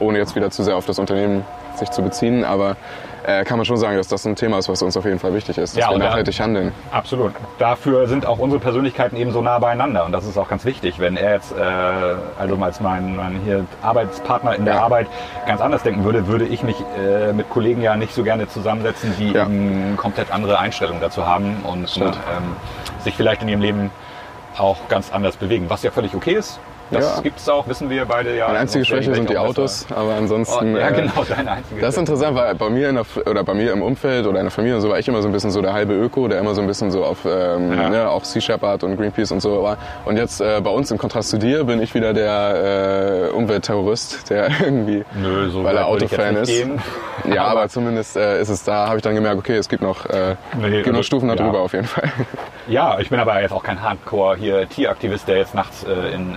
ohne 0.00 0.18
jetzt 0.18 0.34
wieder 0.36 0.50
zu 0.50 0.62
sehr 0.62 0.76
auf 0.76 0.86
das 0.86 0.98
Unternehmen 0.98 1.44
sich 1.76 1.90
zu 1.90 2.02
beziehen, 2.02 2.44
aber 2.44 2.76
äh, 3.28 3.44
kann 3.44 3.58
man 3.58 3.66
schon 3.66 3.76
sagen, 3.76 3.96
dass 3.96 4.08
das 4.08 4.24
ein 4.26 4.36
Thema 4.36 4.58
ist, 4.58 4.68
was 4.68 4.80
uns 4.82 4.96
auf 4.96 5.04
jeden 5.04 5.18
Fall 5.18 5.34
wichtig 5.34 5.58
ist, 5.58 5.76
dass 5.76 5.82
Ja, 5.84 5.90
wir 5.90 5.94
und 5.94 6.00
da- 6.00 6.06
nachhaltig 6.08 6.40
handeln. 6.40 6.72
Absolut. 6.90 7.32
Dafür 7.58 8.06
sind 8.08 8.24
auch 8.26 8.38
unsere 8.38 8.58
Persönlichkeiten 8.60 9.16
eben 9.16 9.32
so 9.32 9.42
nah 9.42 9.58
beieinander 9.58 10.04
und 10.06 10.12
das 10.12 10.24
ist 10.26 10.38
auch 10.38 10.48
ganz 10.48 10.64
wichtig. 10.64 10.98
Wenn 10.98 11.16
er 11.16 11.34
jetzt, 11.34 11.52
äh, 11.52 11.60
also 12.38 12.56
als 12.62 12.80
mein, 12.80 13.16
mein 13.16 13.40
hier 13.44 13.66
Arbeitspartner 13.82 14.54
in 14.54 14.64
der 14.64 14.74
Ja. 14.76 14.82
Arbeit 14.82 15.06
ganz 15.46 15.60
anders 15.60 15.82
denken 15.82 16.04
würde, 16.04 16.26
würde 16.26 16.46
ich 16.46 16.62
mich 16.62 16.76
äh, 16.98 17.32
mit 17.32 17.50
Kollegen 17.50 17.82
ja 17.82 17.96
nicht 17.96 18.14
so 18.14 18.22
gerne 18.22 18.48
zusammensetzen, 18.48 19.12
die 19.18 19.32
Ja. 19.32 19.42
eben 19.44 19.96
komplett 19.96 20.32
andere 20.32 20.58
Einstellungen 20.58 21.00
dazu 21.02 21.26
haben 21.26 21.56
und 21.64 21.90
Stimmt. 21.90 22.16
ähm, 22.34 22.56
sich 23.04 23.14
vielleicht 23.14 23.42
in 23.42 23.48
ihrem 23.48 23.60
Leben 23.60 23.90
auch 24.56 24.88
ganz 24.88 25.12
anders 25.12 25.36
bewegen, 25.36 25.66
was 25.68 25.82
ja 25.82 25.90
völlig 25.90 26.14
okay 26.14 26.32
ist. 26.32 26.58
Das 26.90 27.16
Ja. 27.16 27.22
gibt 27.22 27.38
es 27.38 27.48
auch, 27.48 27.66
wissen 27.68 27.90
wir 27.90 28.04
beide 28.06 28.36
ja. 28.36 28.46
Meine 28.46 28.60
einzige 28.60 28.84
Schwäche 28.84 29.14
sind 29.14 29.28
die 29.28 29.36
Autos, 29.38 29.86
aber 29.90 30.04
besser. 30.06 30.14
Oh, 30.14 30.18
ansonsten. 30.18 30.76
ja, 30.76 30.88
äh, 30.88 30.92
genau, 30.92 31.24
deine 31.28 31.50
einzige 31.52 31.80
Das 31.80 31.94
ist 31.94 31.98
interessant, 31.98 32.36
weil 32.36 32.54
bei 32.54 32.70
mir, 32.70 32.88
in 32.88 32.94
der, 32.94 33.04
oder 33.26 33.44
bei 33.44 33.54
mir 33.54 33.72
im 33.72 33.82
Umfeld 33.82 34.26
oder 34.26 34.38
in 34.38 34.44
der 34.46 34.50
Familie 34.50 34.76
und 34.76 34.80
so 34.82 34.88
war 34.88 34.98
ich 34.98 35.06
immer 35.08 35.20
so 35.22 35.28
ein 35.28 35.32
bisschen 35.32 35.50
so 35.50 35.60
der 35.60 35.72
halbe 35.72 35.92
Öko, 35.94 36.28
der 36.28 36.38
immer 36.40 36.54
so 36.54 36.60
ein 36.60 36.66
bisschen 36.66 36.90
so 36.90 37.04
auf 37.04 37.24
ähm, 37.26 37.72
Ja. 37.76 37.88
ne, 37.90 38.08
auch 38.10 38.24
Sea 38.24 38.40
Shepherd 38.40 38.84
und 38.84 38.96
Greenpeace 38.96 39.32
und 39.32 39.40
so 39.40 39.62
war. 39.62 39.76
Und 40.04 40.16
jetzt 40.16 40.40
äh, 40.40 40.60
bei 40.62 40.70
uns 40.70 40.90
im 40.90 40.98
Kontrast 40.98 41.30
zu 41.30 41.38
dir 41.38 41.64
bin 41.64 41.82
ich 41.82 41.94
wieder 41.94 42.12
der 42.14 43.28
äh, 43.30 43.34
Umweltterrorist, 43.34 44.30
der 44.30 44.48
irgendwie, 44.62 45.04
Nö, 45.14 45.50
so 45.50 45.64
weil 45.64 45.76
er 45.76 45.86
Autofan 45.86 46.36
ist. 46.36 46.52
Ja, 47.28 47.44
aber 47.46 47.68
zumindest 47.68 48.16
äh, 48.16 48.40
ist 48.40 48.48
es 48.48 48.62
da, 48.62 48.86
habe 48.86 48.96
ich 48.98 49.02
dann 49.02 49.14
gemerkt, 49.14 49.36
okay, 49.38 49.56
es 49.56 49.68
gibt 49.68 49.82
noch, 49.82 50.06
äh, 50.06 50.36
Nee, 50.56 50.70
gibt 50.70 50.86
noch 50.86 50.92
also, 50.94 51.02
Stufen 51.02 51.28
ja. 51.28 51.34
darüber 51.34 51.60
auf 51.60 51.72
jeden 51.72 51.86
Fall. 51.86 52.10
Ja, 52.68 52.98
ich 53.00 53.10
bin 53.10 53.18
aber 53.18 53.40
jetzt 53.42 53.52
auch 53.52 53.62
kein 53.64 53.82
Hardcore 53.82 54.36
hier 54.36 54.68
Tieraktivist, 54.68 55.26
der 55.26 55.38
jetzt 55.38 55.54
nachts 55.54 55.82
äh, 55.84 56.14
in 56.14 56.30
ähm, 56.30 56.36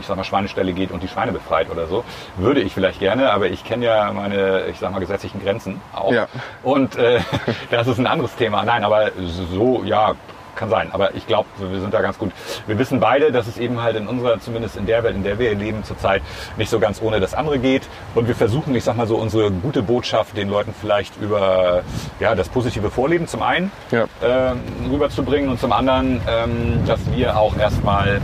ich 0.00 0.06
sag 0.06 0.16
mal, 0.16 0.24
Schweineställe 0.24 0.72
geht 0.72 0.90
und 0.90 1.02
die 1.02 1.08
Schweine 1.08 1.32
befreit 1.32 1.70
oder 1.70 1.86
so. 1.86 2.04
Würde 2.36 2.60
ich 2.60 2.72
vielleicht 2.72 2.98
gerne, 3.00 3.32
aber 3.32 3.46
ich 3.48 3.64
kenne 3.64 3.86
ja 3.86 4.12
meine, 4.12 4.66
ich 4.70 4.78
sag 4.78 4.92
mal, 4.92 5.00
gesetzlichen 5.00 5.42
Grenzen 5.42 5.80
auch. 5.94 6.12
Ja. 6.12 6.26
Und 6.62 6.96
äh, 6.96 7.20
das 7.70 7.86
ist 7.86 7.98
ein 7.98 8.06
anderes 8.06 8.34
Thema. 8.36 8.64
Nein, 8.64 8.84
aber 8.84 9.10
so, 9.50 9.82
ja, 9.84 10.14
kann 10.54 10.68
sein. 10.68 10.90
Aber 10.92 11.14
ich 11.14 11.26
glaube, 11.26 11.48
wir 11.58 11.80
sind 11.80 11.94
da 11.94 12.00
ganz 12.00 12.18
gut. 12.18 12.30
Wir 12.66 12.78
wissen 12.78 13.00
beide, 13.00 13.32
dass 13.32 13.46
es 13.46 13.58
eben 13.58 13.82
halt 13.82 13.96
in 13.96 14.06
unserer, 14.06 14.40
zumindest 14.40 14.76
in 14.76 14.86
der 14.86 15.02
Welt, 15.02 15.16
in 15.16 15.24
der 15.24 15.38
wir 15.38 15.54
leben 15.54 15.84
zurzeit, 15.84 16.22
nicht 16.56 16.70
so 16.70 16.78
ganz 16.78 17.00
ohne 17.02 17.20
das 17.20 17.34
andere 17.34 17.58
geht. 17.58 17.82
Und 18.14 18.28
wir 18.28 18.34
versuchen, 18.34 18.74
ich 18.74 18.84
sag 18.84 18.96
mal 18.96 19.06
so, 19.06 19.16
unsere 19.16 19.50
gute 19.50 19.82
Botschaft 19.82 20.36
den 20.36 20.48
Leuten 20.48 20.74
vielleicht 20.78 21.20
über 21.20 21.82
ja, 22.20 22.34
das 22.34 22.48
positive 22.48 22.90
Vorleben 22.90 23.26
zum 23.26 23.42
einen 23.42 23.70
Ja. 23.90 24.04
ähm, 24.22 24.60
rüberzubringen 24.90 25.50
und 25.50 25.58
zum 25.60 25.72
anderen, 25.72 26.20
ähm, 26.28 26.84
dass 26.86 27.00
wir 27.12 27.36
auch 27.38 27.56
erstmal 27.56 28.20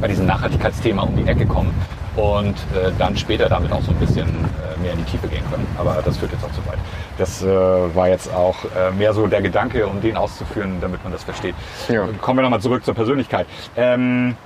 bei 0.00 0.08
diesem 0.08 0.26
Nachhaltigkeitsthema 0.26 1.02
um 1.02 1.16
die 1.16 1.28
Ecke 1.28 1.46
kommen 1.46 1.74
und 2.16 2.54
äh, 2.74 2.90
dann 2.98 3.16
später 3.16 3.48
damit 3.48 3.72
auch 3.72 3.82
so 3.82 3.90
ein 3.90 3.98
bisschen 3.98 4.26
äh, 4.26 4.80
mehr 4.80 4.92
in 4.92 4.98
die 4.98 5.04
Tiefe 5.04 5.28
gehen 5.28 5.44
können. 5.50 5.66
Aber 5.78 6.00
das 6.04 6.16
führt 6.16 6.32
jetzt 6.32 6.44
auch 6.44 6.52
zu 6.52 6.66
weit. 6.66 6.78
Das 7.18 7.42
äh, 7.42 7.46
war 7.46 8.08
jetzt 8.08 8.32
auch 8.32 8.56
äh, 8.64 8.90
mehr 8.92 9.12
so 9.12 9.26
der 9.26 9.42
Gedanke, 9.42 9.86
um 9.86 10.00
den 10.00 10.16
auszuführen, 10.16 10.78
damit 10.80 11.02
man 11.02 11.12
das 11.12 11.24
versteht. 11.24 11.54
Ja. 11.88 12.06
Kommen 12.20 12.38
wir 12.38 12.42
nochmal 12.42 12.60
zurück 12.60 12.84
zur 12.84 12.94
Persönlichkeit. 12.94 13.46
Ähm, 13.76 14.36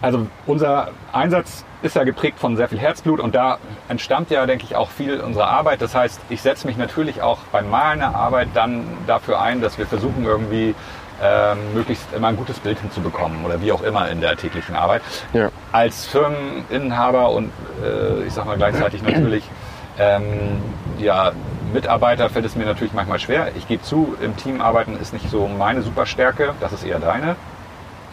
also 0.00 0.26
unser 0.46 0.88
Einsatz 1.12 1.64
ist 1.82 1.96
ja 1.96 2.04
geprägt 2.04 2.38
von 2.38 2.56
sehr 2.56 2.68
viel 2.68 2.78
Herzblut 2.78 3.20
und 3.20 3.34
da 3.34 3.58
entstammt 3.88 4.30
ja, 4.30 4.46
denke 4.46 4.64
ich, 4.64 4.74
auch 4.74 4.90
viel 4.90 5.20
unserer 5.20 5.48
Arbeit. 5.48 5.80
Das 5.80 5.94
heißt, 5.94 6.20
ich 6.28 6.42
setze 6.42 6.66
mich 6.66 6.76
natürlich 6.76 7.22
auch 7.22 7.38
bei 7.52 7.62
meiner 7.62 8.14
Arbeit 8.14 8.48
dann 8.54 8.84
dafür 9.06 9.40
ein, 9.40 9.60
dass 9.60 9.78
wir 9.78 9.86
versuchen 9.86 10.24
irgendwie 10.24 10.74
ähm, 11.22 11.74
möglichst 11.74 12.12
immer 12.14 12.28
ein 12.28 12.36
gutes 12.36 12.58
Bild 12.58 12.78
hinzubekommen 12.80 13.44
oder 13.44 13.60
wie 13.60 13.72
auch 13.72 13.82
immer 13.82 14.10
in 14.10 14.20
der 14.20 14.36
täglichen 14.36 14.74
Arbeit. 14.74 15.02
Ja. 15.32 15.50
Als 15.70 16.06
Firmeninhaber 16.06 17.30
und 17.30 17.52
äh, 17.84 18.24
ich 18.26 18.32
sag 18.32 18.46
mal 18.46 18.56
gleichzeitig 18.56 19.02
natürlich 19.02 19.44
ähm, 19.98 20.60
ja, 20.98 21.32
Mitarbeiter 21.72 22.28
fällt 22.30 22.44
es 22.44 22.56
mir 22.56 22.64
natürlich 22.64 22.92
manchmal 22.92 23.18
schwer. 23.18 23.48
Ich 23.56 23.68
gebe 23.68 23.82
zu, 23.82 24.16
im 24.20 24.36
Team 24.36 24.60
arbeiten 24.60 24.98
ist 25.00 25.12
nicht 25.12 25.30
so 25.30 25.46
meine 25.46 25.82
Superstärke, 25.82 26.54
das 26.60 26.72
ist 26.72 26.84
eher 26.84 26.98
deine. 26.98 27.36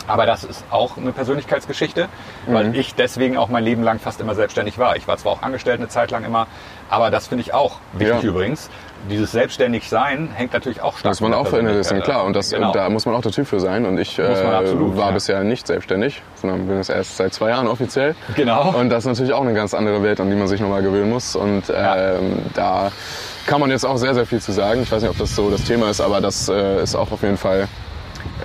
Aber 0.07 0.25
das 0.25 0.43
ist 0.43 0.65
auch 0.71 0.97
eine 0.97 1.11
Persönlichkeitsgeschichte, 1.11 2.07
weil 2.47 2.75
ich 2.75 2.95
deswegen 2.95 3.37
auch 3.37 3.47
mein 3.47 3.63
Leben 3.63 3.83
lang 3.83 3.99
fast 3.99 4.19
immer 4.21 4.33
selbstständig 4.33 4.79
war. 4.79 4.95
Ich 4.95 5.07
war 5.07 5.17
zwar 5.17 5.33
auch 5.33 5.43
angestellt 5.43 5.79
eine 5.79 5.87
Zeit 5.87 6.09
lang 6.09 6.23
immer, 6.23 6.47
aber 6.89 7.11
das 7.11 7.27
finde 7.27 7.43
ich 7.43 7.53
auch 7.53 7.77
wichtig 7.93 8.23
Ja. 8.23 8.29
übrigens. 8.29 8.69
Dieses 9.09 9.31
Selbstständigsein 9.31 10.29
hängt 10.33 10.51
natürlich 10.51 10.81
auch 10.81 10.97
stark 10.97 11.11
Muss 11.11 11.21
man 11.21 11.33
auch 11.33 11.47
verinnerlichen, 11.47 12.01
klar. 12.01 12.25
Und 12.25 12.35
das, 12.35 12.49
Genau. 12.49 12.73
da 12.73 12.89
muss 12.89 13.05
man 13.05 13.15
auch 13.15 13.21
der 13.21 13.31
Typ 13.31 13.47
für 13.47 13.61
sein. 13.61 13.85
Und 13.85 13.97
ich 13.97 14.19
äh, 14.19 14.23
absolut, 14.23 14.97
war 14.97 15.07
ja. 15.07 15.11
bisher 15.11 15.43
nicht 15.45 15.65
selbstständig, 15.67 16.21
sondern 16.35 16.67
bin 16.67 16.79
es 16.79 16.89
erst 16.89 17.15
seit 17.15 17.33
zwei 17.33 17.49
Jahren 17.49 17.67
offiziell. 17.67 18.13
Genau. 18.35 18.71
Und 18.77 18.89
das 18.89 19.05
ist 19.05 19.07
natürlich 19.07 19.31
auch 19.33 19.41
eine 19.41 19.53
ganz 19.53 19.73
andere 19.73 20.03
Welt, 20.03 20.19
an 20.19 20.29
die 20.29 20.35
man 20.35 20.49
sich 20.49 20.59
nochmal 20.59 20.81
gewöhnen 20.81 21.09
muss. 21.11 21.35
Und 21.37 21.63
ähm, 21.73 22.39
da 22.55 22.91
kann 23.45 23.61
man 23.61 23.69
jetzt 23.69 23.85
auch 23.85 23.95
sehr, 23.95 24.13
sehr 24.13 24.25
viel 24.25 24.41
zu 24.41 24.51
sagen. 24.51 24.81
Ich 24.83 24.91
weiß 24.91 25.01
nicht, 25.01 25.11
ob 25.11 25.17
das 25.17 25.33
so 25.33 25.49
das 25.49 25.63
Thema 25.63 25.89
ist, 25.89 26.01
aber 26.01 26.19
das 26.19 26.49
äh, 26.49 26.83
ist 26.83 26.95
auch 26.95 27.11
auf 27.13 27.21
jeden 27.21 27.37
Fall 27.37 27.69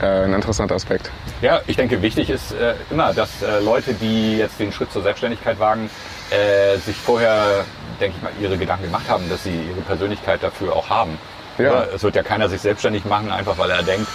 äh, 0.00 0.06
ein 0.06 0.32
interessanter 0.34 0.76
Aspekt. 0.76 1.10
Ja, 1.42 1.60
ich 1.66 1.76
denke, 1.76 2.00
wichtig 2.00 2.30
ist 2.30 2.52
äh, 2.52 2.74
immer, 2.90 3.12
dass 3.12 3.42
äh, 3.42 3.58
Leute, 3.60 3.92
die 3.94 4.38
jetzt 4.38 4.60
den 4.60 4.70
Schritt 4.70 4.92
zur 4.92 5.02
Selbstständigkeit 5.02 5.58
wagen, 5.58 5.90
äh, 6.30 6.78
sich 6.78 6.96
vorher, 6.96 7.64
denke 8.00 8.16
ich 8.16 8.22
mal, 8.22 8.32
ihre 8.40 8.56
Gedanken 8.56 8.84
gemacht 8.84 9.08
haben, 9.08 9.28
dass 9.28 9.44
sie 9.44 9.54
ihre 9.70 9.80
Persönlichkeit 9.82 10.42
dafür 10.42 10.74
auch 10.74 10.88
haben. 10.88 11.18
Ja. 11.58 11.70
Oder? 11.70 11.94
Es 11.94 12.02
wird 12.02 12.16
ja 12.16 12.22
keiner 12.22 12.48
sich 12.48 12.60
selbstständig 12.60 13.04
machen, 13.04 13.30
einfach 13.30 13.58
weil 13.58 13.70
er 13.70 13.82
denkt, 13.82 14.08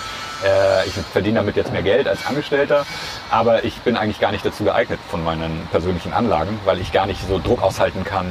äh, 0.43 0.85
ich 0.87 0.93
verdiene 0.93 1.39
damit 1.39 1.55
jetzt 1.55 1.71
mehr 1.71 1.83
Geld 1.83 2.07
als 2.07 2.25
Angestellter, 2.25 2.85
aber 3.29 3.63
ich 3.63 3.77
bin 3.79 3.97
eigentlich 3.97 4.19
gar 4.19 4.31
nicht 4.31 4.45
dazu 4.45 4.63
geeignet 4.63 4.99
von 5.09 5.23
meinen 5.23 5.67
persönlichen 5.71 6.13
Anlagen, 6.13 6.59
weil 6.65 6.79
ich 6.79 6.91
gar 6.91 7.05
nicht 7.05 7.25
so 7.27 7.39
Druck 7.39 7.61
aushalten 7.61 8.03
kann 8.03 8.27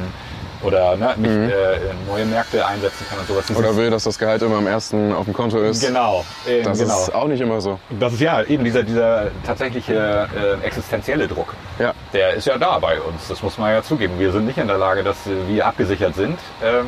oder 0.61 0.95
ne, 0.97 1.13
mich 1.17 1.31
äh, 1.31 1.75
in 1.75 2.07
neue 2.07 2.25
Märkte 2.25 2.65
einsetzen 2.65 3.05
kann 3.09 3.19
und 3.19 3.27
sowas. 3.27 3.49
Mhm. 3.49 3.57
Oder 3.57 3.75
will, 3.75 3.89
dass 3.89 4.03
das 4.03 4.17
Gehalt 4.17 4.41
immer 4.41 4.57
am 4.57 4.67
ersten 4.67 5.13
auf 5.13 5.25
dem 5.25 5.33
Konto 5.33 5.59
ist. 5.61 5.85
Genau, 5.85 6.25
eben, 6.47 6.63
Das 6.63 6.79
genau. 6.79 7.01
ist 7.01 7.15
auch 7.15 7.27
nicht 7.27 7.41
immer 7.41 7.61
so. 7.61 7.79
Das 7.99 8.13
ist 8.13 8.21
ja 8.21 8.43
eben 8.43 8.63
dieser, 8.63 8.83
dieser 8.83 9.27
tatsächliche 9.45 10.27
äh, 10.61 10.65
existenzielle 10.65 11.27
Druck. 11.27 11.53
Ja. 11.77 11.93
Der 12.13 12.33
ist 12.33 12.45
ja 12.45 12.57
da 12.57 12.79
bei 12.79 12.99
uns. 12.99 13.27
Das 13.27 13.41
muss 13.41 13.57
man 13.57 13.71
ja 13.71 13.83
zugeben. 13.83 14.19
Wir 14.19 14.31
sind 14.31 14.45
nicht 14.45 14.57
in 14.57 14.67
der 14.67 14.77
Lage, 14.77 15.03
dass 15.03 15.27
äh, 15.27 15.47
wir 15.47 15.65
abgesichert 15.65 16.15
sind. 16.15 16.37
Ähm, 16.63 16.85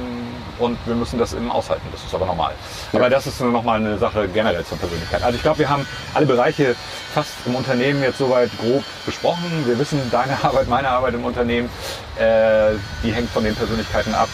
und 0.61 0.77
wir 0.85 0.95
müssen 0.95 1.19
das 1.19 1.33
eben 1.33 1.51
aushalten. 1.51 1.85
Das 1.91 2.03
ist 2.03 2.13
aber 2.13 2.25
normal. 2.25 2.53
Aber 2.93 3.09
das 3.09 3.27
ist 3.27 3.41
nochmal 3.41 3.79
eine 3.79 3.97
Sache 3.97 4.27
generell 4.27 4.63
zur 4.63 4.77
Persönlichkeit. 4.77 5.23
Also 5.23 5.35
ich 5.35 5.41
glaube, 5.41 5.59
wir 5.59 5.69
haben 5.69 5.85
alle 6.13 6.25
Bereiche 6.25 6.75
fast 7.13 7.33
im 7.45 7.55
Unternehmen 7.55 8.01
jetzt 8.03 8.19
soweit 8.19 8.49
grob 8.59 8.83
besprochen. 9.05 9.63
Wir 9.65 9.77
wissen, 9.79 9.99
deine 10.11 10.37
Arbeit, 10.43 10.67
meine 10.67 10.89
Arbeit 10.89 11.15
im 11.15 11.25
Unternehmen, 11.25 11.69
äh, 12.17 12.73
die 13.03 13.11
hängt 13.11 13.29
von 13.29 13.43
den 13.43 13.55
Persönlichkeiten 13.55 14.13
ab. 14.13 14.29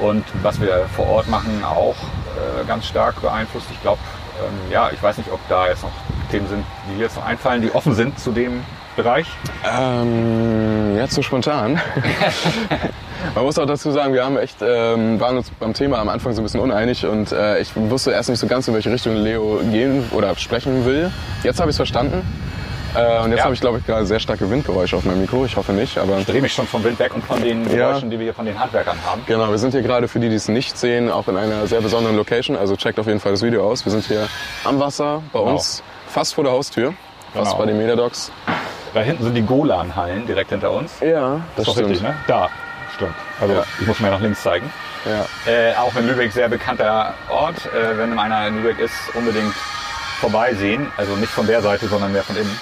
Und 0.00 0.24
was 0.42 0.60
wir 0.60 0.86
vor 0.94 1.06
Ort 1.08 1.28
machen, 1.28 1.64
auch 1.64 1.96
äh, 1.96 2.64
ganz 2.66 2.86
stark 2.86 3.20
beeinflusst. 3.20 3.66
Ich 3.72 3.82
glaube, 3.82 4.00
ähm, 4.38 4.72
ja, 4.72 4.90
ich 4.92 5.02
weiß 5.02 5.18
nicht, 5.18 5.30
ob 5.30 5.40
da 5.48 5.68
jetzt 5.68 5.82
noch 5.82 5.92
Themen 6.30 6.48
sind, 6.48 6.64
die 6.88 7.00
jetzt 7.00 7.16
noch 7.16 7.24
einfallen, 7.24 7.62
die 7.62 7.74
offen 7.74 7.94
sind 7.94 8.18
zu 8.18 8.30
dem 8.30 8.62
Bereich. 8.98 9.26
Ähm, 9.64 10.96
jetzt 10.96 11.14
so 11.14 11.22
spontan. 11.22 11.80
Man 13.34 13.44
muss 13.44 13.58
auch 13.58 13.66
dazu 13.66 13.90
sagen, 13.90 14.12
wir 14.12 14.24
haben 14.24 14.36
echt, 14.36 14.56
ähm, 14.60 15.18
waren 15.20 15.36
uns 15.36 15.50
beim 15.58 15.72
Thema 15.72 15.98
am 15.98 16.08
Anfang 16.08 16.32
so 16.34 16.40
ein 16.40 16.44
bisschen 16.44 16.60
uneinig 16.60 17.06
und 17.06 17.32
äh, 17.32 17.60
ich 17.60 17.70
wusste 17.74 18.10
erst 18.10 18.28
nicht 18.28 18.38
so 18.38 18.46
ganz, 18.46 18.68
in 18.68 18.74
welche 18.74 18.90
Richtung 18.90 19.14
Leo 19.16 19.60
gehen 19.70 20.04
oder 20.12 20.34
sprechen 20.36 20.84
will. 20.84 21.10
Jetzt 21.42 21.60
habe 21.60 21.70
ich 21.70 21.74
es 21.74 21.76
verstanden. 21.76 22.22
Äh, 22.94 23.20
und 23.22 23.30
jetzt 23.30 23.38
Ja. 23.38 23.44
habe 23.44 23.54
ich, 23.54 23.60
glaube 23.60 23.78
ich, 23.78 23.86
gerade 23.86 24.06
sehr 24.06 24.18
starke 24.18 24.48
Windgeräusche 24.50 24.96
auf 24.96 25.04
meinem 25.04 25.20
Mikro. 25.20 25.44
Ich 25.44 25.56
hoffe 25.56 25.72
nicht, 25.72 25.98
aber 25.98 26.18
Ich 26.18 26.26
drehe 26.26 26.40
mich 26.40 26.52
schon 26.54 26.66
vom 26.66 26.82
Wind 26.84 26.98
weg 26.98 27.14
und 27.14 27.24
von 27.24 27.40
den 27.40 27.68
Ja. 27.70 27.90
Geräuschen, 27.90 28.10
die 28.10 28.18
wir 28.18 28.24
hier 28.24 28.34
von 28.34 28.46
den 28.46 28.58
Handwerkern 28.58 28.96
haben. 29.04 29.22
genau, 29.26 29.50
wir 29.50 29.58
sind 29.58 29.72
hier 29.72 29.82
gerade 29.82 30.08
für 30.08 30.20
die, 30.20 30.28
die 30.28 30.36
es 30.36 30.48
nicht 30.48 30.78
sehen, 30.78 31.10
auch 31.10 31.28
in 31.28 31.36
einer 31.36 31.66
sehr 31.66 31.80
besonderen 31.80 32.16
Location. 32.16 32.56
Also 32.56 32.76
checkt 32.76 32.98
auf 32.98 33.06
jeden 33.06 33.20
Fall 33.20 33.32
das 33.32 33.42
Video 33.42 33.68
aus. 33.68 33.84
Wir 33.84 33.92
sind 33.92 34.04
hier 34.06 34.26
am 34.64 34.80
Wasser 34.80 35.22
bei 35.32 35.38
Genau. 35.40 35.52
uns, 35.52 35.82
fast 36.08 36.34
vor 36.34 36.44
der 36.44 36.52
Haustür, 36.54 36.94
fast 37.34 37.52
Genau. 37.52 37.58
bei 37.58 37.66
den 37.66 37.76
Medadogs. 37.78 38.32
Da 38.98 39.04
hinten 39.04 39.22
sind 39.22 39.34
die 39.36 39.42
Golan-Hallen 39.46 40.26
direkt 40.26 40.50
hinter 40.50 40.72
uns. 40.72 40.98
Ja, 41.00 41.40
das 41.54 41.58
Ist 41.60 41.68
doch 41.68 41.72
stimmt. 41.74 41.90
richtig, 41.90 42.02
ne? 42.02 42.16
Da, 42.26 42.48
stimmt. 42.96 43.14
Also 43.40 43.54
Ja. 43.54 43.62
ich 43.80 43.86
muss 43.86 44.00
mir 44.00 44.10
nach 44.10 44.18
links 44.18 44.42
zeigen. 44.42 44.72
Ja. 45.04 45.24
Äh, 45.52 45.76
auch 45.76 45.94
in 45.94 46.08
Lübeck 46.08 46.32
sehr 46.32 46.48
bekannter 46.48 47.14
Ort. 47.28 47.54
Äh, 47.66 47.96
wenn 47.96 48.18
einer 48.18 48.48
in 48.48 48.56
Lübeck 48.56 48.80
ist, 48.80 48.92
unbedingt 49.14 49.54
vorbeisehen. 50.18 50.90
Also 50.96 51.14
nicht 51.14 51.30
von 51.30 51.46
der 51.46 51.62
Seite, 51.62 51.86
sondern 51.86 52.12
mehr 52.12 52.24
von 52.24 52.34
innen. 52.36 52.58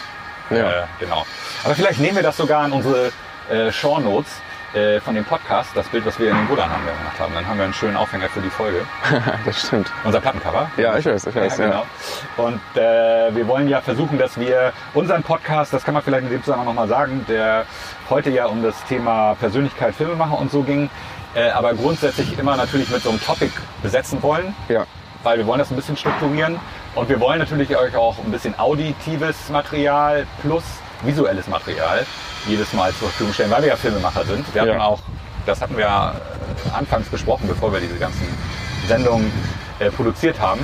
Ja. 0.51 0.83
Äh, 0.83 0.87
genau. 1.01 1.25
Aber 1.65 1.75
vielleicht 1.75 2.01
nehmen 2.01 2.17
wir 2.17 2.23
das 2.23 2.37
sogar 2.37 2.67
in 2.67 2.73
unsere 2.73 3.13
äh, 3.51 3.73
Show 3.73 3.99
Notes 3.99 4.31
äh, 4.77 5.01
von 5.01 5.15
dem 5.15 5.25
Podcast, 5.25 5.71
das 5.75 5.89
Bild, 5.89 6.05
was 6.05 6.19
wir 6.19 6.31
in 6.31 6.37
den 6.37 6.47
Golan 6.49 6.71
haben 6.71 6.85
gemacht 6.85 7.19
haben. 7.19 7.35
Dann 7.35 7.47
haben 7.47 7.57
wir 7.57 7.65
einen 7.65 7.75
schönen 7.75 7.97
Aufhänger 7.97 8.29
für 8.29 8.41
die 8.41 8.51
Folge. 8.51 8.83
das 9.45 9.67
stimmt. 9.67 9.91
Unser 10.05 10.21
Plattencover. 10.21 10.71
Ja, 10.77 10.99
ich 10.99 11.07
weiß, 11.07 11.27
ich 11.27 11.35
weiß. 11.35 11.59
Ja, 11.59 11.65
Ja, 11.65 11.71
genau. 11.71 12.47
Und 12.49 12.61
äh, 12.77 13.35
wir 13.35 13.49
wollen 13.49 13.69
ja 13.69 13.81
versuchen, 13.81 14.19
dass 14.19 14.39
wir 14.39 14.73
unseren 14.95 15.23
Podcast, 15.23 15.73
das 15.73 15.83
kann 15.83 15.95
man 15.95 16.03
vielleicht 16.03 16.25
in 16.25 16.31
dem 16.31 16.43
Zusammenhang 16.43 16.67
nochmal 16.69 16.89
sagen, 16.89 17.25
der 17.29 17.65
heute 18.11 18.31
ja 18.31 18.47
um 18.47 18.63
das 18.63 18.85
Thema 18.85 19.35
Persönlichkeit, 19.41 19.95
Filmemacher 19.95 20.39
und 20.39 20.51
so 20.51 20.63
ging, 20.63 20.91
äh, 21.35 21.51
aber 21.51 21.75
grundsätzlich 21.75 22.39
immer 22.39 22.57
natürlich 22.57 22.91
mit 22.91 23.03
so 23.03 23.11
einem 23.11 23.21
Topic 23.21 23.53
besetzen 23.83 24.23
wollen, 24.23 24.55
ja. 24.69 24.85
weil 25.23 25.39
wir 25.39 25.47
wollen 25.47 25.59
das 25.59 25.71
ein 25.71 25.77
bisschen 25.77 25.97
strukturieren 25.97 26.61
und 26.95 27.09
wir 27.09 27.19
wollen 27.21 27.39
natürlich 27.39 27.77
euch 27.77 27.97
auch 27.97 28.17
ein 28.19 28.31
bisschen 28.31 28.59
auditives 28.59 29.49
Material 29.49 30.27
plus 30.43 30.65
visuelles 31.03 31.47
Material 31.49 32.05
jedes 32.47 32.73
Mal 32.73 32.93
zur 32.95 33.09
Verfügung 33.09 33.33
stellen, 33.33 33.51
weil 33.51 33.63
wir 33.63 33.71
ja 33.71 33.77
Filmemacher 33.77 34.25
sind. 34.25 34.53
Wir 34.55 34.63
hatten 34.63 34.73
Ja. 34.73 34.85
auch, 34.85 35.01
das 35.47 35.61
hatten 35.61 35.77
wir 35.77 35.85
äh, 35.85 36.77
anfangs 36.77 37.09
besprochen, 37.09 37.49
bevor 37.49 37.73
wir 37.73 37.81
diese 37.81 37.97
ganzen 37.97 38.27
Sendungen 38.87 39.31
äh, 39.79 39.91
produziert 39.91 40.41
haben. 40.41 40.61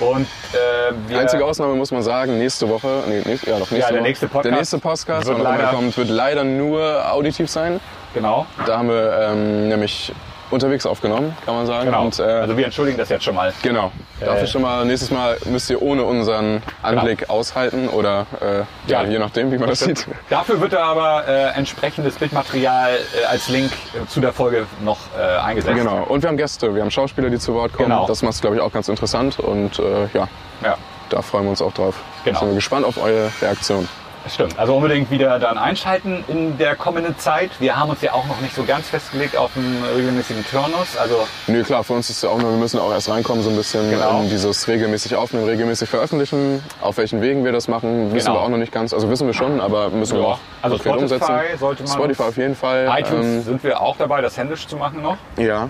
Und 0.00 0.26
äh, 0.52 0.92
wir, 1.08 1.20
Einzige 1.20 1.44
Ausnahme 1.44 1.74
muss 1.74 1.90
man 1.92 2.02
sagen, 2.02 2.38
nächste 2.38 2.68
Woche, 2.68 3.04
nee, 3.08 3.22
nächste, 3.24 3.50
ja 3.50 3.58
doch 3.58 3.70
nächste 3.70 3.76
Ja, 3.78 3.86
der 3.88 3.96
Woche, 4.00 4.02
nächste 4.08 4.26
Podcast 4.28 4.44
der 4.44 4.52
nächste 4.58 4.78
Podcast, 4.78 5.26
wird 5.28 5.38
er 5.38 5.44
leider- 5.44 5.68
kommt, 5.68 5.96
wird 5.96 6.08
leider 6.08 6.44
nur 6.44 7.10
auditiv 7.12 7.48
sein. 7.50 7.80
genau, 8.14 8.46
Da 8.66 8.78
haben 8.78 8.88
wir 8.88 9.28
ähm, 9.30 9.68
nämlich 9.68 10.12
unterwegs 10.52 10.86
aufgenommen, 10.86 11.36
kann 11.44 11.54
man 11.54 11.66
sagen. 11.66 11.86
genau. 11.86 12.04
Und, 12.04 12.18
äh, 12.18 12.22
also 12.22 12.56
wir 12.56 12.64
entschuldigen 12.64 12.98
das 12.98 13.08
jetzt 13.08 13.24
schon 13.24 13.34
mal. 13.34 13.52
genau. 13.62 13.90
Dafür 14.20 14.42
Äh, 14.42 14.46
schon 14.46 14.62
mal, 14.62 14.84
nächstes 14.84 15.10
Mal 15.10 15.36
müsst 15.46 15.68
ihr 15.70 15.80
ohne 15.82 16.04
unseren 16.04 16.62
Anblick 16.82 17.28
aushalten 17.30 17.88
oder 17.88 18.26
äh, 18.40 18.58
ja, 18.90 19.02
Ja. 19.02 19.04
je 19.04 19.18
nachdem, 19.18 19.50
wie 19.50 19.58
man 19.58 19.68
das 19.68 19.80
sieht. 19.80 20.06
Dafür 20.30 20.60
wird 20.60 20.72
da 20.74 20.84
aber 20.84 21.26
äh, 21.26 21.48
entsprechendes 21.56 22.16
Bildmaterial 22.16 22.90
äh, 23.20 23.24
als 23.24 23.48
Link 23.48 23.72
äh, 23.94 24.06
zu 24.06 24.20
der 24.20 24.32
Folge 24.32 24.66
noch 24.84 24.98
äh, 25.18 25.38
eingesetzt. 25.40 25.76
Genau. 25.76 26.04
Und 26.04 26.22
wir 26.22 26.28
haben 26.28 26.36
Gäste, 26.36 26.74
wir 26.74 26.82
haben 26.82 26.90
Schauspieler, 26.90 27.30
die 27.30 27.38
zu 27.38 27.54
Wort 27.54 27.72
kommen. 27.72 27.88
Genau. 27.88 28.06
Das 28.06 28.22
macht 28.22 28.34
es, 28.34 28.40
glaube 28.40 28.56
ich, 28.56 28.62
auch 28.62 28.72
ganz 28.72 28.88
interessant 28.88 29.38
und 29.40 29.78
äh, 29.78 30.02
ja, 30.14 30.28
Ja. 30.62 30.76
da 31.08 31.22
freuen 31.22 31.44
wir 31.44 31.50
uns 31.50 31.62
auch 31.62 31.72
drauf. 31.72 31.96
Genau. 32.24 32.38
Sind 32.40 32.48
wir 32.50 32.54
gespannt 32.54 32.84
auf 32.86 33.02
eure 33.02 33.30
Reaktion. 33.40 33.88
Stimmt. 34.28 34.58
Also 34.58 34.74
unbedingt 34.76 35.10
wieder 35.10 35.38
dann 35.38 35.58
einschalten 35.58 36.24
in 36.28 36.56
der 36.58 36.76
kommenden 36.76 37.18
Zeit. 37.18 37.50
Wir 37.58 37.76
haben 37.78 37.90
uns 37.90 38.00
ja 38.02 38.12
auch 38.12 38.26
noch 38.26 38.40
nicht 38.40 38.54
so 38.54 38.62
ganz 38.64 38.88
festgelegt 38.88 39.36
auf 39.36 39.50
einen 39.56 39.82
regelmäßigen 39.96 40.44
Turnus. 40.50 40.96
Also 40.96 41.26
Nö, 41.48 41.62
klar, 41.64 41.82
für 41.84 41.94
uns 41.94 42.08
ist 42.10 42.16
es 42.16 42.22
ja 42.22 42.28
auch 42.28 42.38
nur, 42.38 42.50
wir 42.50 42.58
müssen 42.58 42.78
auch 42.78 42.90
erst 42.92 43.08
reinkommen, 43.08 43.42
so 43.42 43.50
ein 43.50 43.56
bisschen 43.56 43.90
Genau. 43.90 44.20
in 44.20 44.30
dieses 44.30 44.66
regelmäßig 44.68 45.16
aufnehmen, 45.16 45.44
regelmäßig 45.46 45.88
veröffentlichen. 45.88 46.62
Auf 46.80 46.96
welchen 46.98 47.20
Wegen 47.20 47.44
wir 47.44 47.52
das 47.52 47.68
machen, 47.68 48.12
wissen 48.14 48.26
Genau. 48.26 48.38
wir 48.40 48.44
auch 48.44 48.48
noch 48.48 48.58
nicht 48.58 48.72
ganz. 48.72 48.92
Also 48.94 49.10
wissen 49.10 49.26
wir 49.26 49.34
schon, 49.34 49.60
aber 49.60 49.90
müssen 49.90 50.16
wir 50.16 50.22
Ja. 50.22 50.28
auch 50.28 50.38
Also 50.62 50.76
Spotify 50.78 51.02
umsetzen. 51.02 51.34
sollte 51.58 51.82
man- 51.82 51.92
Spotify 51.92 52.22
auf 52.22 52.36
jeden 52.36 52.54
Fall. 52.56 52.88
iTunes 52.98 53.44
sind 53.44 53.62
wir 53.64 53.80
auch 53.80 53.96
dabei, 53.96 54.20
das 54.20 54.36
händisch 54.38 54.66
zu 54.66 54.76
machen 54.76 55.02
noch. 55.02 55.16
Ähm, 55.36 55.46
ja, 55.46 55.68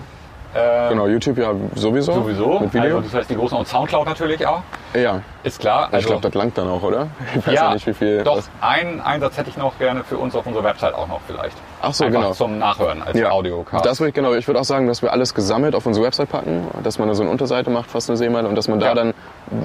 Äh, 0.53 0.89
genau, 0.89 1.07
YouTube 1.07 1.37
ja 1.37 1.51
sowieso. 1.75 2.13
Sowieso. 2.13 2.59
Mit 2.59 2.73
Video. 2.73 2.97
Also 2.97 3.01
das 3.09 3.13
heißt 3.13 3.29
die 3.31 3.35
großen 3.35 3.57
und 3.57 3.67
Soundcloud 3.67 4.05
natürlich 4.05 4.45
auch. 4.45 4.61
ja, 4.93 5.21
Ist 5.43 5.59
klar. 5.59 5.89
ich 5.97 6.05
glaube, 6.05 6.21
das 6.21 6.33
langt 6.35 6.57
dann 6.57 6.67
auch, 6.69 6.83
oder? 6.83 7.07
Ich 7.35 7.47
weiß 7.47 7.53
ja, 7.55 7.73
nicht, 7.73 7.87
wie 7.87 7.93
viel. 7.93 8.23
Doch, 8.23 8.41
einen 8.61 9.01
Einsatz 9.01 9.37
hätte 9.37 9.49
ich 9.49 9.57
noch 9.57 9.77
gerne 9.79 10.03
für 10.03 10.17
uns 10.17 10.35
auf 10.35 10.45
unserer 10.45 10.63
Website 10.63 10.93
auch 10.93 11.07
noch 11.07 11.21
vielleicht. 11.25 11.57
Ach 11.81 11.93
so, 11.93 12.05
Einfach 12.05 12.19
genau. 12.21 12.33
zum 12.33 12.59
Nachhören 12.59 13.01
als 13.01 13.17
Ja, 13.17 13.31
Audiocast. 13.31 13.83
Das 13.85 13.99
würde 13.99 14.09
ich 14.09 14.13
genau. 14.15 14.33
Ich 14.33 14.47
würde 14.47 14.59
auch 14.59 14.63
sagen, 14.65 14.87
dass 14.87 15.01
wir 15.01 15.11
alles 15.11 15.33
gesammelt 15.33 15.73
auf 15.75 15.85
unsere 15.85 16.05
Website 16.05 16.29
packen, 16.29 16.67
dass 16.83 16.99
man 16.99 17.07
da 17.07 17.15
so 17.15 17.23
eine 17.23 17.31
Unterseite 17.31 17.69
macht, 17.71 17.89
fast 17.89 18.09
eine 18.09 18.17
Seemeile, 18.17 18.47
und 18.47 18.55
dass 18.55 18.67
man 18.67 18.79
da 18.79 18.87
Ja. 18.89 18.93
dann, 18.93 19.13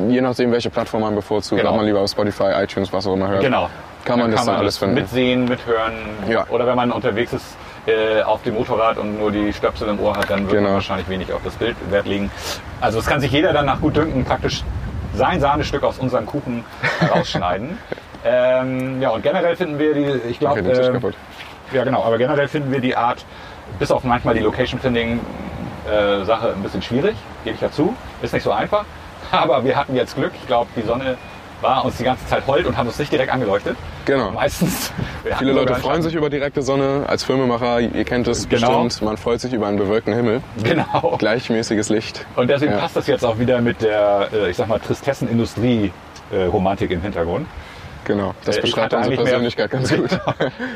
je 0.09 0.21
nachdem, 0.23 0.53
welche 0.53 0.71
Plattform 0.71 1.03
man 1.03 1.15
bevorzugt, 1.15 1.61
Genau. 1.61 1.73
ob 1.73 1.77
man 1.77 1.87
lieber 1.87 2.01
auf 2.01 2.11
Spotify, 2.11 2.51
iTunes, 2.63 2.93
was 2.93 3.07
auch 3.07 3.13
immer 3.15 3.29
hört, 3.29 3.43
Genau. 3.43 3.69
kann 4.05 4.19
man 4.19 4.31
das 4.31 4.47
dann 4.47 4.57
alles 4.57 4.79
finden. 4.79 4.95
Mitsehen, 4.95 5.45
mithören. 5.45 5.93
Ja. 6.29 6.47
Oder 6.49 6.67
wenn 6.67 6.77
man 6.77 6.91
unterwegs 6.93 7.33
ist 7.35 7.57
äh, 7.89 8.23
auf 8.23 8.43
dem 8.43 8.55
Motorrad 8.55 8.99
und 8.99 9.19
nur 9.19 9.31
die 9.33 9.53
Stöpsel 9.53 9.89
im 9.89 10.01
Ohr 10.01 10.17
hat, 10.17 10.31
dann 10.31 10.41
wird 10.43 10.53
man 10.55 10.63
Genau. 10.65 10.75
wahrscheinlich 10.75 11.09
wenig 11.09 11.33
auf 11.33 11.41
das 11.45 11.55
Bild 11.55 11.77
Wert 11.91 12.07
legen. 12.07 12.31
Also 12.81 12.99
es 12.99 13.07
kann 13.07 13.21
sich 13.21 13.33
jeder 13.33 13.53
dann 13.53 13.67
nach 13.67 13.81
Gutdünken 13.81 14.25
praktisch 14.25 14.63
sein 15.15 15.41
Sahnestück 15.41 15.83
aus 15.83 15.99
unserem 15.99 16.27
Kuchen 16.27 16.65
rausschneiden. 17.11 17.79
ähm, 18.25 19.01
ja, 19.01 19.11
und 19.11 19.23
generell 19.23 19.57
finden 19.57 19.79
wir 19.79 19.95
die, 19.95 20.21
ich 20.29 20.39
glaube, 20.39 20.61
Okay, 20.61 20.93
kaputt. 20.93 21.15
ja 21.73 21.85
genau, 21.85 22.05
aber 22.05 22.19
generell 22.19 22.49
finden 22.49 22.71
wir 22.71 22.81
die 22.81 22.95
Art, 22.97 23.25
bis 23.79 23.91
auf 23.91 24.05
manchmal 24.05 24.35
die 24.35 24.41
Location-Finding-Sache 24.41 26.53
ein 26.55 26.63
bisschen 26.63 26.83
schwierig, 26.83 27.17
gebe 27.45 27.57
ich 27.57 27.63
ja 27.63 27.71
zu. 27.71 27.97
Ist 28.23 28.35
nicht 28.35 28.43
so 28.43 28.53
einfach. 28.53 28.85
Aber 29.33 29.63
wir 29.65 29.77
hatten 29.77 29.95
jetzt 29.95 30.15
Glück. 30.15 30.33
Ich 30.35 30.47
glaube, 30.47 30.71
die 30.77 30.83
Sonne 30.83 31.17
war 31.61 31.85
uns 31.85 31.97
die 31.97 32.05
ganze 32.05 32.27
Zeit 32.27 32.47
hold 32.47 32.67
und 32.67 32.77
hat 32.77 32.87
uns 32.87 32.99
nicht 32.99 33.11
direkt 33.13 33.33
angeleuchtet. 33.33 33.77
Genau. 34.05 34.31
Meistens. 34.31 34.93
Viele 35.39 35.53
Leute 35.53 35.75
freuen 35.75 36.03
sich 36.03 36.15
über 36.15 36.31
direkte 36.31 36.63
Sonne. 36.63 37.05
Als 37.07 37.25
Filmemacher, 37.25 37.81
ihr 37.81 38.05
kennt 38.05 38.29
es 38.29 38.49
Genau. 38.49 38.85
bestimmt, 38.85 39.03
man 39.07 39.17
freut 39.17 39.41
sich 39.41 39.53
über 39.53 39.67
einen 39.67 39.79
bewölkten 39.79 40.15
Himmel. 40.15 40.41
Genau. 40.63 41.17
Gleichmäßiges 41.19 41.89
Licht. 41.89 42.25
Und 42.37 42.49
deswegen 42.49 42.73
Ja. 42.73 42.79
passt 42.79 42.97
das 42.97 43.07
jetzt 43.07 43.25
auch 43.25 43.39
wieder 43.39 43.61
mit 43.61 43.83
der, 43.83 44.29
äh, 44.33 44.51
ich 44.51 44.57
sag 44.57 44.69
mal, 44.69 44.79
Tristessen-Industrie-Romantik 44.79 46.91
im 46.91 47.03
Hintergrund. 47.03 47.47
Genau. 48.09 48.35
Das 48.45 48.57
Äh, 48.57 48.63
beschreibt 48.63 48.93
unsere 48.95 49.05
eigentlich 49.13 49.19
mehr- 49.19 49.27
Persönlichkeit 49.27 49.71
ganz 49.71 49.95
gut. 49.95 50.11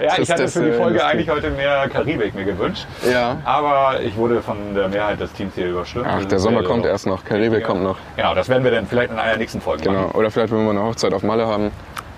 Ja, 0.02 0.18
ich 0.18 0.30
hatte 0.30 0.46
für 0.48 0.64
die 0.64 0.72
Folge 0.72 0.98
Tristesse- 0.98 1.06
eigentlich 1.06 1.30
heute 1.30 1.50
mehr 1.50 1.88
Karibik 1.88 2.34
mir 2.34 2.44
gewünscht. 2.44 2.86
Ja. 3.10 3.38
Aber 3.44 4.00
ich 4.00 4.14
wurde 4.16 4.42
von 4.42 4.74
der 4.74 4.88
Mehrheit 4.88 5.18
des 5.18 5.32
Teams 5.32 5.54
hier 5.54 5.68
überstimmt. 5.70 6.06
Ach, 6.08 6.24
der 6.26 6.38
Sommer 6.38 6.60
äh, 6.60 6.64
kommt 6.64 6.84
erst 6.84 7.06
noch. 7.06 7.24
Karibik 7.24 7.64
kommt 7.64 7.82
noch. 7.82 7.96
Genau, 8.16 8.34
das 8.34 8.48
werden 8.50 8.62
wir 8.64 8.70
dann 8.70 8.86
vielleicht 8.86 9.10
in 9.10 9.18
einer 9.18 9.36
nächsten 9.38 9.60
Folge 9.62 9.82
Genau. 9.84 10.02
machen. 10.02 10.10
Oder 10.12 10.30
vielleicht, 10.30 10.52
wenn 10.52 10.58
wir 10.58 10.72
mal 10.72 10.78
eine 10.78 10.88
Hochzeit 10.88 11.14
auf 11.14 11.22
Malle 11.22 11.46
haben, 11.46 11.70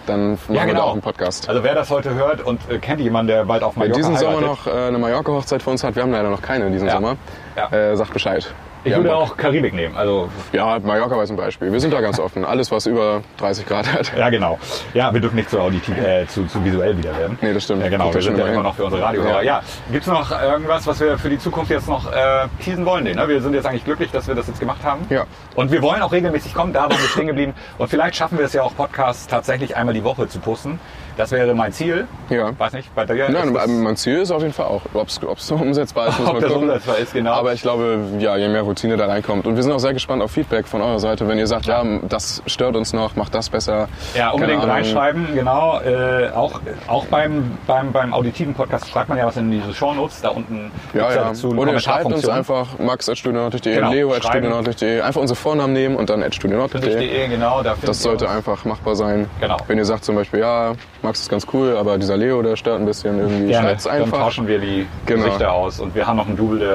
dann 0.07 0.33
machen 0.33 0.41
Ja, 0.49 0.63
wir 0.63 0.67
genau. 0.67 0.81
da 0.81 0.87
auch 0.87 0.93
einen 0.93 1.01
Podcast. 1.01 1.49
Also 1.49 1.63
wer 1.63 1.75
das 1.77 1.91
heute 1.91 2.13
hört 2.15 2.43
und 2.43 2.61
äh, 2.69 2.79
kennt 2.79 3.01
jemanden, 3.01 3.29
der 3.29 3.45
bald 3.45 3.63
auf 3.63 3.75
Wer 3.77 3.81
Mallorca 3.89 3.97
diesen 3.97 4.17
Sommer 4.17 4.39
heiratet, 4.41 4.49
noch 4.49 4.67
äh, 4.67 4.89
eine 4.89 4.99
Mallorca-Hochzeit 4.99 5.63
für 5.63 5.71
uns 5.71 5.85
hat, 5.85 5.95
wir 5.95 6.03
haben 6.03 6.11
leider 6.13 6.29
noch 6.29 6.43
keine 6.43 6.71
diesen 6.71 6.89
Ja. 6.89 6.95
Sommer, 6.95 7.17
Ja. 7.57 7.71
äh, 7.71 7.97
sagt 7.97 8.13
Bescheid. 8.13 8.53
Ich 8.85 8.95
würde 8.95 9.15
auch 9.15 9.37
Karibik 9.37 9.75
nehmen. 9.75 9.97
Also 9.97 10.29
Ja, 10.53 10.79
Mallorca 10.79 11.17
war 11.17 11.27
zum 11.27 11.37
Beispiel. 11.37 11.73
Wir 11.73 11.81
sind 11.81 11.93
da 11.93 12.01
ganz 12.01 12.19
offen. 12.19 12.45
Alles, 12.45 12.71
was 12.71 12.87
über 12.87 13.23
30 13.39 13.67
Grad 13.67 13.93
hat. 13.93 14.13
ja, 14.17 14.31
genau. 14.31 14.59
Ja, 14.93 15.13
wir 15.13 15.21
dürfen 15.21 15.37
nicht 15.37 15.51
zu 15.51 15.61
auditiv, 15.61 15.97
äh, 15.99 16.27
zu, 16.27 16.47
zu 16.47 16.65
visuell 16.65 16.97
wieder 16.97 17.17
werden. 17.17 17.39
Nee, 17.41 17.53
das 17.55 17.65
stimmt. 17.65 17.83
Ja, 17.83 17.89
genau. 17.89 18.13
Wir 18.13 18.23
sind 18.23 18.39
ja 18.39 18.47
immer 18.47 18.63
noch 18.63 18.75
für 18.75 18.85
unsere 18.85 19.03
Radiohörer. 19.03 19.43
Ja. 19.43 19.55
Ja. 19.55 19.63
Gibt's 19.91 20.07
noch 20.07 20.31
irgendwas, 20.31 20.87
was 20.87 21.01
wir 21.01 21.19
für 21.19 21.31
die 21.31 21.39
Zukunft 21.39 21.71
jetzt 21.71 21.89
noch 21.89 22.11
äh, 22.13 22.47
teasen 22.63 22.85
wollen? 22.87 23.05
Ne? 23.05 23.29
Wir 23.29 23.41
sind 23.41 23.55
jetzt 23.55 23.67
eigentlich 23.67 23.85
glücklich, 23.85 24.11
dass 24.11 24.29
wir 24.29 24.35
das 24.35 24.47
jetzt 24.47 24.61
gemacht 24.61 24.83
haben. 24.85 25.07
Ja. 25.11 25.25
Und 25.55 25.71
wir 25.73 25.83
wollen 25.83 26.03
auch 26.03 26.13
regelmäßig 26.13 26.55
kommen. 26.55 26.73
Da 26.73 26.83
waren 26.83 26.91
wir 26.93 26.99
stehen 27.09 27.27
geblieben. 27.27 27.55
Und 27.79 27.89
vielleicht 27.89 28.17
schaffen 28.17 28.39
wir 28.39 28.45
es 28.47 28.53
ja 28.53 28.63
auch 28.63 28.75
Podcasts 28.77 29.27
tatsächlich 29.27 29.77
einmal 29.77 29.95
die 29.95 30.05
Woche 30.05 30.29
zu 30.29 30.39
posten. 30.41 30.79
Das 31.17 31.31
wäre 31.31 31.55
mein 31.55 31.73
Ziel. 31.73 32.07
Ja. 32.29 32.51
Weiß 32.59 32.73
nicht, 32.73 32.95
bei 32.95 33.05
dir 33.05 33.29
Nein, 33.29 33.53
mein 33.83 33.97
Ziel 33.97 34.19
ist 34.19 34.31
auf 34.31 34.43
jeden 34.43 34.53
Fall 34.55 34.67
auch, 34.67 34.83
ob 34.95 35.09
es 35.09 35.21
so 35.47 35.55
umsetzbar 35.55 36.09
ist, 36.09 36.19
muss 36.19 36.29
Ob 36.29 36.35
man 36.35 36.43
das 36.43 36.53
gucken. 36.53 36.69
umsetzbar 36.69 36.99
ist, 36.99 37.13
genau. 37.13 37.33
Aber 37.33 37.53
ich 37.53 37.63
glaube, 37.63 37.99
ja, 38.19 38.37
je 38.37 38.49
mehr 38.49 38.63
Routine 38.63 38.97
da 38.97 39.07
reinkommt. 39.07 39.47
Und 39.47 39.57
wir 39.57 39.63
sind 39.63 39.73
auch 39.73 39.79
sehr 39.79 39.93
gespannt 39.93 40.23
auf 40.23 40.31
Feedback 40.31 40.67
von 40.67 40.83
eurer 40.83 40.99
Seite, 40.99 41.29
wenn 41.29 41.39
ihr 41.39 41.47
sagt, 41.47 41.67
ja, 41.67 41.85
das 42.09 42.43
stört 42.47 42.77
uns 42.77 42.93
noch, 42.93 43.17
macht 43.17 43.35
das 43.35 43.49
besser. 43.49 43.89
Ja, 44.17 44.31
unbedingt 44.31 44.65
reinschreiben, 44.67 45.35
genau. 45.35 45.81
Äh, 45.81 46.31
auch 46.35 46.61
auch 46.89 47.07
beim, 47.07 47.59
beim, 47.67 47.93
beim 47.93 48.13
auditiven 48.13 48.55
Podcast 48.55 48.89
schreibt 48.89 49.09
man 49.09 49.19
ja 49.19 49.27
was 49.27 49.37
in 49.37 49.51
diese 49.51 49.73
Shownotes. 49.73 50.21
Da 50.23 50.31
unten 50.31 50.71
Ja, 50.93 51.11
ja. 51.11 51.25
dazu 51.25 51.51
eine 51.51 51.61
Oder 51.61 51.79
schreibt 51.79 52.07
uns 52.07 52.29
einfach 52.29 52.79
max.studienordlich.de, 52.79 53.75
Genau, 53.75 53.91
leo 53.93 54.09
schreiben. 54.11 54.45
leo.studienordlich.de. 54.47 55.01
Einfach 55.01 55.21
unsere 55.21 55.37
Vornamen 55.37 55.73
nehmen 55.73 55.97
und 55.97 56.11
dann 56.11 56.31
studienordlich.de. 56.33 56.95
.de, 56.99 57.29
genau, 57.29 57.63
da 57.63 57.75
Das 57.85 58.03
sollte 58.03 58.29
einfach 58.29 58.65
machbar 58.65 58.97
sein. 58.97 59.29
Genau. 59.41 59.57
Wenn 59.67 59.79
ihr 59.79 59.85
sagt 59.85 60.05
zum 60.05 60.15
Beispiel, 60.17 60.41
ja, 60.41 60.73
Max 61.05 61.21
ist 61.21 61.29
ganz 61.29 61.47
cool, 61.53 61.77
aber 61.77 61.99
dieser 61.99 62.17
Leo, 62.17 62.43
der 62.43 62.57
stört 62.57 62.81
ein 62.81 62.87
bisschen 62.87 63.19
irgendwie, 63.19 63.49
Gerne, 63.49 63.77
dann 63.83 63.93
einfach. 63.93 64.19
tauschen 64.19 64.49
wir 64.49 64.59
die 64.59 64.87
Genau. 65.07 65.25
Gesichter 65.27 65.53
aus. 65.53 65.79
Und 65.79 65.95
wir 65.95 66.07
haben 66.07 66.17
noch 66.17 66.27
einen 66.27 66.37
Double, 66.37 66.59
der 66.59 66.75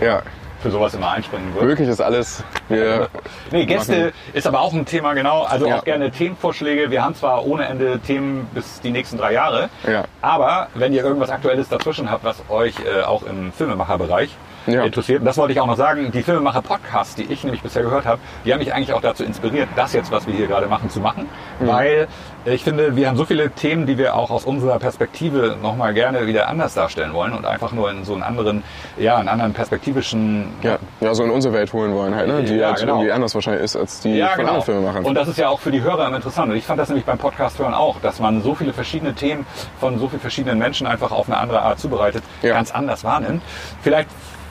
äh, 0.00 0.04
Ja, 0.06 0.22
für 0.62 0.70
sowas 0.70 0.94
immer 0.94 1.10
einspringen 1.10 1.52
wird. 1.54 1.64
möglich 1.64 1.88
ist 1.88 2.00
alles. 2.00 2.42
Wir 2.68 3.08
Nee, 3.50 3.66
Gäste 3.66 3.92
machen- 3.96 4.12
ist 4.32 4.46
aber 4.46 4.60
auch 4.60 4.72
ein 4.72 4.84
Thema, 4.86 5.12
genau. 5.14 5.42
Also 5.42 5.66
Ja. 5.66 5.78
auch 5.78 5.84
gerne 5.84 6.10
Themenvorschläge. 6.10 6.90
Wir 6.90 7.02
haben 7.04 7.14
zwar 7.16 7.44
ohne 7.46 7.66
Ende 7.66 7.98
Themen 7.98 8.46
bis 8.54 8.80
die 8.80 8.90
nächsten 8.90 9.18
drei 9.18 9.32
Jahre, 9.32 9.68
Ja. 9.90 10.04
aber 10.22 10.68
wenn 10.74 10.92
ihr 10.92 11.02
irgendwas 11.04 11.30
Aktuelles 11.30 11.68
dazwischen 11.68 12.10
habt, 12.10 12.24
was 12.24 12.42
euch 12.48 12.74
äh, 12.80 13.02
auch 13.02 13.22
im 13.24 13.52
Filmemacherbereich 13.52 14.36
Ja. 14.66 14.82
interessiert, 14.84 15.20
und 15.20 15.24
das 15.26 15.36
wollte 15.38 15.52
ich 15.52 15.60
auch 15.60 15.66
noch 15.66 15.76
sagen, 15.76 16.10
die 16.12 16.22
Filmemacher-Podcasts, 16.22 17.14
die 17.14 17.22
ich 17.32 17.42
nämlich 17.44 17.62
bisher 17.62 17.82
gehört 17.82 18.04
habe, 18.04 18.20
die 18.44 18.52
haben 18.52 18.58
mich 18.58 18.74
eigentlich 18.74 18.92
auch 18.92 19.00
dazu 19.00 19.24
inspiriert, 19.24 19.68
das 19.76 19.92
jetzt, 19.94 20.10
was 20.12 20.26
wir 20.26 20.34
hier 20.34 20.46
gerade 20.48 20.66
machen, 20.66 20.90
zu 20.90 21.00
machen. 21.00 21.28
Mhm. 21.60 21.66
Weil 21.68 22.08
ich 22.52 22.64
finde, 22.64 22.96
wir 22.96 23.08
haben 23.08 23.16
so 23.16 23.24
viele 23.24 23.50
Themen, 23.50 23.86
die 23.86 23.98
wir 23.98 24.14
auch 24.14 24.30
aus 24.30 24.44
unserer 24.44 24.78
Perspektive 24.78 25.56
nochmal 25.62 25.94
gerne 25.94 26.26
wieder 26.26 26.48
anders 26.48 26.74
darstellen 26.74 27.12
wollen 27.12 27.32
und 27.32 27.44
einfach 27.46 27.72
nur 27.72 27.90
in 27.90 28.04
so 28.04 28.14
einen 28.14 28.22
anderen, 28.22 28.62
ja, 28.98 29.16
einen 29.16 29.28
anderen 29.28 29.52
perspektivischen 29.54 30.48
ja, 30.62 30.78
ja, 31.00 31.14
so 31.14 31.24
in 31.24 31.30
unsere 31.30 31.54
Welt 31.54 31.72
holen 31.72 31.94
wollen 31.94 32.14
halt, 32.14 32.28
ne? 32.28 32.42
die 32.42 32.56
Ja, 32.56 32.68
halt 32.68 32.80
genau. 32.80 32.94
irgendwie 32.96 33.12
anders 33.12 33.34
wahrscheinlich 33.34 33.62
ist 33.64 33.76
als 33.76 34.00
die 34.00 34.16
Ja, 34.16 34.28
von 34.28 34.36
genau. 34.38 34.48
anderen 34.48 34.64
Filmemachern. 34.66 35.04
Und 35.04 35.14
das 35.14 35.28
ist 35.28 35.38
ja 35.38 35.48
auch 35.48 35.60
für 35.60 35.70
die 35.70 35.82
Hörer 35.82 36.06
immer 36.06 36.16
interessant. 36.16 36.50
Und 36.50 36.56
ich 36.56 36.64
fand 36.64 36.78
das 36.80 36.88
nämlich 36.88 37.04
beim 37.06 37.18
Podcast 37.18 37.58
hören 37.58 37.74
auch, 37.74 38.00
dass 38.00 38.20
man 38.20 38.42
so 38.42 38.54
viele 38.54 38.72
verschiedene 38.72 39.14
Themen 39.14 39.46
von 39.80 39.98
so 39.98 40.08
vielen 40.08 40.20
verschiedenen 40.20 40.58
Menschen 40.58 40.86
einfach 40.86 41.10
auf 41.12 41.28
eine 41.28 41.38
andere 41.38 41.62
Art 41.62 41.78
zubereitet, 41.78 42.22
Ja. 42.42 42.54
ganz 42.54 42.70
anders 42.72 43.04
wahrnimmt. 43.04 43.42
Vielleicht 43.82 44.08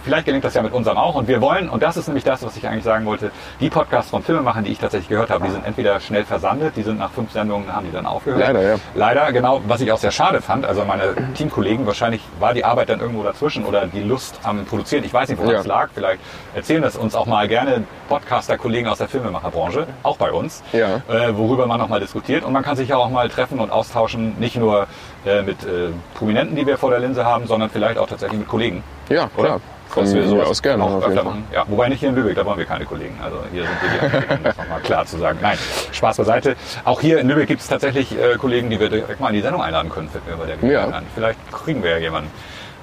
Vielleicht 0.08 0.26
gelingt 0.26 0.46
das 0.46 0.54
ja 0.54 0.62
mit 0.62 0.72
unserem 0.72 0.98
auch. 0.98 1.16
Und 1.16 1.28
wir 1.28 1.42
wollen, 1.42 1.68
und 1.68 1.84
das 1.84 1.98
ist 1.98 2.08
nämlich 2.08 2.24
das, 2.24 2.42
was 2.42 2.56
ich 2.56 2.66
eigentlich 2.66 2.86
sagen 2.86 3.06
wollte, 3.06 3.30
die 3.60 3.70
Podcasts 3.70 4.10
von 4.10 4.24
Filmemachern, 4.24 4.64
die 4.64 4.72
ich 4.72 4.80
tatsächlich 4.80 5.10
gehört 5.10 5.30
habe, 5.30 5.44
die 5.44 5.52
sind 5.52 5.66
entweder 5.66 6.00
schnell 6.00 6.24
versandet, 6.24 6.78
die 6.78 6.84
sind 6.84 6.98
nach 6.98 7.12
fünf 7.12 7.34
Sendungen, 7.34 7.76
haben 7.76 7.86
die 7.88 7.92
dann 7.92 8.06
aufgehört. 8.06 8.40
Leider, 8.40 8.62
ja. 8.62 8.76
Leider, 8.96 9.34
genau, 9.34 9.60
was 9.68 9.82
ich 9.82 9.92
auch 9.92 9.98
sehr 9.98 10.12
schade 10.12 10.42
fand. 10.42 10.66
Also 10.66 10.86
meine 10.86 11.14
Teamkollegen, 11.34 11.86
wahrscheinlich 11.86 12.22
war 12.40 12.54
die 12.54 12.64
Arbeit 12.64 12.88
dann 12.88 13.02
irgendwo 13.02 13.22
dazwischen 13.22 13.66
oder 13.66 13.86
die 13.86 14.02
Lust 14.02 14.40
am 14.44 14.64
Produzieren. 14.64 15.04
Ich 15.04 15.14
weiß 15.14 15.28
nicht, 15.28 15.40
woran 15.40 15.56
Ja. 15.56 15.60
es 15.60 15.68
lag. 15.68 15.90
Vielleicht 15.94 16.22
erzählen 16.56 16.82
das 16.82 16.96
uns 16.96 17.14
auch 17.14 17.26
mal 17.26 17.46
gerne 17.50 17.84
Podcaster-Kollegen 18.08 18.88
aus 18.88 19.00
der 19.00 19.10
Filmemacherbranche, 19.10 19.88
auch 20.04 20.16
bei 20.16 20.32
uns, 20.32 20.64
Ja. 20.72 21.02
äh, 21.10 21.36
worüber 21.36 21.68
man 21.68 21.80
nochmal 21.82 22.00
diskutiert. 22.00 22.46
Und 22.46 22.54
man 22.54 22.64
kann 22.64 22.78
sich 22.78 22.88
ja 22.88 22.96
auch 22.96 23.10
mal 23.10 23.28
treffen 23.28 23.60
und 23.60 23.72
austauschen, 23.74 24.36
nicht 24.40 24.56
nur 24.56 24.88
äh, 25.26 25.42
mit 25.42 25.64
äh, 25.66 25.90
Prominenten, 26.16 26.56
die 26.56 26.66
wir 26.66 26.78
vor 26.78 26.92
der 26.92 27.00
Linse 27.00 27.26
haben, 27.26 27.46
sondern 27.46 27.70
vielleicht 27.70 27.98
auch 27.98 28.08
tatsächlich 28.08 28.40
mit 28.40 28.48
Kollegen. 28.48 28.84
ja, 29.10 29.30
Oder? 29.36 29.60
Von 29.90 30.14
wir 30.14 30.28
sowas 30.28 30.48
aus 30.50 30.62
gerne. 30.62 30.84
auch 30.84 31.02
öfter 31.04 31.24
machen. 31.24 31.46
Ja, 31.54 31.64
wobei 31.68 31.90
nicht 31.90 32.00
hier 32.00 32.10
in 32.10 32.16
Lübeck, 32.16 32.36
da 32.36 32.46
wollen 32.46 32.58
wir 32.58 32.66
keine 32.66 32.86
Kollegen. 32.86 33.18
Also 33.24 33.38
hier 33.52 33.64
sind 33.64 33.72
wir 33.82 34.20
die 34.20 34.34
um 34.36 34.44
das 34.44 34.58
nochmal 34.58 34.80
klar 34.82 35.06
zu 35.06 35.18
sagen. 35.18 35.40
Nein, 35.42 35.58
Spaß 35.92 36.18
beiseite. 36.18 36.56
Auch 36.86 37.02
hier 37.02 37.20
in 37.20 37.28
Lübeck 37.28 37.48
gibt 37.48 37.62
es 37.62 37.68
tatsächlich 37.68 38.12
äh, 38.12 38.36
Kollegen, 38.38 38.70
die 38.70 38.80
wir 38.80 38.90
direkt 38.90 39.20
mal 39.20 39.30
in 39.30 39.36
die 39.36 39.42
Sendung 39.42 39.62
einladen 39.62 39.90
können, 39.90 40.10
fällt 40.10 40.28
mir 40.28 40.36
bei 40.36 40.46
der 40.46 40.58
Gelegenheit 40.58 40.90
Ja. 40.90 40.96
an. 40.98 41.04
Vielleicht 41.16 41.40
kriegen 41.52 41.84
wir 41.84 41.92
ja 41.92 41.98
jemanden. 41.98 42.30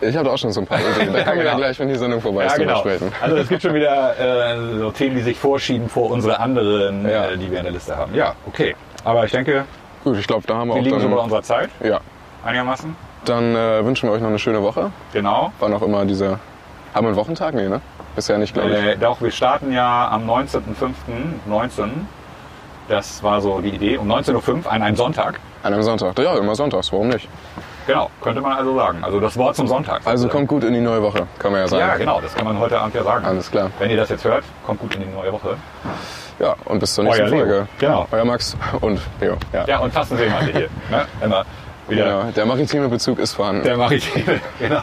Ich 0.01 0.15
habe 0.17 0.27
da 0.27 0.35
auch 0.35 0.39
schon 0.39 0.51
so 0.53 0.61
ein 0.61 0.67
paar 0.67 0.79
Ideen. 0.81 1.13
Da 1.13 1.23
können 1.25 1.39
wir 1.39 1.45
ja 1.45 1.51
genau. 1.53 1.57
gleich, 1.57 1.79
wenn 1.79 1.89
die 1.89 1.95
Sendung 1.95 2.21
vorbei 2.21 2.47
ist, 2.47 2.59
drüber 2.59 2.77
sprechen. 2.77 3.13
Also 3.23 3.37
es 3.37 3.49
gibt 3.49 3.63
schon 3.63 3.75
wieder 3.75 4.19
äh, 4.19 4.79
so 4.79 4.91
Themen, 4.91 5.17
die 5.17 5.23
sich 5.23 5.39
vorschieben 5.39 5.89
vor 5.89 6.11
unsere 6.11 6.41
anderen, 6.41 7.09
Ja. 7.09 7.27
äh, 7.27 7.39
die 7.39 7.51
wir 7.51 7.59
in 7.59 7.65
der 7.65 7.73
Liste 7.73 7.97
haben. 7.97 8.15
Ja, 8.15 8.35
okay. 8.47 8.75
Aber 9.05 9.25
ich 9.25 9.31
denke, 9.33 9.65
Gut, 10.03 10.19
ich 10.19 10.27
glaube, 10.27 10.47
da 10.47 10.57
haben 10.57 10.69
wir 10.69 10.75
wir 10.75 10.81
auch 10.81 10.85
liegen 10.85 11.01
so 11.01 11.09
bei 11.09 11.17
unserer 11.17 11.43
Zeit 11.43 11.71
Ja, 11.83 12.01
einigermaßen. 12.45 12.95
dann 13.25 13.55
äh, 13.55 13.85
wünschen 13.85 14.09
wir 14.09 14.13
euch 14.15 14.21
noch 14.21 14.29
eine 14.29 14.39
schöne 14.39 14.63
Woche. 14.63 14.91
Genau. 15.15 15.53
Wann 15.61 15.73
auch 15.73 15.83
immer 15.83 16.05
diese... 16.05 16.39
Haben 16.95 17.07
wir 17.07 17.09
einen 17.09 17.17
Wochentag? 17.17 17.55
Nee, 17.55 17.69
ne? 17.69 17.81
Bisher 18.15 18.39
nicht, 18.39 18.55
glaube 18.55 18.71
ich. 18.71 18.77
Äh, 18.77 18.97
doch, 18.97 19.21
wir 19.21 19.33
starten 19.33 19.73
ja 19.73 20.09
am 20.11 20.31
19.05.19. 20.31 21.89
Das 22.89 23.23
war 23.23 23.41
so 23.41 23.61
die 23.61 23.71
Idee. 23.71 23.97
Um 23.97 24.11
19.05 24.11 24.65
Uhr 24.65 24.73
an 24.73 24.83
einem 24.83 24.95
Sonntag. 24.95 25.41
An 25.65 25.75
einem 25.75 25.83
Sonntag. 25.83 26.17
Ja, 26.19 26.37
immer 26.37 26.55
sonntags, 26.55 26.93
warum 26.93 27.09
nicht? 27.09 27.29
Genau, 27.87 28.11
könnte 28.21 28.41
man 28.41 28.53
also 28.53 28.77
sagen. 28.77 29.03
Also 29.03 29.19
das 29.19 29.37
Wort 29.37 29.57
zum 29.57 29.67
Sonntag. 29.67 30.03
Also 30.05 30.29
kommt 30.29 30.47
gut 30.49 30.63
in 30.63 30.73
die 30.73 30.81
neue 30.81 31.03
Woche, 31.03 31.27
kann 31.39 31.51
man 31.53 31.63
ja 31.63 31.69
sagen. 31.69 31.81
Ja, 31.81 31.97
genau, 31.97 32.21
das 32.21 32.35
kann 32.35 32.45
man 32.45 32.59
heute 32.59 32.79
Abend 32.79 32.95
ja 32.95 33.03
sagen. 33.03 33.27
Alles 33.27 33.51
klar. 33.51 33.71
Wenn 33.79 33.91
ihr 33.91 33.97
das 33.97 34.09
jetzt 34.11 34.25
hört, 34.25 34.45
kommt 34.65 34.81
gut 34.81 34.95
in 34.95 35.03
die 35.03 35.09
neue 35.09 35.33
Woche. 35.33 35.57
Ja, 36.39 36.55
und 36.67 36.79
bis 36.79 36.95
zur 36.95 37.05
nächsten 37.05 37.23
Euer 37.25 37.31
Leo. 37.31 37.39
Folge. 37.39 37.69
Genau. 37.79 38.07
Euer 38.13 38.25
Max 38.25 38.57
und 38.81 39.01
Leo. 39.21 39.37
Ja. 39.53 39.65
Ja, 39.67 39.79
und 39.81 39.93
Fastenseemann 39.93 40.47
hier. 40.47 40.69
Ne? 40.91 41.07
Immer 41.23 41.45
wieder. 41.89 42.05
Genau. 42.05 42.23
Der 42.31 42.47
maritime 42.47 42.89
Bezug 42.89 43.19
ist 43.19 43.33
vorhanden. 43.33 43.65
Der 43.65 43.77
Maritime, 43.77 44.41
genau. 44.59 44.83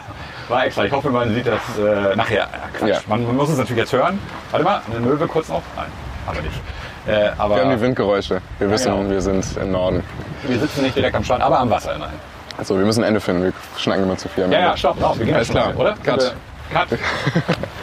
War 0.52 0.64
extra. 0.66 0.84
Ich 0.84 0.92
hoffe, 0.92 1.10
man 1.10 1.34
sieht 1.34 1.46
das 1.46 1.60
äh, 1.78 2.14
nachher. 2.16 2.40
Ja, 2.40 2.48
Quatsch. 2.78 2.88
Ja. 2.90 2.98
Man, 3.08 3.26
man 3.26 3.36
muss 3.36 3.48
es 3.50 3.58
natürlich 3.58 3.80
jetzt 3.82 3.92
hören. 3.92 4.18
Warte 4.50 4.64
mal, 4.64 4.80
eine 4.90 5.00
Möwe 5.00 5.26
kurz 5.26 5.48
noch? 5.48 5.62
Nein, 5.76 5.86
haben 6.26 6.36
wir 6.36 6.42
nicht. 6.42 6.60
Äh, 7.06 7.30
aber 7.38 7.56
Wir 7.56 7.62
haben 7.64 7.70
die 7.70 7.80
Windgeräusche. 7.80 8.40
Wir 8.58 8.70
wissen, 8.70 8.94
genau. 8.96 9.10
wir 9.10 9.20
sind 9.20 9.44
im 9.56 9.72
Norden. 9.72 10.04
wir 10.46 10.58
sitzen 10.58 10.82
nicht 10.82 10.94
direkt 10.96 11.16
am 11.16 11.24
Strand, 11.24 11.42
aber 11.42 11.58
am 11.58 11.68
Wasser 11.70 11.94
immerhin. 11.96 12.18
Also, 12.58 12.78
wir 12.78 12.84
müssen 12.84 13.02
ein 13.02 13.08
Ende 13.08 13.20
finden. 13.20 13.44
Wir 13.44 13.52
schnacken 13.78 14.04
immer 14.04 14.16
zu 14.16 14.28
viel. 14.28 14.44
am 14.44 14.52
Ja, 14.52 14.58
Ende. 14.58 14.70
ja, 14.70 14.76
stopp. 14.76 15.18
Wir 15.18 15.24
gehen 15.26 15.34
Alles 15.34 15.48
klar. 15.48 15.68
mal, 15.72 15.76
oder? 15.76 15.94
Cut. 16.04 16.34
Cut. 16.72 16.88